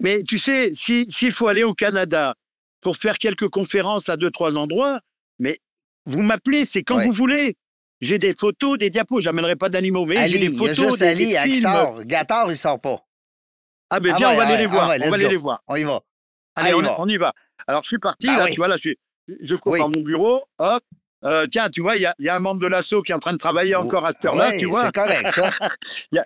Mais 0.00 0.22
tu 0.22 0.38
sais, 0.38 0.70
s'il 0.72 1.32
faut 1.32 1.48
aller 1.48 1.64
au 1.64 1.74
Canada 1.74 2.34
pour 2.80 2.96
faire 2.96 3.18
quelques 3.18 3.48
conférences 3.48 4.08
à 4.08 4.16
deux, 4.16 4.30
trois 4.30 4.56
endroits, 4.56 5.00
mais 5.38 5.58
vous 6.06 6.22
m'appelez, 6.22 6.64
c'est 6.64 6.82
quand 6.82 7.00
vous 7.00 7.12
voulez. 7.12 7.56
J'ai 8.00 8.18
des 8.18 8.34
photos, 8.34 8.78
des 8.78 8.90
diapos. 8.90 9.20
J'amènerai 9.20 9.56
pas 9.56 9.68
d'animaux, 9.68 10.06
mais 10.06 10.28
j'ai 10.28 10.38
des 10.38 10.56
photos, 10.56 10.98
des, 10.98 11.06
Ali, 11.06 11.34
films. 11.34 11.62
Sort. 11.62 12.04
Gator, 12.04 12.50
il 12.50 12.56
sort 12.56 12.80
pas. 12.80 13.04
Ah, 13.90 14.00
ben 14.00 14.14
viens, 14.16 14.30
on 14.30 14.36
va 14.36 14.46
aller 14.46 14.56
les 14.58 14.66
voir. 14.66 14.84
on 14.84 14.86
va 14.88 15.14
aller 15.14 15.28
les 15.28 15.36
voir. 15.36 15.62
On 15.66 15.76
y 15.76 15.82
va. 15.82 16.00
Allez, 16.56 16.74
on, 16.74 17.06
y 17.06 17.16
va. 17.16 17.32
Alors, 17.66 17.82
je 17.82 17.88
suis 17.88 17.98
parti, 17.98 18.26
bah 18.26 18.36
là, 18.38 18.46
tu 18.46 18.56
vois, 18.56 18.68
là, 18.68 18.76
je, 18.76 18.90
je 19.40 19.54
cours 19.54 19.78
dans 19.78 19.88
mon 19.88 20.00
bureau, 20.00 20.42
hop. 20.58 20.82
Euh, 21.24 21.46
tiens, 21.50 21.68
tu 21.68 21.80
vois, 21.80 21.96
il 21.96 22.02
y 22.02 22.06
a, 22.06 22.14
y 22.18 22.28
a, 22.28 22.36
un 22.36 22.40
membre 22.40 22.60
de 22.60 22.66
l'assaut 22.66 23.02
qui 23.02 23.12
est 23.12 23.14
en 23.14 23.18
train 23.18 23.32
de 23.32 23.38
travailler 23.38 23.74
encore 23.74 24.06
à 24.06 24.12
cette 24.12 24.24
heure-là, 24.24 24.56
tu 24.58 24.66
vois. 24.66 24.86
C'est 24.86 24.94
correct, 24.94 25.30
ça. 25.30 25.50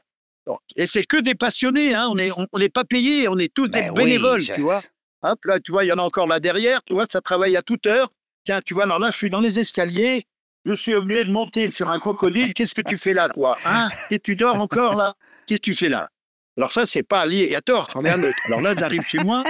Et 0.77 0.87
c'est 0.87 1.05
que 1.05 1.19
des 1.19 1.35
passionnés, 1.35 1.95
hein. 1.95 2.09
On 2.11 2.17
n'est 2.17 2.33
on, 2.33 2.47
on 2.53 2.69
pas 2.69 2.85
payés, 2.85 3.29
on 3.29 3.39
est 3.39 3.53
tous 3.53 3.69
des 3.69 3.83
ben 3.83 3.95
bénévoles, 3.95 4.43
tu 4.43 4.61
vois. 4.61 4.81
Hop, 5.23 5.45
là, 5.45 5.61
tu 5.61 5.71
vois, 5.71 5.85
il 5.85 5.89
y 5.89 5.93
en 5.93 5.99
a 5.99 6.03
encore 6.03 6.27
là 6.27 6.41
derrière, 6.41 6.83
tu 6.85 6.95
vois, 6.95 7.07
ça 7.11 7.21
travaille 7.21 7.57
à 7.57 7.63
toute 7.63 7.87
heure. 7.87 8.11
Tiens, 8.45 8.61
tu 8.61 8.75
vois, 8.75 8.85
alors 8.85 8.99
là, 8.99 9.11
je 9.13 9.17
suis 9.17 9.31
dans 9.31 9.41
les 9.41 9.61
escaliers, 9.61 10.27
je 10.65 10.73
suis 10.75 10.95
obligé 10.95 11.25
de 11.25 11.31
monter 11.31 11.71
sur 11.71 11.91
un 11.91 11.99
crocodile. 11.99 12.55
Qu'est-ce 12.55 12.75
que 12.75 12.83
tu 12.83 12.97
fais 12.97 13.15
là, 13.15 13.29
toi 13.29 13.57
Hein? 13.65 13.89
Et 14.11 14.19
tu 14.19 14.37
dors 14.37 14.61
encore 14.61 14.97
là? 14.97 15.15
Qu'est-ce 15.47 15.61
que 15.61 15.65
tu 15.65 15.75
fais 15.75 15.89
là? 15.89 16.09
Alors 16.57 16.71
ça, 16.71 16.85
c'est 16.85 17.03
pas 17.03 17.25
lié 17.25 17.55
à 17.55 17.63
tort, 17.63 17.91
c'en 17.91 18.05
est 18.05 18.11
un 18.11 18.23
autre. 18.23 18.37
Alors 18.47 18.61
là, 18.61 18.75
j'arrive 18.77 19.03
chez 19.05 19.19
moi, 19.25 19.43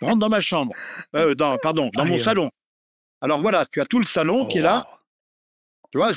je 0.00 0.06
rentre 0.06 0.18
dans 0.18 0.30
ma 0.30 0.40
chambre, 0.40 0.72
euh, 1.14 1.34
dans, 1.34 1.58
pardon, 1.58 1.90
dans 1.94 2.06
mon 2.06 2.16
salon. 2.16 2.50
Alors 3.20 3.40
voilà, 3.42 3.66
tu 3.66 3.80
as 3.80 3.84
tout 3.84 3.98
le 3.98 4.06
salon 4.06 4.46
qui 4.46 4.58
est 4.58 4.62
là. 4.62 4.86
Tu 5.92 5.98
vois, 5.98 6.12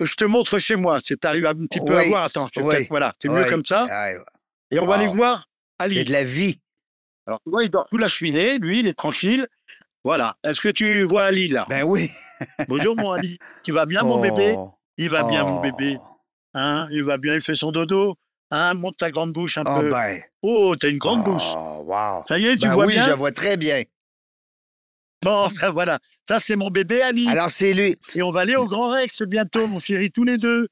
je 0.00 0.14
te 0.14 0.24
montre 0.24 0.58
chez 0.58 0.76
moi. 0.76 0.98
C'est 1.04 1.24
arrivé 1.24 1.48
un 1.48 1.54
petit 1.54 1.80
peu 1.80 1.96
à 1.96 2.04
voir. 2.04 2.24
Attends, 2.24 2.48
voilà, 2.88 3.12
c'est 3.20 3.28
mieux 3.28 3.44
comme 3.44 3.64
ça. 3.64 3.86
Et 4.70 4.78
on 4.78 4.86
va 4.86 4.94
aller 4.94 5.06
voir 5.06 5.48
Ali. 5.78 5.96
Il 6.00 6.06
de 6.06 6.12
la 6.12 6.24
vie. 6.24 6.58
Alors, 7.26 7.40
tu 7.44 7.50
vois, 7.50 7.62
il 7.62 7.70
dort 7.70 7.86
tout 7.90 7.98
la 7.98 8.08
cheminée, 8.08 8.58
lui, 8.58 8.80
il 8.80 8.86
est 8.86 8.94
tranquille. 8.94 9.46
Voilà. 10.04 10.36
Est-ce 10.42 10.60
que 10.60 10.68
tu 10.68 11.02
vois 11.04 11.24
Ali 11.24 11.48
là 11.48 11.66
Ben 11.68 11.84
oui. 11.84 12.10
Bonjour 12.68 12.96
mon 12.96 13.12
Ali. 13.12 13.38
Tu 13.62 13.72
vas 13.72 13.86
bien 13.86 14.02
mon 14.02 14.18
bébé? 14.18 14.54
Oh. 14.56 14.72
Il 14.96 15.08
va 15.08 15.22
bien 15.24 15.44
mon 15.44 15.60
bébé. 15.60 15.96
Oh. 16.00 16.06
Hein? 16.54 16.88
Il 16.90 17.04
va 17.04 17.18
bien, 17.18 17.34
il 17.34 17.40
fait 17.40 17.54
son 17.54 17.70
dodo? 17.70 18.16
Hein? 18.50 18.74
Monte 18.74 18.98
ta 18.98 19.10
grande 19.10 19.32
bouche 19.32 19.58
un 19.58 19.64
oh, 19.64 19.80
peu. 19.80 19.90
Ben. 19.90 20.20
Oh, 20.42 20.74
t'as 20.78 20.88
une 20.88 20.98
grande 20.98 21.24
bouche. 21.24 21.50
Wow. 21.84 22.24
Ça 22.28 22.38
y 22.38 22.46
est, 22.46 22.56
tu 22.56 22.68
ben 22.68 22.74
vois 22.74 22.86
oui, 22.86 22.94
bien? 22.94 23.04
Oui, 23.04 23.10
je 23.10 23.16
vois 23.16 23.32
très 23.32 23.56
bien. 23.56 23.82
Bon, 25.22 25.48
ça, 25.48 25.70
voilà. 25.72 25.98
Ça, 26.28 26.40
c'est 26.40 26.56
mon 26.56 26.68
bébé 26.68 27.00
Ali. 27.02 27.28
Alors, 27.28 27.50
c'est 27.50 27.72
lui. 27.72 27.96
Et 28.14 28.22
on 28.22 28.30
va 28.30 28.40
aller 28.40 28.56
au 28.56 28.66
Grand 28.66 28.90
Rex 28.90 29.22
bientôt, 29.22 29.66
mon 29.66 29.78
chéri, 29.78 30.10
tous 30.10 30.24
les 30.24 30.36
deux. 30.36 30.68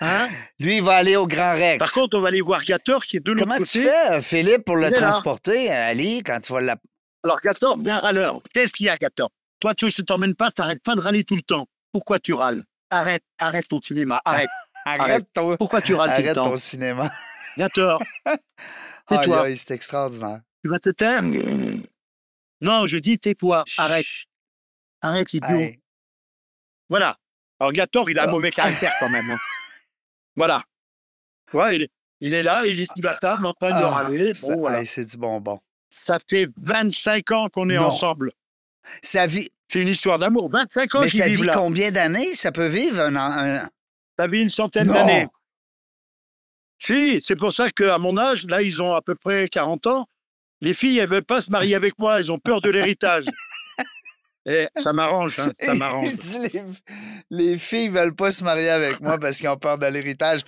Hein? 0.00 0.28
Lui, 0.58 0.76
il 0.78 0.82
va 0.82 0.96
aller 0.96 1.16
au 1.16 1.26
Grand 1.26 1.54
Rex. 1.54 1.78
Par 1.78 1.92
contre, 1.92 2.18
on 2.18 2.20
va 2.20 2.28
aller 2.28 2.42
voir 2.42 2.62
Gator 2.62 3.04
qui 3.04 3.16
est 3.16 3.20
de 3.20 3.32
l'autre 3.32 3.46
côté. 3.46 3.58
Comment 3.58 3.64
tu 3.64 3.82
fais, 3.82 4.20
Philippe, 4.20 4.64
pour 4.64 4.76
le 4.76 4.90
transporter, 4.90 5.70
Ali, 5.70 6.22
quand 6.22 6.40
tu 6.40 6.52
vas 6.52 6.60
la... 6.60 6.76
Alors, 7.26 7.40
Gator, 7.40 7.76
bien 7.76 7.98
râleur. 7.98 8.40
Qu'est-ce 8.54 8.72
qu'il 8.72 8.86
y 8.86 8.88
a, 8.88 8.96
Gator? 8.96 9.32
Toi, 9.58 9.74
tu 9.74 9.86
ne 9.86 10.04
t'emmènes 10.04 10.36
pas, 10.36 10.52
t'arrêtes 10.52 10.80
pas 10.80 10.94
de 10.94 11.00
râler 11.00 11.24
tout 11.24 11.34
le 11.34 11.42
temps. 11.42 11.66
Pourquoi 11.90 12.20
tu 12.20 12.32
râles? 12.32 12.62
Arrête, 12.88 13.24
arrête 13.38 13.66
ton 13.66 13.80
cinéma, 13.82 14.22
arrête. 14.24 14.48
arrête, 14.84 15.26
ton... 15.32 15.56
Pourquoi 15.56 15.82
tu 15.82 15.96
râles 15.96 16.14
tout 16.14 16.22
le 16.22 16.34
temps? 16.34 16.44
ton 16.44 16.54
cinéma. 16.54 17.10
Gator, 17.58 18.00
tais-toi. 19.08 19.56
c'est 19.56 19.72
extraordinaire. 19.72 20.40
Tu 20.62 20.70
vas 20.70 20.78
te 20.78 20.90
taire 20.90 21.24
Non, 22.60 22.86
je 22.86 22.96
dis 22.96 23.18
tais-toi, 23.18 23.64
arrête. 23.76 24.06
Arrête, 25.02 25.34
idiot. 25.34 25.72
Voilà. 26.88 27.18
Alors, 27.58 27.72
Gator, 27.72 28.08
il 28.08 28.20
a 28.20 28.28
un 28.28 28.30
mauvais 28.30 28.52
caractère 28.52 28.92
quand 29.00 29.10
même. 29.10 29.28
Hein. 29.28 29.38
Voilà. 30.36 30.62
Ouais, 31.52 31.74
il 31.74 31.82
est, 31.82 31.90
il 32.20 32.34
est 32.34 32.42
là, 32.44 32.64
il 32.66 32.78
est 32.78 32.86
tout 32.86 33.00
table 33.20 33.46
en 33.46 33.52
train 33.52 33.70
de 33.70 33.84
ah, 33.84 33.88
râler. 33.88 34.32
Bon, 34.42 34.58
voilà. 34.58 34.84
C'est 34.84 35.06
du 35.06 35.16
bonbon. 35.16 35.58
Ça 35.88 36.18
fait 36.28 36.48
25 36.60 37.30
ans 37.32 37.48
qu'on 37.48 37.70
est 37.70 37.78
ensemble. 37.78 38.32
Ça 39.02 39.26
vit. 39.26 39.48
C'est 39.68 39.82
une 39.82 39.88
histoire 39.88 40.18
d'amour. 40.18 40.48
25 40.50 40.94
ans 40.94 41.02
qu'il 41.02 41.22
vit 41.22 41.36
vit 41.36 41.48
combien 41.52 41.90
d'années? 41.90 42.34
Ça 42.34 42.52
peut 42.52 42.66
vivre 42.66 43.00
un... 43.00 43.16
an. 43.16 43.68
Ça 44.18 44.26
vit 44.26 44.40
une 44.40 44.48
centaine 44.48 44.86
d'années. 44.86 45.26
Si, 46.78 47.20
c'est 47.24 47.36
pour 47.36 47.52
ça 47.52 47.70
qu'à 47.70 47.98
mon 47.98 48.16
âge, 48.16 48.46
là, 48.46 48.62
ils 48.62 48.82
ont 48.82 48.94
à 48.94 49.02
peu 49.02 49.14
près 49.14 49.48
40 49.48 49.86
ans. 49.86 50.08
Les 50.60 50.74
filles, 50.74 50.98
elles 50.98 51.08
veulent 51.08 51.24
pas 51.24 51.40
se 51.40 51.50
marier 51.50 51.74
avec 51.74 51.98
moi. 51.98 52.20
Elles 52.20 52.30
ont 52.30 52.38
peur 52.38 52.60
de 52.60 52.70
l'héritage. 52.70 53.26
Et 54.48 54.68
ça 54.76 54.92
m'arrange, 54.92 55.40
hein, 55.40 55.50
ça 55.60 55.74
m'arrange. 55.74 56.12
les, 56.52 56.62
les, 57.30 57.58
filles 57.58 57.88
veulent 57.88 58.14
pas 58.14 58.30
se 58.30 58.44
marier 58.44 58.68
avec 58.68 59.00
moi 59.00 59.18
parce 59.18 59.38
qu'ils 59.38 59.48
ont 59.48 59.56
peur 59.56 59.76
de 59.76 59.86
l'héritage. 59.86 60.44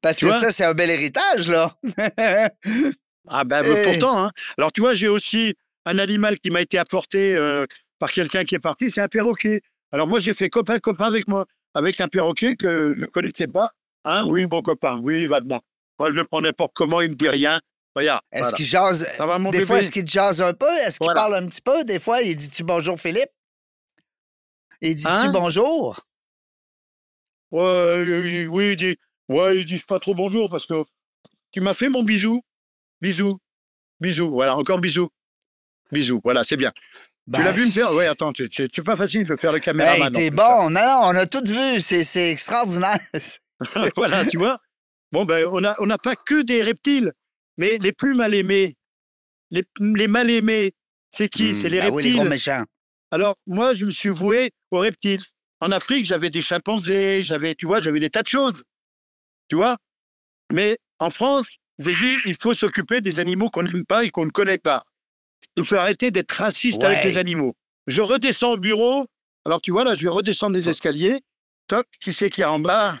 Parce 0.00 0.18
que 0.18 0.30
ça, 0.30 0.50
c'est 0.50 0.64
un 0.64 0.72
bel 0.72 0.88
héritage, 0.88 1.50
là. 1.50 1.76
Ah 3.28 3.44
ben 3.44 3.62
pourtant, 3.84 4.24
hein. 4.24 4.30
Alors 4.58 4.72
tu 4.72 4.80
vois, 4.80 4.94
j'ai 4.94 5.08
aussi 5.08 5.54
un 5.86 5.98
animal 5.98 6.38
qui 6.40 6.50
m'a 6.50 6.60
été 6.60 6.78
apporté 6.78 7.34
euh, 7.36 7.66
par 7.98 8.10
quelqu'un 8.12 8.44
qui 8.44 8.54
est 8.54 8.58
parti, 8.60 8.90
c'est 8.90 9.00
un 9.00 9.08
perroquet. 9.08 9.62
Alors 9.92 10.08
moi, 10.08 10.18
j'ai 10.18 10.34
fait 10.34 10.48
copain-copain 10.50 11.04
avec 11.04 11.28
moi, 11.28 11.46
avec 11.74 12.00
un 12.00 12.08
perroquet 12.08 12.56
que 12.56 12.94
je 12.96 13.00
ne 13.00 13.06
connaissais 13.06 13.46
pas. 13.46 13.70
Hein, 14.04 14.24
oui, 14.26 14.46
bon 14.46 14.62
copain, 14.62 14.98
oui, 15.02 15.26
va 15.26 15.40
dedans. 15.40 15.60
Moi, 15.98 16.10
je 16.10 16.14
le 16.16 16.24
prends 16.24 16.40
n'importe 16.40 16.72
comment, 16.74 17.00
il 17.00 17.10
ne 17.10 17.14
dit 17.14 17.28
rien. 17.28 17.60
Est-ce 18.32 18.54
qu'il 18.54 18.64
jase? 18.66 19.06
des 19.52 19.58
fois, 19.66 19.78
est-ce 19.78 19.90
qu'il 19.92 20.06
jase 20.06 20.40
un 20.42 20.54
peu? 20.54 20.66
Est-ce 20.78 20.98
qu'il 20.98 21.06
parle 21.14 21.34
un 21.34 21.46
petit 21.46 21.60
peu? 21.60 21.84
Des 21.84 21.98
fois, 22.00 22.22
il 22.22 22.34
dit-tu 22.36 22.64
bonjour 22.64 22.98
Philippe? 22.98 23.30
Et 24.80 24.94
dis-tu 24.94 25.08
Hein? 25.10 25.28
bonjour? 25.30 26.00
Ouais, 27.50 28.02
il- 28.04 28.48
oui, 28.48 28.70
il 28.72 28.76
dit, 28.76 28.96
ouais, 29.28 29.58
ils 29.58 29.66
disent 29.66 29.84
pas 29.84 30.00
trop 30.00 30.14
bonjour 30.14 30.48
parce 30.50 30.66
que 30.66 30.82
tu 31.50 31.60
m'as 31.60 31.74
fait 31.74 31.90
mon 31.90 32.02
bisou. 32.02 32.42
Bisou. 33.02 33.36
Bisou. 34.00 34.30
Voilà, 34.30 34.56
encore 34.56 34.78
bisou. 34.78 35.08
Bisou. 35.90 36.20
Voilà, 36.22 36.44
c'est 36.44 36.56
bien. 36.56 36.72
Ben, 37.26 37.38
tu 37.38 37.44
l'as 37.44 37.52
vu 37.52 37.66
me 37.66 37.70
faire? 37.70 37.92
Oui, 37.92 38.04
attends, 38.04 38.32
c'est- 38.34 38.82
pas 38.82 38.96
facile 38.96 39.26
de 39.26 39.36
faire 39.36 39.52
le 39.52 39.58
caméraman. 39.58 40.06
Hey, 40.06 40.12
t'es 40.12 40.30
bon. 40.30 40.70
Non, 40.70 40.80
non, 40.80 41.00
on 41.04 41.14
a 41.16 41.26
tout 41.26 41.42
vu. 41.44 41.80
C'est 41.80 42.30
extraordinaire. 42.30 42.98
voilà, 43.96 44.24
tu 44.24 44.38
vois. 44.38 44.58
Bon, 45.10 45.24
ben, 45.24 45.46
on 45.50 45.60
n'a 45.60 45.74
on 45.80 45.86
n'a 45.86 45.98
pas 45.98 46.14
que 46.16 46.42
des 46.42 46.62
reptiles, 46.62 47.12
mais 47.58 47.76
les 47.78 47.92
plus 47.92 48.14
mal 48.14 48.34
aimés, 48.34 48.76
les, 49.50 49.64
les 49.80 50.08
mal 50.08 50.30
aimés, 50.30 50.72
c'est 51.10 51.28
qui? 51.28 51.54
C'est 51.54 51.68
les 51.68 51.80
Ben 51.80 51.90
oui, 51.90 52.02
les 52.04 52.08
reptiles. 52.10 52.16
gros 52.20 52.24
méchants. 52.30 52.64
Alors, 53.10 53.36
moi, 53.46 53.74
je 53.74 53.84
me 53.84 53.90
suis 53.90 54.08
voué 54.08 54.52
aux 54.70 54.78
reptiles. 54.78 55.20
En 55.60 55.70
Afrique, 55.70 56.06
j'avais 56.06 56.30
des 56.30 56.40
chimpanzés, 56.40 57.22
j'avais, 57.24 57.54
tu 57.54 57.66
vois, 57.66 57.80
j'avais 57.80 58.00
des 58.00 58.10
tas 58.10 58.22
de 58.22 58.28
choses. 58.28 58.62
Tu 59.48 59.56
vois? 59.56 59.76
Mais 60.52 60.78
en 60.98 61.10
France, 61.10 61.58
j'ai 61.84 61.94
dit, 61.94 62.16
il 62.26 62.36
faut 62.40 62.54
s'occuper 62.54 63.00
des 63.00 63.20
animaux 63.20 63.50
qu'on 63.50 63.62
n'aime 63.62 63.84
pas 63.84 64.04
et 64.04 64.10
qu'on 64.10 64.24
ne 64.26 64.30
connaît 64.30 64.58
pas. 64.58 64.84
Il 65.56 65.64
faut 65.64 65.76
arrêter 65.76 66.10
d'être 66.10 66.32
raciste 66.32 66.82
avec 66.84 67.04
les 67.04 67.18
animaux. 67.18 67.54
Je 67.86 68.00
redescends 68.00 68.52
au 68.52 68.56
bureau. 68.58 69.06
Alors, 69.44 69.60
tu 69.60 69.70
vois, 69.70 69.84
là, 69.84 69.94
je 69.94 70.02
vais 70.02 70.08
redescendre 70.08 70.54
les 70.54 70.68
escaliers. 70.68 71.20
Toc, 71.66 71.86
qui 72.00 72.12
c'est 72.12 72.30
qui 72.30 72.42
est 72.42 72.44
en 72.44 72.58
bas? 72.60 72.94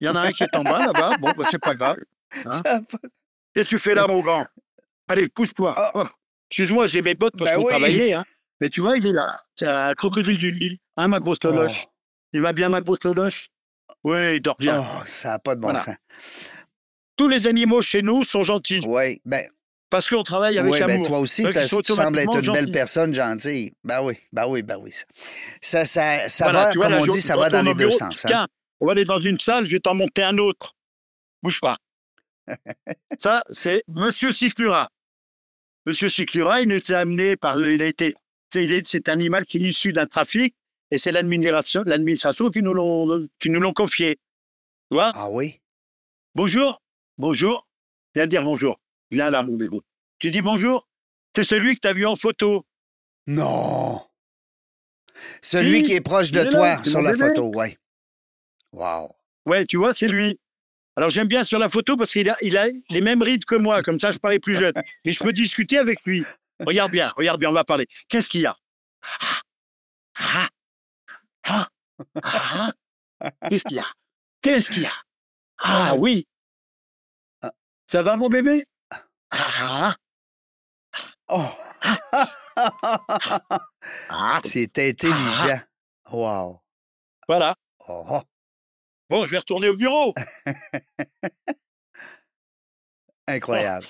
Il 0.00 0.06
y 0.06 0.10
en 0.10 0.16
a 0.16 0.20
un 0.20 0.32
qui 0.32 0.42
est 0.42 0.56
en 0.56 0.62
bas, 0.62 0.84
là-bas. 0.86 1.16
Bon, 1.20 1.32
bah, 1.36 1.46
c'est 1.50 1.58
pas 1.58 1.74
grave. 1.74 1.96
Hein 2.44 2.60
que 3.54 3.60
tu 3.62 3.78
fais 3.78 3.94
là, 3.94 4.06
mon 4.06 4.20
grand? 4.20 4.46
Allez, 5.08 5.28
pousse-toi. 5.28 5.74
Ah. 5.76 5.90
Hop. 5.94 6.08
Excuse-moi, 6.50 6.86
j'ai 6.88 7.02
mes 7.02 7.14
bottes 7.14 7.34
parce 7.38 7.50
Ben 7.50 7.56
qu'on 7.56 7.64
oui. 7.64 7.70
travaillait. 7.70 8.12
Hein. 8.14 8.24
Mais 8.60 8.68
tu 8.68 8.80
vois, 8.80 8.96
il 8.96 9.06
est 9.06 9.12
là. 9.12 9.40
C'est 9.56 9.66
un 9.66 9.94
crocodile 9.94 10.38
du 10.38 10.52
Nil. 10.52 10.78
Hein, 10.96 11.08
ma 11.08 11.20
grosse 11.20 11.38
toloche 11.38 11.84
Oh. 11.86 11.90
Il 12.32 12.40
va 12.40 12.52
bien, 12.52 12.68
ma 12.68 12.80
grosse 12.80 12.98
toloche 13.00 13.48
Oui, 14.02 14.36
il 14.36 14.40
dort 14.40 14.56
bien. 14.58 14.80
Oh, 14.84 15.02
ça 15.04 15.30
n'a 15.30 15.38
pas 15.38 15.54
de 15.54 15.60
bon 15.60 15.68
Voilà. 15.68 15.80
sens. 15.80 15.94
Tous 17.16 17.28
les 17.28 17.46
animaux 17.46 17.80
chez 17.80 18.02
nous 18.02 18.24
sont 18.24 18.42
gentils 18.42 18.80
Oui, 18.86 19.20
ben, 19.24 19.46
parce 19.90 20.08
qu'on 20.08 20.22
travaille 20.24 20.58
avec 20.58 20.72
ouais, 20.72 20.80
ben, 20.80 20.90
amour. 20.90 21.06
toi 21.06 21.18
aussi, 21.20 21.44
tu 21.44 21.52
sembles 21.94 22.18
être 22.18 22.36
une 22.44 22.52
belle 22.52 22.70
personne 22.72 23.14
gentille. 23.14 23.72
Ben 23.84 24.02
oui, 24.02 24.14
ben 24.32 24.46
oui, 24.48 24.62
ben 24.62 24.76
oui. 24.78 24.92
Ça, 25.60 25.84
ça, 25.84 26.28
ça 26.28 26.44
Voilà, 26.46 26.66
va, 26.68 26.72
vois, 26.74 26.86
comme 26.88 26.94
on 26.94 27.06
dit, 27.06 27.20
ça 27.20 27.36
va 27.36 27.50
dans 27.50 27.62
les 27.62 27.70
au 27.70 27.74
deux 27.74 27.84
bureau. 27.86 27.96
sens. 27.98 28.24
hein. 28.24 28.28
Tiens, 28.28 28.48
on 28.80 28.86
va 28.86 28.92
aller 28.92 29.04
dans 29.04 29.20
une 29.20 29.38
salle, 29.38 29.66
je 29.66 29.72
vais 29.72 29.80
t'en 29.80 29.94
monter 29.94 30.22
un 30.24 30.36
autre. 30.38 30.74
Bouge 31.42 31.60
pas. 31.60 31.76
Ça, 33.18 33.42
c'est 33.48 33.84
Monsieur 33.88 34.32
Ciclura. 34.32 34.88
Monsieur 35.86 36.08
Ciclura, 36.08 36.60
il 36.62 36.68
nous 36.68 36.80
a 36.92 36.96
amené 36.98 37.36
par. 37.36 37.60
Il 37.60 37.80
a 37.82 37.86
été. 37.86 38.14
c'est- 38.52 39.08
un 39.08 39.12
animal 39.12 39.46
qui 39.46 39.58
est 39.58 39.68
issu 39.68 39.92
d'un 39.92 40.06
trafic 40.06 40.54
et 40.90 40.98
c'est 40.98 41.12
l'administration, 41.12 42.50
qui 42.50 42.62
nous 42.62 42.74
l'ont 42.74 43.72
confié. 43.72 44.16
Tu 44.90 44.96
vois? 44.96 45.12
Ah 45.14 45.28
oui? 45.30 45.60
Bonjour. 46.34 46.80
Bonjour. 47.16 47.68
Viens 48.14 48.26
dire 48.26 48.42
bonjour. 48.42 48.80
Viens 49.10 49.30
là, 49.30 49.42
mon 49.42 49.56
bébé. 49.56 49.78
Tu 50.18 50.30
dis 50.30 50.42
bonjour? 50.42 50.88
C'est 51.36 51.44
celui 51.44 51.74
que 51.74 51.80
tu 51.80 51.88
as 51.88 51.92
vu 51.92 52.06
en 52.06 52.16
photo. 52.16 52.66
Non! 53.26 54.04
Celui 55.42 55.84
qui 55.84 55.92
est 55.92 56.00
proche 56.00 56.32
de 56.32 56.40
est 56.40 56.48
toi 56.48 56.76
là, 56.76 56.84
sur 56.84 57.00
la 57.00 57.12
bébé. 57.12 57.28
photo, 57.28 57.52
oui. 57.54 57.76
Wow. 58.72 59.14
Ouais, 59.46 59.64
tu 59.64 59.76
vois, 59.76 59.94
c'est 59.94 60.08
lui. 60.08 60.40
Alors 60.96 61.10
j'aime 61.10 61.28
bien 61.28 61.44
sur 61.44 61.58
la 61.58 61.68
photo 61.68 61.96
parce 61.96 62.10
qu'il 62.10 62.28
a, 62.28 62.36
il 62.42 62.56
a 62.56 62.66
les 62.90 63.00
mêmes 63.00 63.22
rides 63.22 63.44
que 63.44 63.54
moi, 63.56 63.82
comme 63.82 63.98
ça 64.00 64.10
je 64.10 64.18
parais 64.18 64.38
plus 64.38 64.56
jeune. 64.56 64.74
Et 65.04 65.12
je 65.12 65.22
peux 65.22 65.32
discuter 65.32 65.78
avec 65.78 66.00
lui. 66.04 66.24
Regarde 66.66 66.92
bien, 66.92 67.10
regarde 67.16 67.40
bien, 67.40 67.50
on 67.50 67.54
va 67.54 67.64
parler. 67.64 67.86
Qu'est-ce 68.08 68.28
qu'il 68.28 68.42
y 68.42 68.46
a? 68.46 68.56
Ah, 69.20 69.40
ah, 70.18 70.48
ah, 71.44 71.68
ah, 72.22 72.72
ah. 73.20 73.30
Qu'est-ce 73.48 73.64
qu'il 73.64 73.76
y 73.76 73.80
a? 73.80 73.86
Qu'est-ce 74.42 74.70
qu'il 74.70 74.82
y 74.82 74.86
a? 74.86 74.92
Ah 75.58 75.94
oui. 75.96 76.26
Ça 77.94 78.02
va 78.02 78.16
mon 78.16 78.28
bébé? 78.28 78.64
Ah, 79.30 79.94
Oh! 81.28 81.44
ah. 84.10 84.40
C'est 84.44 84.76
intelligent. 84.80 85.60
Wow. 86.10 86.58
Voilà. 87.28 87.54
Oh. 87.86 88.20
Bon, 89.08 89.24
je 89.26 89.30
vais 89.30 89.38
retourner 89.38 89.68
au 89.68 89.76
bureau. 89.76 90.12
Incroyable. 93.28 93.86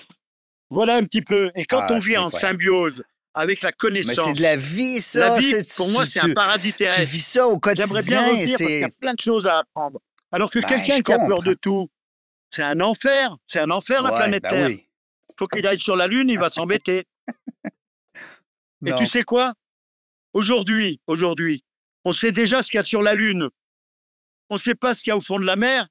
Voilà 0.69 0.97
un 0.97 1.03
petit 1.05 1.23
peu. 1.23 1.49
Et 1.55 1.65
quand 1.65 1.79
Ah, 1.81 1.87
on 1.93 1.97
vit 1.97 2.17
en 2.17 2.29
symbiose 2.29 3.01
avec 3.33 3.63
la 3.63 3.71
connaissance, 3.71 4.23
c'est 4.23 4.33
de 4.33 4.41
la 4.43 4.55
vie, 4.55 5.01
ça. 5.01 5.29
la 5.31 5.39
vie, 5.39 5.49
c'est- 5.49 5.75
pour 5.77 5.89
moi, 5.89 6.05
tu- 6.05 6.11
c'est 6.11 6.19
tu- 6.19 6.29
un 6.29 6.33
paradis 6.35 6.73
Tu 6.73 6.77
terrestre. 6.85 7.11
vis 7.11 7.21
ça 7.25 7.47
au 7.47 7.59
J'aimerais 7.75 8.03
bien 8.03 8.23
quotidien. 8.23 8.27
revenir 8.27 8.57
parce 8.59 8.69
qu'il 8.69 8.79
y 8.81 8.83
a 8.83 8.89
plein 9.01 9.13
de 9.15 9.19
choses 9.19 9.47
à 9.47 9.57
apprendre. 9.61 9.99
Alors 10.31 10.51
que 10.51 10.59
Ben, 10.59 10.67
quelqu'un 10.67 11.01
qui 11.01 11.11
a 11.11 11.17
peur 11.25 11.41
de 11.41 11.55
tout, 11.55 11.89
c'est 12.55 12.63
un 12.63 12.79
enfer. 12.79 13.35
C'est 13.47 13.59
un 13.59 13.69
enfer, 13.69 14.01
la 14.01 14.11
Ouais, 14.11 14.17
planète 14.17 14.43
ben 14.43 14.49
Terre. 14.49 14.67
oui. 14.67 14.87
faut 15.37 15.47
qu'il 15.47 15.67
aille 15.67 15.79
sur 15.79 15.95
la 15.97 16.07
Lune, 16.07 16.29
il 16.29 16.39
va 16.39 16.49
s'embêter. 16.49 17.05
Et 18.85 18.95
tu 18.97 19.05
sais 19.05 19.23
quoi? 19.23 19.53
Aujourd'hui, 20.33 21.01
aujourd'hui, 21.07 21.65
on 22.05 22.11
sait 22.13 22.31
déjà 22.31 22.61
ce 22.61 22.69
qu'il 22.69 22.77
y 22.77 22.81
a 22.81 22.83
sur 22.85 23.01
la 23.01 23.13
Lune. 23.15 23.49
On 24.49 24.55
ne 24.55 24.59
sait 24.59 24.75
pas 24.75 24.93
ce 24.93 25.01
qu'il 25.03 25.11
y 25.11 25.13
a 25.13 25.17
au 25.17 25.21
fond 25.21 25.39
de 25.39 25.45
la 25.45 25.55
mer. 25.55 25.87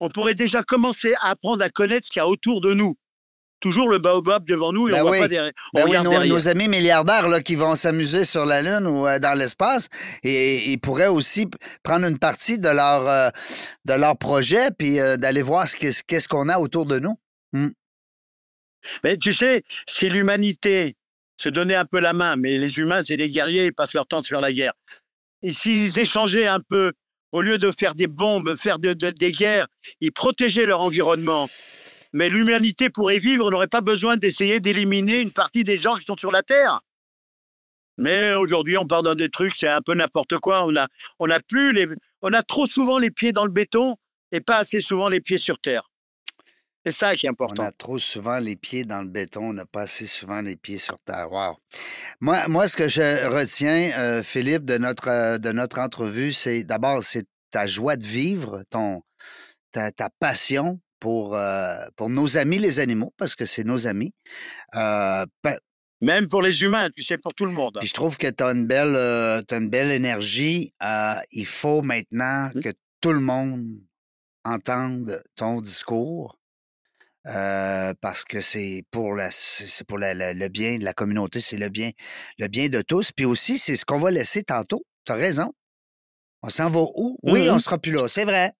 On 0.00 0.08
pourrait 0.10 0.34
déjà 0.34 0.62
commencer 0.62 1.14
à 1.20 1.28
apprendre 1.30 1.62
à 1.62 1.70
connaître 1.70 2.06
ce 2.06 2.10
qu'il 2.12 2.20
y 2.20 2.22
a 2.22 2.26
autour 2.26 2.60
de 2.60 2.74
nous. 2.74 2.98
Toujours 3.62 3.88
le 3.88 3.98
baobab 3.98 4.44
devant 4.44 4.72
nous 4.72 4.88
et 4.88 4.92
Ben 4.92 5.02
on 5.04 5.10
oui. 5.10 5.18
voit 5.18 5.26
pas 5.26 5.28
derrière. 5.28 5.52
On 5.72 5.78
Ben 5.84 5.88
oui, 5.88 5.96
nos, 6.02 6.24
nos 6.24 6.48
amis 6.48 6.68
milliardaires 6.68 7.28
là, 7.28 7.40
qui 7.40 7.54
vont 7.54 7.74
s'amuser 7.74 8.24
sur 8.26 8.44
la 8.44 8.60
Lune 8.60 8.86
ou 8.86 9.06
euh, 9.06 9.18
dans 9.18 9.38
l'espace, 9.38 9.86
et 10.22 10.70
ils 10.72 10.78
pourraient 10.78 11.06
aussi 11.06 11.46
prendre 11.82 12.06
une 12.06 12.18
partie 12.18 12.58
de 12.58 12.68
leur, 12.68 13.06
euh, 13.08 13.30
de 13.84 13.94
leur 13.94 14.18
projet 14.18 14.70
puis 14.76 15.00
euh, 15.00 15.16
d'aller 15.16 15.42
voir 15.42 15.66
ce 15.66 15.76
qu'est- 15.76 16.02
qu'est-ce 16.06 16.28
qu'on 16.28 16.48
a 16.50 16.58
autour 16.58 16.86
de 16.86 16.98
nous. 16.98 17.16
Mais 19.04 19.16
tu 19.16 19.32
sais, 19.32 19.62
si 19.86 20.08
l'humanité 20.08 20.96
se 21.36 21.48
donnait 21.48 21.76
un 21.76 21.84
peu 21.84 22.00
la 22.00 22.12
main, 22.12 22.36
mais 22.36 22.58
les 22.58 22.78
humains, 22.78 23.02
c'est 23.04 23.16
des 23.16 23.28
guerriers, 23.30 23.66
ils 23.66 23.72
passent 23.72 23.94
leur 23.94 24.06
temps 24.06 24.22
sur 24.22 24.40
la 24.40 24.52
guerre. 24.52 24.72
Et 25.42 25.52
s'ils 25.52 25.98
échangeaient 25.98 26.46
un 26.48 26.60
peu, 26.60 26.92
au 27.30 27.42
lieu 27.42 27.58
de 27.58 27.70
faire 27.70 27.94
des 27.94 28.06
bombes, 28.08 28.56
faire 28.56 28.78
de- 28.78 28.92
de- 28.92 29.10
des 29.10 29.30
guerres, 29.32 29.66
ils 30.00 30.12
protégeaient 30.12 30.66
leur 30.66 30.80
environnement. 30.82 31.48
Mais 32.12 32.28
l'humanité 32.28 32.90
pourrait 32.90 33.18
vivre, 33.18 33.46
on 33.46 33.50
n'aurait 33.50 33.68
pas 33.68 33.80
besoin 33.80 34.16
d'essayer 34.16 34.60
d'éliminer 34.60 35.20
une 35.20 35.32
partie 35.32 35.64
des 35.64 35.76
gens 35.76 35.96
qui 35.96 36.04
sont 36.04 36.16
sur 36.16 36.30
la 36.30 36.42
Terre. 36.42 36.80
Mais 37.98 38.34
aujourd'hui, 38.34 38.76
on 38.76 38.86
part 38.86 39.02
dans 39.02 39.14
des 39.14 39.28
trucs, 39.28 39.54
c'est 39.56 39.68
un 39.68 39.80
peu 39.82 39.94
n'importe 39.94 40.38
quoi. 40.38 40.64
On 40.66 40.74
a, 40.76 40.88
on 41.18 41.30
a 41.30 41.40
plus 41.40 41.72
les, 41.72 41.86
on 42.22 42.32
a 42.32 42.42
trop 42.42 42.66
souvent 42.66 42.98
les 42.98 43.10
pieds 43.10 43.32
dans 43.32 43.44
le 43.44 43.50
béton 43.50 43.96
et 44.30 44.40
pas 44.40 44.58
assez 44.58 44.80
souvent 44.80 45.08
les 45.08 45.20
pieds 45.20 45.38
sur 45.38 45.58
terre. 45.58 45.88
C'est 46.84 46.92
ça 46.92 47.14
qui 47.14 47.26
est 47.26 47.28
On 47.28 47.32
important. 47.32 47.62
a 47.62 47.70
trop 47.70 47.98
souvent 47.98 48.38
les 48.38 48.56
pieds 48.56 48.84
dans 48.84 49.02
le 49.02 49.08
béton, 49.08 49.50
on 49.50 49.52
n'a 49.52 49.66
pas 49.66 49.82
assez 49.82 50.06
souvent 50.06 50.40
les 50.40 50.56
pieds 50.56 50.78
sur 50.78 50.98
terre. 51.04 51.30
Wow. 51.30 51.56
Moi, 52.20 52.48
moi 52.48 52.66
ce 52.66 52.76
que 52.76 52.88
je 52.88 53.28
retiens, 53.28 53.92
euh, 53.98 54.22
Philippe, 54.22 54.64
de 54.64 54.78
notre, 54.78 55.08
euh, 55.08 55.38
de 55.38 55.52
notre 55.52 55.78
entrevue, 55.78 56.32
c'est 56.32 56.64
d'abord, 56.64 57.04
c'est 57.04 57.24
ta 57.52 57.66
joie 57.66 57.96
de 57.96 58.04
vivre, 58.04 58.64
ton, 58.70 59.02
ta, 59.70 59.92
ta 59.92 60.10
passion 60.18 60.80
pour, 61.02 61.34
euh, 61.34 61.74
pour 61.96 62.08
nos 62.10 62.38
amis 62.38 62.58
les 62.58 62.78
animaux, 62.78 63.12
parce 63.16 63.34
que 63.34 63.44
c'est 63.44 63.64
nos 63.64 63.88
amis. 63.88 64.12
Euh, 64.76 65.26
Même 66.00 66.28
pour 66.28 66.42
les 66.42 66.62
humains, 66.62 66.88
tu 66.96 67.02
sais, 67.02 67.18
pour 67.18 67.34
tout 67.34 67.44
le 67.44 67.50
monde. 67.52 67.76
Puis 67.80 67.88
je 67.88 67.94
trouve 67.94 68.16
que 68.18 68.28
tu 68.28 68.42
as 68.44 68.50
une 68.52 68.66
belle, 68.68 68.94
euh, 68.96 69.42
t'as 69.42 69.58
une 69.58 69.68
belle 69.68 69.90
énergie. 69.90 70.72
Il 71.32 71.46
faut 71.46 71.82
maintenant 71.82 72.50
Mm. 72.54 72.60
que 72.60 72.72
tout 73.00 73.12
le 73.12 73.20
monde 73.20 73.64
entende 74.44 75.20
ton 75.36 75.60
discours. 75.60 76.38
euh, 77.28 77.94
parce 78.00 78.24
que 78.24 78.40
c'est 78.40 78.82
pour 78.90 79.14
la, 79.14 79.30
c'est 79.30 79.86
pour 79.86 79.96
la- 79.98 80.12
la- 80.12 80.34
le 80.34 80.48
bien 80.48 80.78
de 80.78 80.84
la 80.84 80.92
communauté, 80.92 81.38
c'est 81.40 81.56
le 81.56 81.68
bien, 81.68 81.90
le 82.38 82.48
bien 82.48 82.68
de 82.68 82.82
tous. 82.82 83.12
Puis 83.12 83.24
aussi, 83.26 83.58
c'est 83.58 83.76
ce 83.76 83.84
qu'on 83.84 84.00
va 84.00 84.10
laisser 84.10 84.42
tantôt. 84.42 84.82
Tu 85.04 85.12
as 85.12 85.14
raison. 85.14 85.52
On 86.42 86.50
s'en 86.50 86.68
va 86.68 86.80
où? 86.80 87.18
Oui, 87.22 87.46
Mhm. 87.46 87.54
on 87.54 87.58
sera 87.60 87.78
plus 87.78 87.92
là, 87.92 88.08
c'est 88.08 88.24
vrai. 88.24 88.52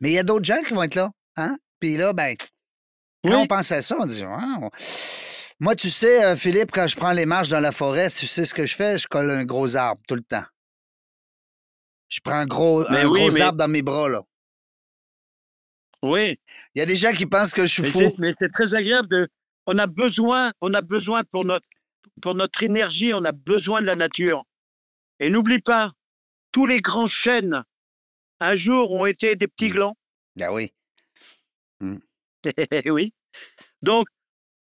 Mais 0.00 0.10
il 0.10 0.14
y 0.14 0.18
a 0.18 0.24
d'autres 0.24 0.44
gens 0.44 0.60
qui 0.66 0.74
vont 0.74 0.82
être 0.82 0.96
là. 0.96 1.08
Hein? 1.36 1.56
Puis 1.80 1.96
là, 1.96 2.12
ben, 2.12 2.36
quand 2.36 3.30
Oui. 3.30 3.34
on 3.34 3.46
pense 3.46 3.72
à 3.72 3.82
ça, 3.82 3.96
on 3.98 4.06
dit, 4.06 4.22
Ah, 4.24 4.68
moi, 5.60 5.74
tu 5.76 5.90
sais, 5.90 6.24
euh, 6.24 6.36
Philippe, 6.36 6.70
quand 6.72 6.86
je 6.86 6.96
prends 6.96 7.12
les 7.12 7.26
marches 7.26 7.48
dans 7.48 7.60
la 7.60 7.72
forêt, 7.72 8.08
tu 8.10 8.26
sais 8.26 8.44
ce 8.44 8.54
que 8.54 8.66
je 8.66 8.74
fais? 8.76 8.98
Je 8.98 9.06
colle 9.08 9.30
un 9.30 9.44
gros 9.44 9.76
arbre 9.76 10.00
tout 10.08 10.14
le 10.14 10.22
temps. 10.22 10.44
Je 12.08 12.20
prends 12.22 12.34
un 12.34 12.46
gros, 12.46 12.84
Mais 12.90 13.02
un 13.02 13.08
oui, 13.08 13.20
gros 13.20 13.32
mais- 13.32 13.40
arbre 13.40 13.58
dans 13.58 13.68
mes 13.68 13.82
bras, 13.82 14.08
là. 14.08 14.22
Oui, 16.02 16.38
Il 16.74 16.78
y 16.78 16.82
a 16.82 16.86
des 16.86 16.96
gens 16.96 17.12
qui 17.12 17.26
pensent 17.26 17.52
que 17.52 17.66
je 17.66 17.72
suis 17.72 17.82
mais 17.82 17.90
fou. 17.90 18.14
mais 18.18 18.34
c'est 18.40 18.50
très 18.52 18.74
agréable 18.74 19.08
de. 19.08 19.28
On 19.66 19.76
a 19.78 19.86
besoin, 19.86 20.50
on 20.62 20.72
a 20.72 20.80
besoin 20.80 21.22
pour 21.24 21.44
notre, 21.44 21.66
pour 22.22 22.34
notre 22.34 22.62
énergie, 22.62 23.12
on 23.12 23.22
a 23.24 23.32
besoin 23.32 23.82
de 23.82 23.86
la 23.86 23.96
nature. 23.96 24.44
Et 25.18 25.28
n'oublie 25.28 25.60
pas, 25.60 25.92
tous 26.52 26.64
les 26.64 26.78
grands 26.80 27.06
chênes, 27.06 27.62
un 28.40 28.56
jour, 28.56 28.90
ont 28.92 29.04
été 29.04 29.36
des 29.36 29.46
petits 29.46 29.68
Mm. 29.68 29.72
glands. 29.72 29.94
Ben 30.36 30.50
oui. 30.50 30.72
oui. 32.86 33.12
Donc, 33.82 34.06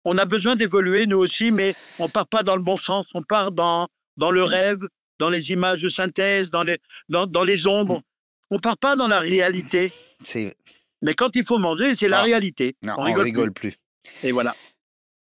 on 0.05 0.19
a 0.19 0.25
besoin 0.25 0.57
d'évoluer, 0.57 1.07
nous 1.07 1.19
aussi, 1.19 1.51
mais 1.51 1.75
on 1.99 2.09
part 2.09 2.27
pas 2.27 2.43
dans 2.43 2.57
le 2.57 2.63
bon 2.63 2.77
sens, 2.77 3.07
on 3.15 3.23
part 3.23 3.53
dans, 3.53 3.89
dans 4.17 4.31
le 4.31 4.43
rêve, 4.43 4.81
dans 5.19 5.31
les 5.31 5.51
images 5.51 5.83
de 5.83 5.89
synthèse, 5.89 6.51
dans 6.51 6.63
les, 6.63 6.79
dans, 7.09 7.27
dans 7.27 7.45
les 7.45 7.67
ombres. 7.67 8.01
On 8.51 8.59
part 8.59 8.77
pas 8.77 8.97
dans 8.97 9.09
la 9.09 9.21
réalité. 9.21 9.91
Mais 11.03 11.15
quand 11.15 11.35
il 11.37 11.45
faut 11.45 11.59
manger, 11.59 11.95
c'est 11.95 12.09
la 12.09 12.23
réalité. 12.23 12.77
Non, 12.83 12.95
on 12.99 13.03
on 13.03 13.05
rigole, 13.05 13.25
rigole, 13.25 13.53
plus. 13.53 13.73
plus. 13.73 14.29
Et 14.29 14.33
voilà. 14.33 14.55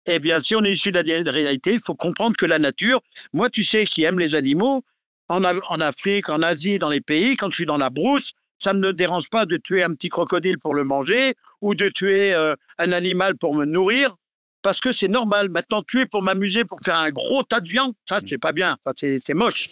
Eh 0.06 0.20
bien, 0.20 0.40
si 0.40 0.56
on 0.56 0.64
est 0.64 0.72
issu 0.72 0.92
de 0.92 1.00
la 1.00 1.32
réalité, 1.32 1.74
il 1.74 1.80
faut 1.80 1.96
comprendre 1.96 2.36
que 2.36 2.46
la 2.46 2.60
nature, 2.60 3.02
moi, 3.34 3.50
tu 3.50 3.64
sais, 3.64 3.86
qui 3.86 4.04
aime 4.04 4.20
les 4.20 4.36
animaux, 4.36 4.84
en, 5.28 5.44
en 5.44 5.80
Afrique, 5.80 6.30
en 6.30 6.42
Asie, 6.42 6.80
dans 6.80 6.90
les 6.90 7.02
pays, 7.02 7.36
quand 7.36 7.50
je 7.50 7.56
suis 7.56 7.66
dans 7.66 7.78
la 7.78 7.90
brousse, 7.90 8.32
ça 8.60 8.74
ne 8.74 8.80
me 8.80 8.94
dérange 8.94 9.30
pas 9.30 9.46
de 9.46 9.58
tuer 9.58 9.84
un 9.84 9.94
petit 9.94 10.10
crocodile 10.10 10.60
pour 10.60 10.76
le 10.76 10.84
manger 10.84 11.34
ou 11.62 11.76
de 11.76 11.90
tuer 11.90 12.34
euh, 12.34 12.56
un 12.78 12.92
animal 12.92 13.38
pour 13.38 13.56
me 13.56 13.66
nourrir, 13.66 14.16
parce 14.62 14.80
que 14.80 14.92
c'est 14.92 15.08
normal. 15.08 15.50
Maintenant, 15.50 15.82
tuer 15.82 16.06
pour 16.06 16.22
m'amuser, 16.22 16.66
pour 16.66 16.80
faire 16.82 16.98
un 16.98 17.10
gros 17.10 17.44
tas 17.44 17.62
de 17.62 17.70
viande, 17.70 17.94
ça, 18.08 18.20
c'est 18.26 18.38
pas 18.38 18.52
bien. 18.52 18.78
Ça, 18.86 18.94
c'est 18.98 19.34
moche. 19.34 19.70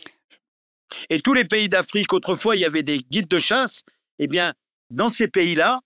Et 1.09 1.19
tous 1.19 1.33
les 1.33 1.45
pays 1.45 1.69
d'Afrique, 1.69 2.13
autrefois, 2.13 2.55
il 2.55 2.59
y 2.59 2.65
avait 2.65 2.83
des 2.83 2.99
guides 2.99 3.27
de 3.27 3.39
chasse. 3.39 3.83
Eh 4.19 4.27
bien, 4.27 4.53
dans 4.89 5.09
ces 5.09 5.27
pays-là, 5.27 5.81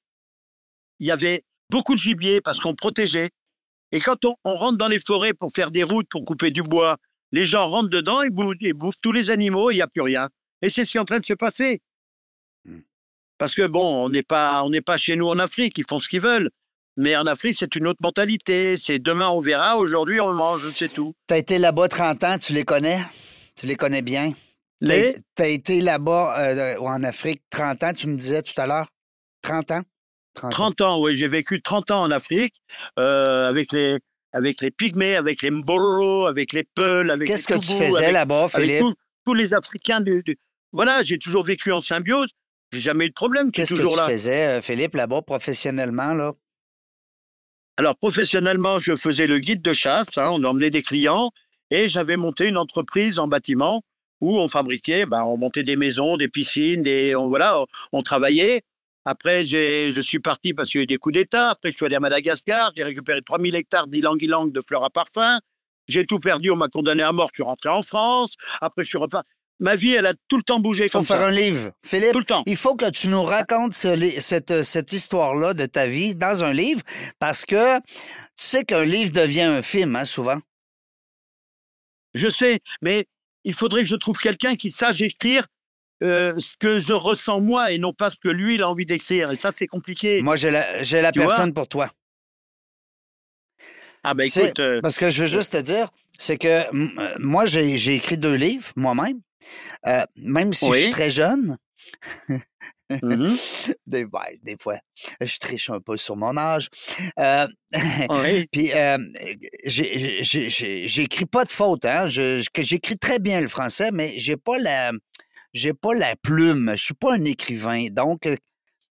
il 0.99 1.07
y 1.07 1.11
avait 1.11 1.43
beaucoup 1.69 1.95
de 1.95 1.99
gibier 1.99 2.41
parce 2.41 2.59
qu'on 2.59 2.75
protégeait. 2.75 3.31
Et 3.91 3.99
quand 3.99 4.23
on, 4.25 4.35
rentre 4.55 4.77
dans 4.77 4.87
les 4.87 4.99
forêts 4.99 5.33
pour 5.33 5.51
faire 5.51 5.71
des 5.71 5.83
routes, 5.83 6.07
pour 6.07 6.23
couper 6.23 6.51
du 6.51 6.61
bois, 6.61 6.97
les 7.31 7.45
gens 7.45 7.67
rentrent 7.67 7.89
dedans 7.89 8.21
et 8.21 8.29
bouffent, 8.29 8.55
bouffent 8.75 9.01
tous 9.01 9.11
les 9.11 9.31
animaux, 9.31 9.71
il 9.71 9.75
n'y 9.75 9.81
a 9.81 9.87
plus 9.87 10.01
rien. 10.01 10.29
Et 10.61 10.69
c'est 10.69 10.85
ce 10.85 10.91
qui 10.91 10.97
est 10.97 11.01
en 11.01 11.05
train 11.05 11.19
de 11.19 11.25
se 11.25 11.33
passer. 11.33 11.81
Parce 13.41 13.55
que 13.55 13.65
bon, 13.65 14.05
on 14.05 14.09
n'est 14.09 14.21
pas, 14.21 14.61
on 14.63 14.69
n'est 14.69 14.81
pas 14.81 14.97
chez 14.97 15.15
nous 15.15 15.27
en 15.27 15.39
Afrique, 15.39 15.75
ils 15.79 15.85
font 15.89 15.99
ce 15.99 16.07
qu'ils 16.07 16.21
veulent. 16.21 16.51
Mais 16.95 17.15
en 17.15 17.25
Afrique, 17.25 17.55
c'est 17.57 17.75
une 17.75 17.87
autre 17.87 17.97
mentalité. 18.03 18.77
C'est 18.77 18.99
demain, 18.99 19.29
on 19.29 19.39
verra. 19.39 19.77
Aujourd'hui, 19.77 20.19
on 20.21 20.31
mange, 20.33 20.69
c'est 20.69 20.89
tout. 20.93 21.15
Tu 21.27 21.33
as 21.33 21.37
été 21.39 21.57
là-bas 21.57 21.87
30 21.87 22.23
ans, 22.23 22.37
tu 22.37 22.53
les 22.53 22.63
connais? 22.65 22.99
Tu 23.55 23.65
les 23.65 23.75
connais 23.75 24.03
bien? 24.03 24.31
Tu 24.79 24.87
Les- 24.87 25.15
as, 25.39 25.47
été 25.47 25.81
là-bas 25.81 26.35
euh, 26.39 26.77
en 26.81 27.03
Afrique 27.03 27.41
30 27.49 27.83
ans, 27.83 27.93
tu 27.93 28.05
me 28.07 28.15
disais 28.15 28.43
tout 28.43 28.53
à 28.61 28.67
l'heure? 28.67 28.87
30 29.41 29.71
ans? 29.71 29.81
30 30.35 30.45
ans. 30.45 30.49
30 30.51 30.81
ans, 30.81 31.01
oui, 31.01 31.17
j'ai 31.17 31.27
vécu 31.27 31.63
30 31.63 31.89
ans 31.89 32.03
en 32.03 32.11
Afrique 32.11 32.53
euh, 32.99 33.49
avec 33.49 33.71
les 33.73 33.97
avec 34.33 34.61
les 34.61 34.69
pygmées, 34.71 35.15
avec 35.15 35.41
les 35.41 35.49
mboro, 35.51 36.27
avec 36.27 36.53
les 36.53 36.63
peuls, 36.63 37.09
avec 37.09 37.27
Qu'est-ce 37.27 37.47
que 37.47 37.55
tu 37.57 37.73
faisais 37.73 37.97
avec- 37.97 38.13
là-bas, 38.13 38.43
avec 38.53 38.55
Philippe? 38.69 38.79
tous- 38.81 38.95
tous 39.25 39.33
les 39.33 39.53
Africains 39.53 39.99
du, 39.99 40.21
du- 40.23 40.37
Voilà, 40.71 41.03
j'ai 41.03 41.17
toujours 41.17 41.43
vécu 41.43 41.71
en 41.71 41.81
symbiose. 41.81 42.29
J'ai 42.71 42.79
jamais 42.79 43.05
eu 43.05 43.09
de 43.09 43.13
problème. 43.13 43.51
Qu'est-ce 43.51 43.75
que 43.75 43.81
tu 43.81 43.95
là. 43.97 44.07
faisais, 44.07 44.47
euh, 44.57 44.61
Philippe, 44.61 44.95
là-bas, 44.95 45.21
professionnellement? 45.21 46.13
Là? 46.13 46.33
Alors, 47.77 47.97
professionnellement, 47.97 48.79
je 48.79 48.95
faisais 48.95 49.27
le 49.27 49.39
guide 49.39 49.61
de 49.61 49.73
chasse. 49.73 50.17
hein, 50.17 50.29
on 50.31 50.43
emmenait 50.43 50.69
des 50.69 50.81
clients 50.81 51.31
et 51.69 51.89
j'avais 51.89 52.17
monté 52.17 52.47
une 52.47 52.57
entreprise 52.57 53.19
en 53.19 53.27
bâtiment 53.27 53.81
où 54.21 54.37
on 54.37 54.47
fabriquait, 54.47 55.05
ben, 55.05 55.23
on 55.23 55.37
montait 55.37 55.63
des 55.63 55.75
maisons, 55.75 56.15
des 56.15 56.27
piscines, 56.27 56.83
des, 56.83 57.15
on, 57.15 57.27
voilà, 57.27 57.59
on, 57.59 57.65
on 57.91 58.01
travaillait. 58.03 58.61
Après, 59.03 59.43
je 59.43 59.99
suis 60.01 60.19
parti 60.19 60.53
parce 60.53 60.69
qu'il 60.69 60.79
y 60.79 60.81
a 60.81 60.83
eu 60.83 60.87
des 60.87 60.97
coups 60.97 61.13
d'État. 61.13 61.49
Après, 61.49 61.71
je 61.71 61.75
suis 61.75 61.85
allé 61.85 61.95
à 61.95 61.99
Madagascar. 61.99 62.71
J'ai 62.77 62.83
récupéré 62.83 63.21
3000 63.23 63.55
hectares 63.55 63.87
d'ylang-ylang 63.87 64.51
de 64.51 64.61
fleurs 64.67 64.83
à 64.83 64.91
parfum. 64.91 65.39
J'ai 65.87 66.05
tout 66.05 66.19
perdu. 66.19 66.51
On 66.51 66.55
m'a 66.55 66.67
condamné 66.67 67.01
à 67.01 67.11
mort. 67.11 67.29
Je 67.29 67.37
suis 67.37 67.43
rentré 67.43 67.69
en 67.69 67.81
France. 67.81 68.35
Après, 68.61 68.83
je 68.83 68.89
suis 68.89 68.99
reparti. 68.99 69.27
Ma 69.61 69.75
vie, 69.75 69.91
elle 69.91 70.07
a 70.07 70.13
tout 70.27 70.37
le 70.37 70.43
temps 70.43 70.59
bougé 70.59 70.85
Il 70.85 70.89
faut 70.89 70.97
comme 70.97 71.05
faire 71.07 71.19
ça. 71.19 71.27
un 71.27 71.31
livre. 71.31 71.71
Philippe, 71.85 72.11
Tout 72.13 72.19
le 72.19 72.25
temps. 72.25 72.43
il 72.47 72.57
faut 72.57 72.75
que 72.75 72.89
tu 72.89 73.07
nous 73.07 73.21
racontes 73.23 73.73
ce 73.73 73.95
cette, 74.19 74.63
cette 74.63 74.91
histoire-là 74.91 75.53
de 75.53 75.65
ta 75.67 75.85
vie 75.85 76.15
dans 76.15 76.43
un 76.43 76.51
livre 76.51 76.81
parce 77.19 77.45
que 77.45 77.77
tu 77.79 77.83
sais 78.35 78.63
qu'un 78.63 78.83
livre 78.83 79.11
devient 79.11 79.41
un 79.43 79.61
film, 79.61 79.95
hein, 79.95 80.03
souvent. 80.05 80.39
Je 82.15 82.27
sais, 82.27 82.59
mais 82.81 83.05
il 83.43 83.53
faudrait 83.53 83.81
que 83.81 83.87
je 83.87 83.95
trouve 83.95 84.17
quelqu'un 84.17 84.55
qui 84.55 84.69
sache 84.71 84.99
écrire 85.01 85.45
euh, 86.03 86.33
ce 86.39 86.57
que 86.57 86.79
je 86.79 86.93
ressens 86.93 87.39
moi 87.39 87.71
et 87.71 87.77
non 87.77 87.93
pas 87.93 88.09
ce 88.09 88.17
que 88.17 88.29
lui 88.29 88.55
il 88.55 88.63
a 88.63 88.69
envie 88.69 88.85
d'écrire. 88.87 89.31
Et 89.31 89.35
ça, 89.35 89.51
c'est 89.55 89.67
compliqué. 89.67 90.21
Moi, 90.21 90.35
j'ai 90.35 90.49
la, 90.51 90.81
j'ai 90.83 91.01
la 91.01 91.11
Tu 91.11 91.19
vois? 91.19 91.27
personne 91.27 91.53
pour 91.53 91.67
toi. 91.67 91.89
ah 94.03 94.15
ben 94.15 94.25
écoute, 94.25 94.59
euh, 94.59 94.81
Parce 94.81 94.97
que 94.97 95.09
je 95.11 95.21
veux 95.21 95.27
juste 95.27 95.51
te 95.53 95.57
dire, 95.61 95.89
c'est 96.17 96.37
que 96.37 96.47
euh, 96.47 97.15
moi, 97.19 97.45
j'ai 97.45 97.77
j'ai 97.77 97.93
écrit 97.95 98.17
deux 98.17 98.33
livres 98.33 98.71
moi-même. 98.75 99.21
Euh, 99.87 100.03
même 100.15 100.53
si 100.53 100.67
je 100.67 100.73
suis 100.73 100.89
très 100.91 101.09
jeune, 101.09 101.57
mhm, 102.29 102.37
des, 103.87 104.05
ben, 104.05 104.19
des 104.43 104.55
fois, 104.59 104.77
je 105.19 105.37
triche 105.37 105.69
un 105.69 105.79
peu 105.79 105.97
sur 105.97 106.15
mon 106.15 106.37
âge. 106.37 106.67
Euh, 107.19 107.47
oui. 108.09 108.47
Puis, 108.51 108.71
euh, 108.73 108.97
j'écris 109.65 111.25
pas 111.25 111.45
de 111.45 111.49
faute, 111.49 111.85
hein. 111.85 112.05
J'écris 112.07 112.97
très 112.97 113.19
bien 113.19 113.41
le 113.41 113.47
français, 113.47 113.91
mais 113.91 114.07
j'ai 114.17 114.37
pas 114.37 114.57
la, 114.57 114.91
j'ai 115.53 115.73
pas 115.73 115.93
la 115.93 116.15
plume. 116.15 116.71
Je 116.75 116.83
suis 116.83 116.93
pas 116.93 117.13
un 117.13 117.25
écrivain. 117.25 117.87
Donc, 117.91 118.27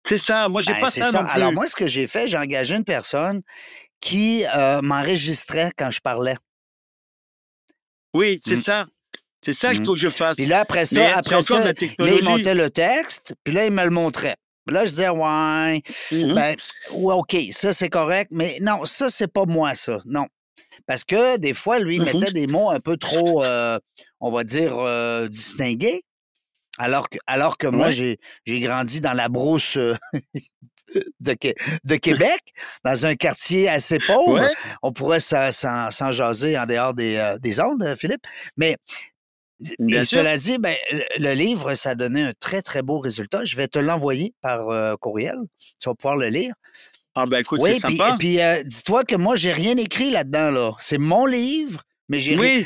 c'est 0.07 0.19
ça. 0.19 0.49
Moi, 0.49 0.63
j'ai 0.63 0.73
ben, 0.73 0.81
pas 0.81 0.91
ça, 0.91 1.13
non 1.13 1.25
plus. 1.25 1.33
Alors, 1.33 1.53
moi, 1.53 1.67
ce 1.67 1.77
que 1.77 1.87
j'ai 1.87 2.07
fait, 2.07 2.27
j'ai 2.27 2.39
engagé 2.39 2.75
une 2.75 2.85
personne 2.85 3.43
qui 4.01 4.45
euh, 4.55 4.81
m'enregistrait 4.81 5.73
quand 5.77 5.91
je 5.91 6.01
parlais. 6.01 6.37
oui, 8.15 8.41
c'est 8.43 8.55
Mm. 8.55 8.63
ça. 8.63 8.87
C'est 9.43 9.53
ça 9.53 9.71
qu'il 9.73 9.81
Mm. 9.81 9.85
faut 9.87 9.95
que 9.95 9.99
je 10.01 10.09
fasse. 10.11 10.37
Puis 10.37 10.47
là, 10.47 10.61
après 10.61 10.87
ça, 10.87 11.17
après 11.17 11.43
ça, 11.43 11.59
là, 11.65 11.73
il 11.99 12.23
montait 12.25 12.55
le 12.55 12.71
texte, 12.71 13.35
puis 13.45 13.55
là, 13.55 13.67
il 13.67 13.73
me 13.73 13.85
le 13.85 13.91
montrait. 13.91 14.37
Puis 14.67 14.75
là, 14.75 14.85
je 14.85 14.91
disais, 14.91 15.09
ouais, 15.09 15.83
Mhm. 16.13 16.35
ben, 16.35 16.57
ouais, 16.97 17.15
OK, 17.15 17.37
ça, 17.51 17.73
c'est 17.73 17.89
correct, 17.89 18.29
mais 18.33 18.59
non, 18.61 18.85
ça, 18.85 19.09
c'est 19.11 19.33
pas 19.33 19.47
moi, 19.47 19.75
ça. 19.75 19.99
Non. 20.05 20.27
Parce 20.87 21.05
que 21.05 21.39
des 21.39 21.55
fois, 21.55 21.79
lui, 21.79 21.97
il 21.97 22.03
Mhm. 22.03 22.07
mettait 22.19 22.33
des 22.33 22.47
mots 22.49 22.71
un 22.71 22.81
peu 22.81 22.97
trop, 22.97 23.43
euh, 23.43 23.79
on 24.21 24.31
va 24.31 24.45
dire, 24.45 24.77
euh, 24.79 25.29
distingués. 25.29 26.03
Alors 26.79 27.09
que, 27.11 27.19
alors 27.27 27.59
que 27.59 27.67
moi, 27.67 27.87
Ouais. 27.87 27.93
j'ai, 27.93 28.19
j'ai 28.47 28.61
grandi 28.61 29.01
dans 29.01 29.13
la 29.13 29.29
brousse 29.29 29.77
euh, 29.77 29.95
de, 31.21 31.37
de 31.85 31.97
Québec, 31.97 32.41
dans 32.85 33.05
un 33.07 33.15
quartier 33.17 33.69
assez 33.69 33.99
pauvre. 33.99 34.41
Ouais. 34.41 34.53
On 34.83 34.93
pourrait 34.93 35.21
s'en, 35.21 35.51
jaser 36.11 36.59
en 36.59 36.65
dehors 36.67 36.95
des, 36.95 37.17
euh, 37.17 37.39
des 37.39 37.61
ondes, 37.61 37.83
euh, 37.83 37.97
Philippe. 37.97 38.27
Mais 38.57 38.77
Bien 39.79 40.01
et 40.03 40.05
sûr. 40.05 40.19
cela 40.21 40.37
dit, 40.39 40.59
ben, 40.59 40.75
le- 41.19 41.35
livre, 41.35 41.75
ça 41.75 41.91
a 41.91 41.95
donné 41.95 42.23
un 42.23 42.33
très, 42.39 42.63
très 42.63 42.83
beau 42.83 42.99
résultat. 42.99 43.45
Je 43.45 43.57
vais 43.57 43.69
te 43.69 43.79
l'envoyer 43.79 44.35
par 44.41 44.69
euh, 44.71 44.97
courriel. 44.97 45.37
Tu 45.81 45.89
vas 45.89 45.95
pouvoir 45.95 46.17
le 46.17 46.29
lire. 46.29 46.55
Ah 47.15 47.27
ben 47.27 47.39
écoute, 47.41 47.61
oui, 47.63 47.73
c'est 47.75 47.81
sympa. 47.81 48.17
puis 48.19 48.41
euh, 48.41 48.63
dis-toi 48.65 49.05
que 49.05 49.17
moi, 49.17 49.37
j'ai 49.37 49.53
rien 49.53 49.77
écrit 49.77 50.11
là-dedans. 50.11 50.51
Là. 50.51 50.73
C'est 50.79 50.99
mon 50.99 51.27
livre, 51.27 51.83
mais 52.09 52.21
j'ai. 52.21 52.39
Oui, 52.39 52.65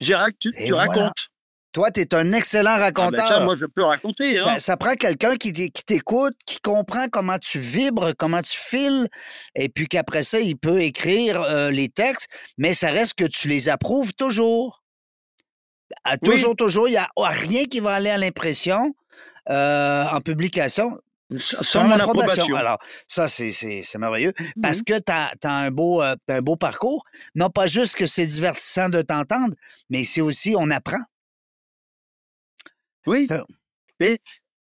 j'ai 0.00 0.14
rac- 0.14 0.34
tu, 0.38 0.50
Et 0.56 0.66
tu 0.66 0.72
voilà. 0.72 0.88
racontes. 0.92 1.26
Toi, 1.72 1.90
tu 1.92 2.00
es 2.00 2.14
un 2.16 2.32
excellent 2.32 2.72
Ah 2.74 2.78
ben 2.78 2.82
raconteur. 3.00 3.28
ça, 3.28 3.40
moi, 3.40 3.54
je 3.56 3.64
peux 3.64 3.84
raconter. 3.84 4.38
hein. 4.38 4.42
Ça, 4.42 4.58
ça 4.58 4.76
prend 4.76 4.94
quelqu'un 4.96 5.36
qui 5.36 5.52
t'écoute, 5.52 6.34
qui 6.44 6.58
comprend 6.60 7.06
comment 7.08 7.38
tu 7.38 7.60
vibres, 7.60 8.12
comment 8.18 8.42
tu 8.42 8.58
files, 8.58 9.06
et 9.54 9.68
puis 9.68 9.86
qu'après 9.86 10.24
ça, 10.24 10.40
il 10.40 10.56
peut 10.56 10.82
écrire 10.82 11.40
euh, 11.42 11.70
les 11.70 11.88
textes, 11.88 12.26
mais 12.58 12.74
ça 12.74 12.90
reste 12.90 13.14
que 13.14 13.24
tu 13.24 13.46
les 13.46 13.68
approuves 13.68 14.14
toujours. 14.14 14.79
À 16.04 16.12
Oui. 16.12 16.18
toujours, 16.30 16.56
toujours, 16.56 16.88
il 16.88 16.92
n'y 16.92 16.96
a 16.96 17.08
rien 17.16 17.64
qui 17.64 17.80
va 17.80 17.94
aller 17.94 18.10
à 18.10 18.18
l'impression 18.18 18.94
euh, 19.48 20.04
en 20.04 20.20
publication 20.20 20.98
Sans, 21.36 21.62
sans 21.64 21.84
mon 21.84 21.90
approbation. 21.94 22.32
approbation. 22.42 22.56
Alors, 22.56 22.78
ça, 23.08 23.26
c'est- 23.28 23.98
merveilleux 23.98 24.32
parce 24.62 24.78
Mhm. 24.78 24.84
que 24.84 24.98
tu 24.98 25.12
as, 25.12 25.32
un, 25.44 25.70
beau, 25.70 26.02
euh, 26.02 26.14
un 26.28 26.42
beau 26.42 26.56
parcours. 26.56 27.04
Non 27.34 27.50
pas 27.50 27.66
juste 27.66 27.96
que 27.96 28.06
c'est 28.06 28.26
divertissant 28.26 28.88
de 28.88 29.02
t'entendre, 29.02 29.54
mais 29.88 30.04
c'est 30.04 30.20
aussi, 30.20 30.54
on 30.56 30.70
apprend. 30.70 31.02
Oui. 33.06 33.24
Ça- 33.26 33.44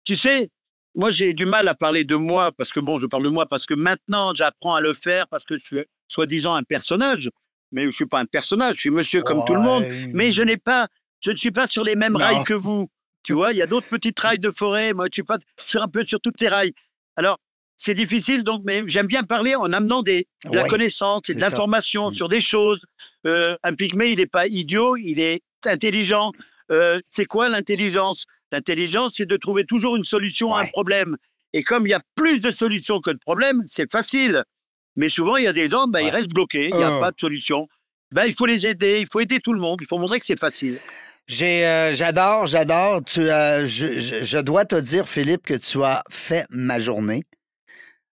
Tu 0.05 0.16
sais, 0.16 0.51
moi, 0.97 1.11
j'ai 1.11 1.33
du 1.33 1.47
mal 1.47 1.68
à 1.68 1.75
parler 1.75 2.03
de 2.05 2.16
moi 2.16 2.51
parce 2.53 2.73
que, 2.73 2.81
bon, 2.81 2.99
je 2.99 3.07
parle 3.07 3.23
de 3.23 3.29
moi 3.29 3.47
parce 3.47 3.66
que 3.66 3.75
maintenant, 3.75 4.35
j'apprends 4.35 4.75
à 4.75 4.81
le 4.81 4.93
faire 4.93 5.29
parce 5.29 5.45
que 5.45 5.57
je 5.59 5.64
suis 5.64 5.85
soi-disant 6.09 6.55
un 6.55 6.64
personnage. 6.64 7.31
Mais 7.70 7.83
je 7.83 7.87
ne 7.87 7.93
suis 7.93 8.07
pas 8.07 8.18
un 8.20 8.27
personnage, 8.27 8.75
je 8.77 8.81
suis 8.81 8.91
monsieur 8.91 9.23
comme 9.23 9.45
tout 9.47 9.55
le 9.55 9.61
monde. 9.61 9.85
Mais 10.12 10.31
je 10.33 10.43
n'ai 10.43 10.57
pas, 10.59 10.89
je 11.25 11.31
ne 11.31 11.37
suis 11.37 11.51
pas 11.51 11.66
sur 11.66 11.85
les 11.85 11.97
mêmes 11.97 12.12
Non. 12.14 12.18
rails 12.18 12.45
que 12.45 12.55
vous. 12.55 12.89
Tu 13.23 13.33
vois, 13.33 13.53
il 13.53 13.59
y 13.59 13.62
a 13.62 13.66
d'autres 13.66 13.87
petites 13.89 14.18
rails 14.18 14.39
de 14.41 14.51
forêt. 14.51 14.93
Moi, 14.93 15.07
je 15.07 15.14
suis 15.14 15.23
pas 15.23 15.39
sur 15.59 15.83
un 15.83 15.89
peu 15.89 16.05
sur 16.05 16.20
toutes 16.20 16.39
ces 16.39 16.49
rails. 16.49 16.73
Alors, 17.16 17.39
c'est 17.77 17.95
difficile, 17.95 18.43
donc, 18.43 18.62
mais 18.64 18.83
j'aime 18.87 19.07
bien 19.07 19.23
parler 19.23 19.55
en 19.55 19.73
amenant 19.73 20.03
des, 20.03 20.27
de 20.51 20.55
la 20.57 20.64
connaissance 20.68 21.29
et 21.29 21.35
de 21.35 21.41
l'information 21.41 22.11
Mm. 22.11 22.14
sur 22.14 22.29
des 22.29 22.41
choses. 22.41 22.81
Euh, 23.27 23.57
un 23.62 23.75
pygmée, 23.75 24.11
il 24.11 24.18
n'est 24.18 24.27
pas 24.27 24.47
idiot, 24.49 24.97
il 24.97 25.20
est 25.20 25.43
intelligent. 25.64 26.33
Euh, 26.70 27.01
c'est 27.11 27.25
quoi 27.27 27.49
l'intelligence? 27.49 28.25
L'intelligence, 28.51 29.12
c'est 29.16 29.27
de 29.27 29.37
trouver 29.37 29.64
toujours 29.64 29.97
une 29.97 30.05
solution 30.05 30.55
à 30.55 30.62
un 30.62 30.66
problème. 30.66 31.16
Et 31.53 31.62
comme 31.62 31.87
il 31.87 31.91
y 31.91 31.95
a 31.95 32.03
plus 32.16 32.41
de 32.41 32.51
solutions 32.51 33.01
que 33.01 33.11
de 33.11 33.18
problèmes, 33.18 33.62
c'est 33.66 33.91
facile. 33.91 34.43
Mais 34.97 35.09
souvent, 35.09 35.37
il 35.37 35.45
y 35.45 35.49
a 35.49 35.53
des 35.53 35.70
gens, 35.70 35.87
ben, 35.87 36.01
ils 36.01 36.05
Ouais. 36.05 36.11
restent 36.11 36.31
bloqués, 36.33 36.68
il 36.73 36.77
n'y 36.77 36.83
a 36.85 36.97
Euh. 36.97 37.01
pas 37.01 37.11
de 37.12 37.18
solution. 37.20 37.68
Ben, 38.11 38.27
il 38.27 38.35
faut 38.35 38.47
les 38.47 38.66
aider, 38.66 39.01
il 39.01 39.07
faut 39.11 39.20
aider 39.20 39.41
tout 39.41 39.53
le 39.55 39.61
monde, 39.61 39.79
il 39.81 39.87
faut 39.87 39.97
montrer 39.99 40.18
que 40.20 40.27
c'est 40.27 40.39
facile. 40.39 40.79
J'ai, 41.33 41.66
euh, 41.66 41.95
j'adore, 41.95 42.47
j'adore. 42.47 43.03
Tu, 43.05 43.20
euh, 43.20 43.66
je, 43.66 43.99
je- 43.99 44.22
je 44.22 44.39
dois 44.39 44.66
te 44.66 44.76
dire, 44.76 45.09
Philippe, 45.09 45.47
que 45.47 45.55
tu 45.55 45.83
as 45.83 46.03
fait 46.11 46.45
ma 46.51 46.78
journée. 46.78 47.22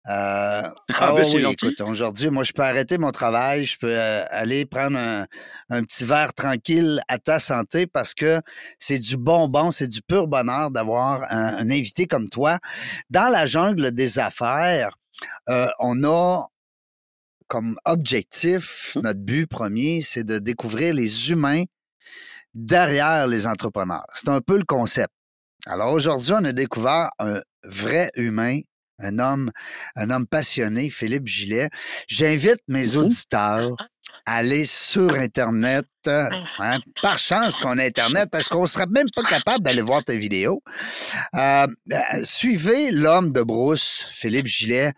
Euh, 0.07 0.61
Ah, 0.99 1.11
ben, 1.11 1.24
oh 1.26 1.32
oui, 1.36 1.43
écoute, 1.51 1.82
aujourd'hui, 1.82 2.30
moi, 2.30 2.43
je 2.43 2.51
peux 2.53 2.61
arrêter 2.61 2.99
mon 2.99 3.09
travail, 3.11 3.65
je 3.65 3.78
peux 3.80 3.89
euh, 3.89 4.24
aller 4.30 4.65
prendre 4.68 4.97
un, 4.99 5.26
un 5.70 5.82
petit 5.84 6.05
verre 6.05 6.34
tranquille 6.36 7.01
à 7.07 7.18
ta 7.18 7.39
santé 7.39 7.88
parce 7.88 8.13
que 8.13 8.39
c'est 8.78 8.99
du 8.99 9.18
bonbon, 9.18 9.72
c'est 9.72 9.88
du 9.88 10.01
pur 10.03 10.28
bonheur 10.28 10.70
d'avoir 10.70 11.24
un, 11.32 11.55
un 11.57 11.70
invité 11.72 12.05
comme 12.05 12.30
toi. 12.30 12.59
Dans 13.09 13.30
la 13.32 13.47
jungle 13.47 13.91
des 13.93 14.20
affaires, 14.20 14.95
euh, 15.49 15.68
on 15.80 16.03
a 16.03 16.45
comme 17.47 17.78
objectif, 17.86 18.93
Hum. 18.95 19.03
notre 19.03 19.20
but 19.22 19.47
premier, 19.47 20.01
c'est 20.01 20.24
de 20.24 20.38
découvrir 20.38 20.93
les 20.93 21.32
humains 21.32 21.63
derrière 22.58 23.28
les 23.28 23.45
entrepreneurs. 23.47 24.05
C'est 24.14 24.30
un 24.30 24.41
peu 24.41 24.58
le 24.58 24.66
concept. 24.66 25.14
Alors 25.68 25.93
aujourd'hui, 25.93 26.34
on 26.34 26.43
a 26.43 26.51
découvert 26.51 27.10
un 27.20 27.39
vrai 27.64 28.10
humain, 28.16 28.60
un 28.99 29.20
homme, 29.20 29.51
un 29.95 30.10
homme 30.10 30.26
passionné, 30.26 30.89
Philippe 30.89 31.28
Gillet. 31.28 31.70
J'invite 32.08 32.62
mes 32.68 32.95
auditeurs 32.95 33.76
à 34.26 34.38
aller 34.38 34.66
sur 34.66 35.14
Internet. 35.14 35.86
euh, 36.08 36.30
hein, 36.60 36.80
par 37.01 37.18
chance 37.18 37.58
qu'on 37.58 37.78
a 37.78 37.84
Internet, 37.84 38.30
parce 38.32 38.47
qu'on 38.47 38.66
serait 38.66 38.88
même 38.88 39.10
pas 39.14 39.24
capable 39.24 39.64
d'aller 39.64 39.82
voir 39.82 40.03
tes 40.03 40.18
vidéos. 40.18 40.62
Euh, 41.36 41.68
euh, 41.91 41.97
suivez 42.24 42.91
l'homme 42.91 43.34
de 43.34 43.41
brousse, 43.41 44.05
Philippe 44.10 44.47
Gillet, 44.47 44.93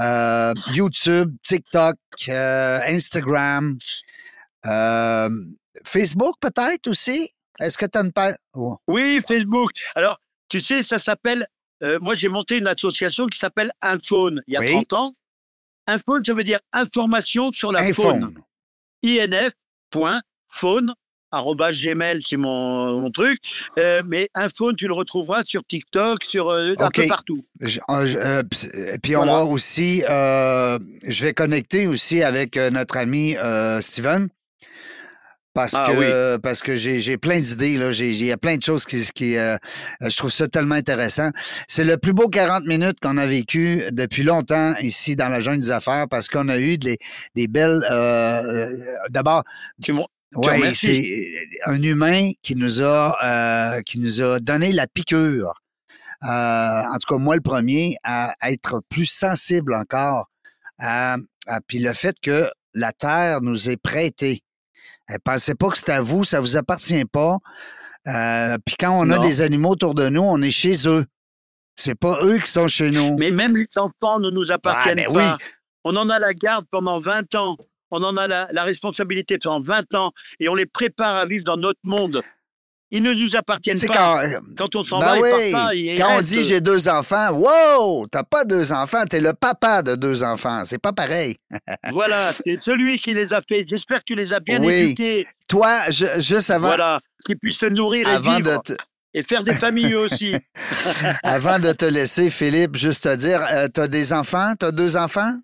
euh, 0.00 0.52
YouTube, 0.74 1.34
TikTok, 1.44 1.96
euh, 2.28 2.80
Instagram, 2.86 3.78
euh, 4.66 5.28
Facebook 5.84 6.34
peut-être 6.40 6.86
aussi? 6.88 7.30
Est-ce 7.60 7.76
que 7.78 7.86
tu 7.86 7.98
as 7.98 8.02
une 8.02 8.12
page? 8.12 8.34
Oh. 8.54 8.76
Oui, 8.86 9.20
Facebook. 9.26 9.70
Alors, 9.94 10.18
tu 10.48 10.60
sais, 10.60 10.82
ça 10.82 10.98
s'appelle. 10.98 11.46
euh, 11.82 11.98
moi, 12.00 12.14
j'ai 12.14 12.28
monté 12.28 12.58
une 12.58 12.66
association 12.66 13.26
qui 13.26 13.38
s'appelle 13.38 13.70
Inphone 13.82 14.42
il 14.46 14.54
y 14.54 14.56
a 14.56 14.60
Oui. 14.60 14.70
30 14.70 14.92
ans. 14.94 15.14
Inphone, 15.86 16.24
ça 16.24 16.34
veut 16.34 16.44
dire 16.44 16.58
information 16.72 17.50
sur 17.52 17.72
la 17.72 17.92
faune. 17.92 18.34
iPhone. 19.04 19.28
inf.phone 19.92 20.92
arobase 21.30 21.78
gmail, 21.82 22.22
c'est 22.26 22.36
mon, 22.38 23.00
mon 23.02 23.10
truc. 23.10 23.38
Euh, 23.78 24.02
mais 24.06 24.30
Inphone, 24.34 24.76
tu 24.76 24.86
le 24.86 24.94
retrouveras 24.94 25.42
sur 25.44 25.62
TikTok, 25.64 26.24
sur 26.24 26.48
euh, 26.50 26.74
un 26.78 26.90
peu 26.90 27.06
partout. 27.06 27.44
Je- 27.60 27.80
euh, 27.90 28.06
je- 28.06 28.18
euh, 28.18 28.42
puis 29.02 29.14
on 29.14 29.24
Voilà. 29.24 29.32
va 29.40 29.44
aussi, 29.44 30.00
je 30.00 31.24
vais 31.24 31.34
connecter 31.34 31.86
aussi 31.86 32.22
avec 32.22 32.56
notre 32.56 32.96
ami 32.96 33.34
Steven. 33.80 34.28
Parce 35.58 35.74
Ah 35.74 35.86
que, 35.88 36.36
parce 36.36 36.62
que 36.62 36.76
j'ai 36.76 37.00
j'ai 37.00 37.18
plein 37.18 37.40
d'idées, 37.40 37.78
là. 37.78 37.90
J'ai- 37.90 38.10
Il 38.10 38.24
y 38.24 38.30
a 38.30 38.36
plein 38.36 38.56
de 38.56 38.62
choses 38.62 38.84
qui. 38.84 39.04
qui 39.12 39.36
euh, 39.36 39.56
je 40.00 40.16
trouve 40.16 40.30
ça 40.30 40.46
tellement 40.46 40.76
intéressant. 40.76 41.30
C'est 41.66 41.82
le 41.82 41.96
plus 41.96 42.12
beau 42.12 42.28
40 42.28 42.64
minutes 42.66 43.00
qu'on 43.02 43.16
a 43.16 43.26
vécu 43.26 43.82
depuis 43.90 44.22
longtemps 44.22 44.74
ici 44.80 45.16
dans 45.16 45.28
la 45.28 45.40
jungle 45.40 45.58
des 45.58 45.72
affaires 45.72 46.06
parce 46.08 46.28
qu'on 46.28 46.48
a 46.48 46.60
eu 46.60 46.78
des, 46.78 46.96
des 47.34 47.48
belles. 47.48 47.82
euh, 47.90 48.40
euh, 48.40 48.76
D'abord, 49.10 49.42
Tu 49.82 49.92
Ouais, 50.36 50.74
c'est 50.74 51.04
un 51.66 51.82
humain 51.82 52.30
qui 52.42 52.54
nous 52.54 52.80
a 52.80 53.16
euh, 53.24 53.80
qui 53.82 53.98
nous 53.98 54.22
a 54.22 54.38
donné 54.38 54.70
la 54.70 54.86
piqûre. 54.86 55.54
En 56.22 56.96
tout 57.00 57.14
cas, 57.14 57.18
moi 57.20 57.34
le 57.34 57.40
premier, 57.40 57.96
à, 58.04 58.32
être 58.48 58.80
plus 58.88 59.06
sensible 59.06 59.74
encore. 59.74 60.28
À, 60.78 61.16
à- 61.48 61.60
puis 61.66 61.80
le 61.80 61.92
fait 61.94 62.14
que 62.22 62.48
la 62.74 62.92
terre 62.92 63.40
nous 63.40 63.70
est 63.70 63.76
prêtée. 63.76 64.42
Euh, 65.10 65.16
Pensez 65.24 65.54
pas 65.54 65.68
que 65.70 65.78
c'est 65.78 65.90
à 65.90 66.00
vous, 66.00 66.24
ça 66.24 66.40
vous 66.40 66.56
appartient 66.56 67.04
pas. 67.04 67.38
Euh, 68.06 68.56
puis 68.64 68.76
quand 68.78 68.92
on 68.92 69.10
a 69.10 69.18
des 69.18 69.42
animaux 69.42 69.70
autour 69.70 69.94
de 69.94 70.08
nous, 70.08 70.22
on 70.22 70.40
est 70.42 70.50
chez 70.50 70.88
eux. 70.88 71.04
C'est 71.76 71.94
pas 71.94 72.18
eux 72.24 72.38
qui 72.38 72.50
sont 72.50 72.68
chez 72.68 72.90
nous. 72.90 73.16
Mais 73.18 73.30
même 73.30 73.56
les 73.56 73.68
enfants 73.76 74.18
ne 74.18 74.30
nous 74.30 74.50
appartiennent 74.50 75.04
Ah, 75.08 75.12
pas. 75.12 75.36
oui. 75.38 75.46
On 75.84 75.96
en 75.96 76.08
a 76.10 76.18
la 76.18 76.34
garde 76.34 76.66
pendant 76.70 76.98
20 76.98 77.34
ans. 77.36 77.56
On 77.90 78.02
en 78.02 78.16
a 78.16 78.26
la, 78.26 78.48
la 78.52 78.64
responsabilité 78.64 79.38
pendant 79.38 79.60
20 79.60 79.94
ans. 79.94 80.12
Et 80.40 80.48
on 80.48 80.54
les 80.54 80.66
prépare 80.66 81.16
à 81.16 81.24
vivre 81.26 81.44
dans 81.44 81.56
notre 81.56 81.80
monde. 81.84 82.22
Ils 82.90 83.02
ne 83.02 83.12
nous 83.12 83.36
appartiennent 83.36 83.78
pas. 83.80 83.94
quand, 83.94 84.40
Quand 84.56 84.76
on 84.76 84.82
s'en 84.82 84.98
Ben 84.98 85.06
va, 85.06 85.20
oui. 85.20 85.52
pas. 85.52 85.70
Quand 85.98 86.18
on 86.18 86.22
dit 86.22 86.42
j'ai 86.42 86.60
deux 86.62 86.88
enfants, 86.88 87.30
wow, 87.32 88.06
t'as 88.06 88.22
pas 88.22 88.44
deux 88.46 88.72
enfants, 88.72 89.04
t'es 89.04 89.20
le 89.20 89.34
papa 89.34 89.82
de 89.82 89.94
deux 89.94 90.22
enfants. 90.24 90.62
C'est 90.64 90.78
pas 90.80 90.92
pareil. 90.94 91.36
Voilà, 91.92 92.32
c'est 92.32 92.62
celui 92.62 92.98
qui 92.98 93.12
les 93.12 93.32
a 93.34 93.42
fait. 93.46 93.66
J'espère 93.68 93.98
que 93.98 94.04
tu 94.06 94.14
les 94.14 94.32
as 94.32 94.40
bien 94.40 94.62
Oui. 94.62 94.72
éduqués. 94.74 95.26
Toi, 95.48 95.80
je- 95.90 96.20
juste 96.20 96.50
avant, 96.50 96.68
Voilà, 96.68 97.00
qu'ils 97.26 97.38
puissent 97.38 97.58
se 97.60 97.66
nourrir 97.66 98.08
et 98.08 98.18
vivre. 98.20 98.40
de 98.40 98.56
te, 98.62 98.72
Et 99.14 99.22
faire 99.22 99.42
des 99.42 99.54
familles 99.54 99.94
aussi. 99.94 100.34
avant 101.22 101.58
de 101.58 101.72
te 101.72 101.84
laisser, 101.84 102.30
Philippe, 102.30 102.76
juste 102.76 103.04
te 103.04 103.16
dire, 103.16 103.44
euh, 103.50 103.68
t'as 103.68 103.86
des 103.88 104.12
enfants? 104.12 104.52
T'as 104.58 104.70
deux 104.70 104.96
enfants? 104.96 105.34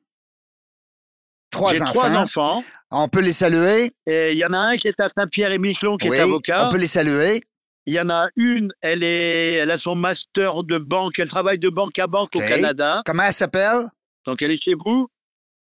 Trois 1.54 1.72
J'ai 1.72 1.82
enfants. 1.82 1.92
trois 1.92 2.16
enfants. 2.16 2.64
On 2.90 3.08
peut 3.08 3.20
les 3.20 3.32
saluer? 3.32 3.92
Et 4.06 4.32
il 4.32 4.38
y 4.38 4.44
en 4.44 4.52
a 4.52 4.58
un 4.58 4.76
qui 4.76 4.88
est 4.88 4.98
à 5.00 5.08
Saint-Pierre-et-Miquelon, 5.16 5.96
qui 5.96 6.08
oui, 6.10 6.16
est 6.16 6.20
avocat. 6.20 6.66
on 6.68 6.72
peut 6.72 6.78
les 6.78 6.86
saluer. 6.88 7.42
Il 7.86 7.94
y 7.94 8.00
en 8.00 8.10
a 8.10 8.28
une, 8.36 8.72
elle, 8.80 9.02
est, 9.04 9.54
elle 9.54 9.70
a 9.70 9.78
son 9.78 9.94
master 9.94 10.64
de 10.64 10.78
banque. 10.78 11.18
Elle 11.18 11.28
travaille 11.28 11.58
de 11.58 11.68
banque 11.68 11.98
à 11.98 12.06
banque 12.06 12.34
au 12.34 12.40
Canada. 12.40 13.02
Comment 13.06 13.22
elle 13.24 13.32
s'appelle? 13.32 13.86
Donc 14.26 14.42
elle 14.42 14.50
est 14.50 14.62
chez 14.62 14.74
vous. 14.74 15.08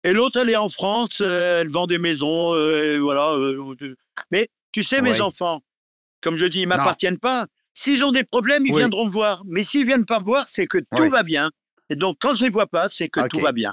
Et 0.04 0.12
l'autre, 0.12 0.38
elle 0.40 0.50
est 0.50 0.56
en 0.56 0.68
France. 0.68 1.20
euh, 1.22 1.60
elle 1.62 1.68
vend 1.70 1.86
des 1.86 1.98
maisons. 1.98 2.54
euh, 2.54 2.98
voilà. 3.00 3.30
euh, 3.32 3.74
mais 4.30 4.48
tu 4.72 4.82
sais, 4.82 5.00
mes 5.00 5.12
Oui. 5.12 5.20
enfants, 5.20 5.60
comme 6.20 6.36
je 6.36 6.46
dis, 6.46 6.60
ils 6.60 6.66
m'appartiennent 6.68 7.18
pas. 7.18 7.46
S'ils 7.74 8.04
ont 8.04 8.12
des 8.12 8.24
problèmes, 8.24 8.66
ils 8.66 8.72
Oui. 8.72 8.80
viendront 8.80 9.06
me 9.06 9.10
voir. 9.10 9.42
Mais 9.46 9.62
s'ils 9.62 9.86
viennent 9.86 10.04
pas 10.06 10.18
me 10.18 10.24
voir, 10.24 10.46
c'est 10.48 10.66
que 10.66 10.78
tout 10.78 10.84
Oui. 11.02 11.08
va 11.08 11.22
bien. 11.22 11.50
Et 11.88 11.96
donc, 11.96 12.16
quand 12.20 12.34
je 12.34 12.44
les 12.44 12.50
vois 12.50 12.66
pas, 12.66 12.88
c'est 12.88 13.08
que 13.08 13.26
tout 13.28 13.38
va 13.38 13.52
bien. 13.52 13.72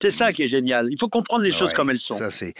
C'est 0.00 0.10
ça 0.10 0.32
qui 0.32 0.42
est 0.44 0.48
génial. 0.48 0.88
Il 0.90 0.98
faut 0.98 1.08
comprendre 1.08 1.42
les 1.42 1.50
choses 1.50 1.72
comme 1.72 1.90
elles 1.90 1.98
sont. 2.00 2.14
Ça, 2.14 2.30
c'est. 2.30 2.54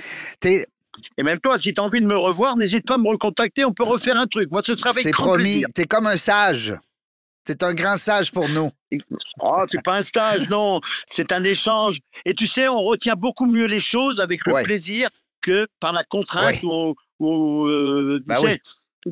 Et 1.16 1.22
même 1.22 1.38
toi, 1.38 1.58
si 1.60 1.72
tu 1.72 1.80
as 1.80 1.84
envie 1.84 2.00
de 2.00 2.06
me 2.06 2.16
revoir, 2.16 2.56
n'hésite 2.56 2.84
pas 2.86 2.94
à 2.94 2.98
me 2.98 3.08
recontacter. 3.08 3.64
On 3.64 3.72
peut 3.72 3.84
refaire 3.84 4.18
un 4.18 4.26
truc. 4.26 4.50
Moi, 4.50 4.62
ce 4.66 4.74
sera 4.74 4.90
avec 4.90 5.04
C'est 5.04 5.10
promis. 5.12 5.42
plaisir. 5.44 5.68
T'es 5.74 5.84
comme 5.84 6.06
un 6.08 6.16
sage. 6.16 6.74
T'es 7.44 7.62
un 7.64 7.72
grand 7.74 7.96
sage 7.96 8.32
pour 8.32 8.48
nous. 8.48 8.70
Oh, 9.40 9.62
c'est 9.68 9.82
pas 9.82 9.96
un 9.96 10.02
stage, 10.02 10.48
non. 10.48 10.80
C'est 11.06 11.32
un 11.32 11.44
échange. 11.44 11.98
Et 12.24 12.34
tu 12.34 12.46
sais, 12.46 12.68
on 12.68 12.80
retient 12.82 13.14
beaucoup 13.14 13.46
mieux 13.46 13.66
les 13.66 13.80
choses 13.80 14.20
avec 14.20 14.44
le 14.46 14.52
Ouais. 14.54 14.62
plaisir 14.64 15.08
que 15.40 15.66
par 15.80 15.92
la 15.92 16.02
contrainte 16.04 16.62
Ouais. 16.62 16.68
ou, 16.68 16.94
ou, 17.20 17.66
euh, 17.68 18.18
tu, 18.22 18.28
Ben 18.28 18.34
sais, 18.40 18.60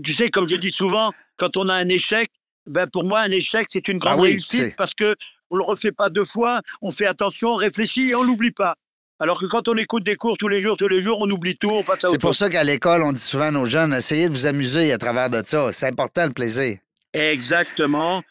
tu 0.04 0.12
sais, 0.12 0.28
comme 0.30 0.48
je 0.48 0.56
dis 0.56 0.72
souvent, 0.72 1.12
quand 1.36 1.56
on 1.56 1.68
a 1.68 1.74
un 1.74 1.88
échec, 1.88 2.30
ben 2.66 2.86
pour 2.88 3.04
moi, 3.04 3.20
un 3.20 3.30
échec, 3.30 3.68
c'est 3.70 3.86
une 3.88 3.98
grande 3.98 4.16
Ah 4.18 4.22
oui, 4.22 4.30
réussite 4.32 4.50
c'est- 4.64 4.76
parce 4.76 4.92
que 4.92 5.14
on 5.50 5.56
le 5.56 5.64
refait 5.64 5.92
pas 5.92 6.08
deux 6.10 6.24
fois, 6.24 6.60
on 6.82 6.90
fait 6.90 7.06
attention, 7.06 7.50
on 7.50 7.56
réfléchit 7.56 8.08
et 8.10 8.14
on 8.14 8.22
l'oublie 8.22 8.50
pas. 8.52 8.74
Alors 9.18 9.40
que 9.40 9.46
quand 9.46 9.66
on 9.68 9.76
écoute 9.76 10.04
des 10.04 10.16
cours 10.16 10.36
tous 10.36 10.48
les 10.48 10.60
jours, 10.60 10.76
tous 10.76 10.88
les 10.88 11.00
jours, 11.00 11.18
on 11.22 11.30
oublie 11.30 11.56
tout, 11.56 11.70
on 11.70 11.82
passe 11.82 11.96
à 11.96 12.00
C'est 12.00 12.06
autre 12.08 12.18
pour 12.20 12.30
chose. 12.30 12.38
ça 12.38 12.50
qu'à 12.50 12.64
l'école, 12.64 13.02
on 13.02 13.12
dit 13.12 13.20
souvent 13.20 13.44
à 13.46 13.50
nos 13.50 13.64
jeunes, 13.64 13.94
essayez 13.94 14.28
de 14.28 14.34
vous 14.34 14.46
amuser 14.46 14.92
à 14.92 14.98
travers 14.98 15.30
de 15.30 15.42
ça. 15.44 15.72
C'est 15.72 15.86
important 15.86 16.26
le 16.26 16.32
plaisir. 16.32 16.76
Exactement. 17.14 18.22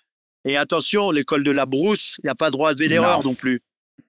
Et 0.45 0.57
attention, 0.57 1.09
l'école 1.09 1.43
de 1.43 1.49
la 1.51 1.65
brousse, 1.65 2.15
il 2.19 2.27
n'y 2.27 2.29
a 2.29 2.35
pas 2.35 2.51
droit 2.51 2.69
à 2.69 2.73
d'erreur 2.75 3.23
Non. 3.23 3.29
non 3.31 3.33
plus. 3.33 3.61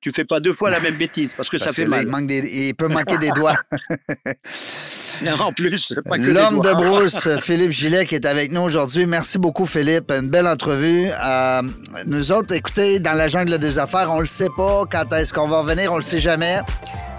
Tu 0.06 0.12
fais 0.12 0.24
pas 0.24 0.38
deux 0.38 0.52
fois 0.52 0.70
la 0.70 0.78
même 0.78 0.94
bêtise 0.94 1.32
parce 1.36 1.48
que 1.48 1.58
ça 1.58 1.72
fait 1.72 1.84
que 1.84 1.90
là, 1.90 1.96
mal. 1.96 2.04
il, 2.06 2.10
manque 2.12 2.26
des- 2.28 2.68
il 2.68 2.74
peut 2.76 2.86
manquer 2.86 3.18
des 3.18 3.30
doigts. 3.32 3.56
En 5.40 5.50
plus, 5.52 5.94
pas 6.08 6.16
que 6.16 6.22
des 6.26 6.32
L'homme 6.32 6.60
de 6.60 6.72
brousse, 6.74 7.26
Philippe 7.40 7.72
Gillet, 7.72 8.06
qui 8.06 8.14
est 8.14 8.24
avec 8.24 8.52
nous 8.52 8.60
aujourd'hui. 8.60 9.04
Merci 9.04 9.38
beaucoup, 9.38 9.66
Philippe. 9.66 10.12
Une 10.12 10.28
belle 10.28 10.46
entrevue. 10.46 11.08
Euh, 11.24 11.62
nous 12.04 12.30
autres, 12.30 12.54
écoutez, 12.54 13.00
dans 13.00 13.14
la 13.14 13.26
jungle 13.26 13.58
des 13.58 13.80
affaires, 13.80 14.08
on 14.12 14.20
le 14.20 14.26
sait 14.26 14.50
pas 14.56 14.84
quand 14.88 15.12
est-ce 15.12 15.34
qu'on 15.34 15.48
va 15.48 15.62
revenir, 15.62 15.90
on 15.90 15.96
le 15.96 16.02
sait 16.02 16.20
jamais. 16.20 16.60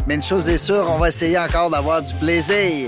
Mais 0.07 0.15
une 0.15 0.23
chose 0.23 0.47
est 0.47 0.55
sûre, 0.55 0.85
on 0.89 0.97
va 0.97 1.09
essayer 1.09 1.37
encore 1.37 1.69
d'avoir 1.69 2.01
du 2.01 2.13
plaisir. 2.13 2.87